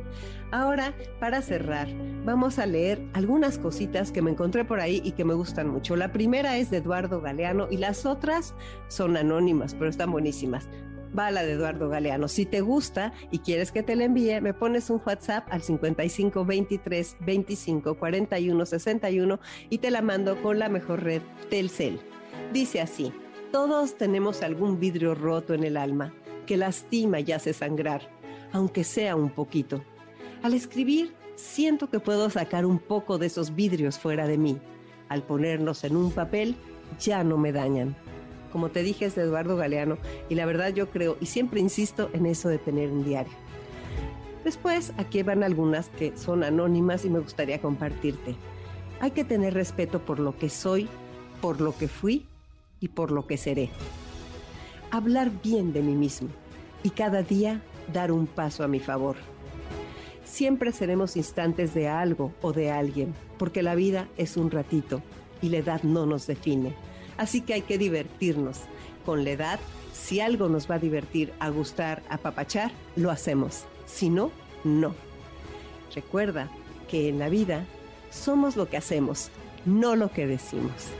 Ahora, 0.51 0.93
para 1.19 1.41
cerrar, 1.41 1.87
vamos 2.23 2.59
a 2.59 2.65
leer 2.65 3.01
algunas 3.13 3.57
cositas 3.57 4.11
que 4.11 4.21
me 4.21 4.31
encontré 4.31 4.63
por 4.63 4.79
ahí 4.79 5.01
y 5.03 5.13
que 5.13 5.25
me 5.25 5.33
gustan 5.33 5.69
mucho. 5.69 5.95
La 5.95 6.11
primera 6.11 6.57
es 6.57 6.69
de 6.71 6.77
Eduardo 6.77 7.21
Galeano 7.21 7.67
y 7.71 7.77
las 7.77 8.05
otras 8.05 8.53
son 8.87 9.17
anónimas, 9.17 9.73
pero 9.73 9.89
están 9.89 10.11
buenísimas 10.11 10.67
va 11.17 11.31
la 11.31 11.45
de 11.45 11.53
Eduardo 11.53 11.87
Galeano. 11.87 12.27
Si 12.27 12.45
te 12.45 12.59
gusta 12.59 13.13
y 13.31 13.39
quieres 13.39 13.71
que 13.71 13.83
te 13.83 13.95
la 13.95 14.03
envíe, 14.03 14.41
me 14.41 14.53
pones 14.53 14.89
un 14.89 15.01
WhatsApp 15.05 15.47
al 15.49 15.61
55 15.61 16.43
23 16.43 17.17
25 17.21 17.95
41 17.95 18.65
61 18.65 19.39
y 19.69 19.77
te 19.77 19.91
la 19.91 20.01
mando 20.01 20.41
con 20.41 20.59
la 20.59 20.67
mejor 20.67 21.03
red 21.03 21.21
Telcel. 21.49 22.01
Dice 22.51 22.81
así. 22.81 23.13
Todos 23.51 23.95
tenemos 23.95 24.41
algún 24.41 24.79
vidrio 24.79 25.15
roto 25.15 25.53
en 25.53 25.63
el 25.63 25.77
alma 25.77 26.13
que 26.45 26.57
lastima 26.57 27.19
y 27.19 27.31
hace 27.31 27.53
sangrar, 27.53 28.01
aunque 28.51 28.83
sea 28.83 29.15
un 29.15 29.29
poquito. 29.29 29.81
Al 30.43 30.53
escribir, 30.53 31.13
siento 31.35 31.89
que 31.89 31.99
puedo 31.99 32.29
sacar 32.29 32.65
un 32.65 32.79
poco 32.79 33.17
de 33.17 33.27
esos 33.27 33.55
vidrios 33.55 33.97
fuera 33.97 34.27
de 34.27 34.37
mí. 34.37 34.59
Al 35.09 35.23
ponernos 35.23 35.83
en 35.83 35.95
un 35.95 36.11
papel, 36.11 36.55
ya 36.99 37.23
no 37.23 37.37
me 37.37 37.51
dañan. 37.51 37.95
Como 38.51 38.69
te 38.69 38.83
dije, 38.83 39.05
es 39.05 39.15
de 39.15 39.23
Eduardo 39.23 39.57
Galeano 39.57 39.97
y 40.29 40.35
la 40.35 40.45
verdad 40.45 40.73
yo 40.73 40.89
creo 40.89 41.17
y 41.19 41.25
siempre 41.25 41.59
insisto 41.59 42.09
en 42.13 42.25
eso 42.25 42.49
de 42.49 42.57
tener 42.57 42.91
un 42.91 43.03
diario. 43.03 43.33
Después, 44.43 44.93
aquí 44.97 45.23
van 45.23 45.43
algunas 45.43 45.89
que 45.89 46.15
son 46.15 46.43
anónimas 46.43 47.03
y 47.05 47.09
me 47.09 47.19
gustaría 47.19 47.59
compartirte. 47.59 48.35
Hay 48.99 49.11
que 49.11 49.23
tener 49.23 49.53
respeto 49.53 49.99
por 49.99 50.19
lo 50.19 50.37
que 50.37 50.49
soy, 50.49 50.87
por 51.41 51.59
lo 51.61 51.75
que 51.75 51.87
fui 51.87 52.27
y 52.85 52.87
por 52.87 53.09
lo 53.09 53.25
que 53.25 53.37
seré. 53.37 53.71
Hablar 54.91 55.31
bien 55.43 55.73
de 55.73 55.81
mí 55.81 55.95
mismo 55.95 56.29
y 56.83 56.91
cada 56.91 57.23
día 57.23 57.63
dar 57.91 58.11
un 58.11 58.27
paso 58.27 58.63
a 58.63 58.67
mi 58.67 58.79
favor. 58.79 59.15
Siempre 60.23 60.71
seremos 60.71 61.17
instantes 61.17 61.73
de 61.73 61.87
algo 61.87 62.31
o 62.43 62.53
de 62.53 62.69
alguien, 62.69 63.15
porque 63.39 63.63
la 63.63 63.73
vida 63.73 64.07
es 64.17 64.37
un 64.37 64.51
ratito 64.51 65.01
y 65.41 65.49
la 65.49 65.57
edad 65.57 65.81
no 65.81 66.05
nos 66.05 66.27
define. 66.27 66.75
Así 67.17 67.41
que 67.41 67.55
hay 67.55 67.63
que 67.63 67.79
divertirnos. 67.79 68.61
Con 69.03 69.23
la 69.23 69.31
edad, 69.31 69.59
si 69.91 70.19
algo 70.19 70.47
nos 70.47 70.69
va 70.69 70.75
a 70.75 70.79
divertir, 70.79 71.33
a 71.39 71.49
gustar, 71.49 72.03
a 72.09 72.19
papachar, 72.19 72.71
lo 72.95 73.09
hacemos. 73.09 73.65
Si 73.87 74.11
no, 74.11 74.29
no. 74.63 74.93
Recuerda 75.95 76.51
que 76.87 77.09
en 77.09 77.17
la 77.17 77.29
vida 77.29 77.65
somos 78.11 78.55
lo 78.55 78.69
que 78.69 78.77
hacemos, 78.77 79.31
no 79.65 79.95
lo 79.95 80.11
que 80.11 80.27
decimos. 80.27 80.91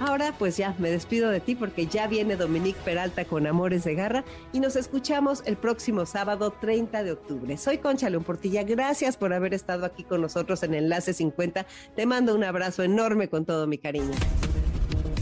Ahora 0.00 0.34
pues 0.38 0.56
ya 0.56 0.74
me 0.78 0.90
despido 0.90 1.30
de 1.30 1.40
ti 1.40 1.54
porque 1.54 1.86
ya 1.86 2.06
viene 2.06 2.36
Dominique 2.36 2.78
Peralta 2.84 3.24
con 3.24 3.46
Amores 3.46 3.84
de 3.84 3.94
Garra 3.94 4.24
y 4.52 4.60
nos 4.60 4.76
escuchamos 4.76 5.42
el 5.46 5.56
próximo 5.56 6.04
sábado 6.04 6.52
30 6.60 7.02
de 7.02 7.12
octubre. 7.12 7.56
Soy 7.56 7.78
Concha 7.78 8.10
León 8.10 8.24
Portilla, 8.24 8.62
gracias 8.62 9.16
por 9.16 9.32
haber 9.32 9.54
estado 9.54 9.86
aquí 9.86 10.04
con 10.04 10.20
nosotros 10.20 10.62
en 10.62 10.74
Enlace 10.74 11.14
50. 11.14 11.66
Te 11.94 12.06
mando 12.06 12.34
un 12.34 12.44
abrazo 12.44 12.82
enorme 12.82 13.28
con 13.28 13.46
todo 13.46 13.66
mi 13.66 13.78
cariño. 13.78 14.12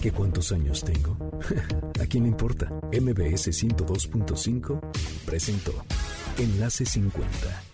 ¿Qué 0.03 0.11
cuántos 0.11 0.53
años 0.53 0.85
tengo? 0.85 1.17
¿A 2.03 2.07
quién 2.07 2.25
le 2.25 2.31
importa? 2.31 2.69
MBS 2.93 3.49
102.5 3.49 4.81
presentó 5.25 5.73
Enlace 6.39 6.85
50 6.85 7.74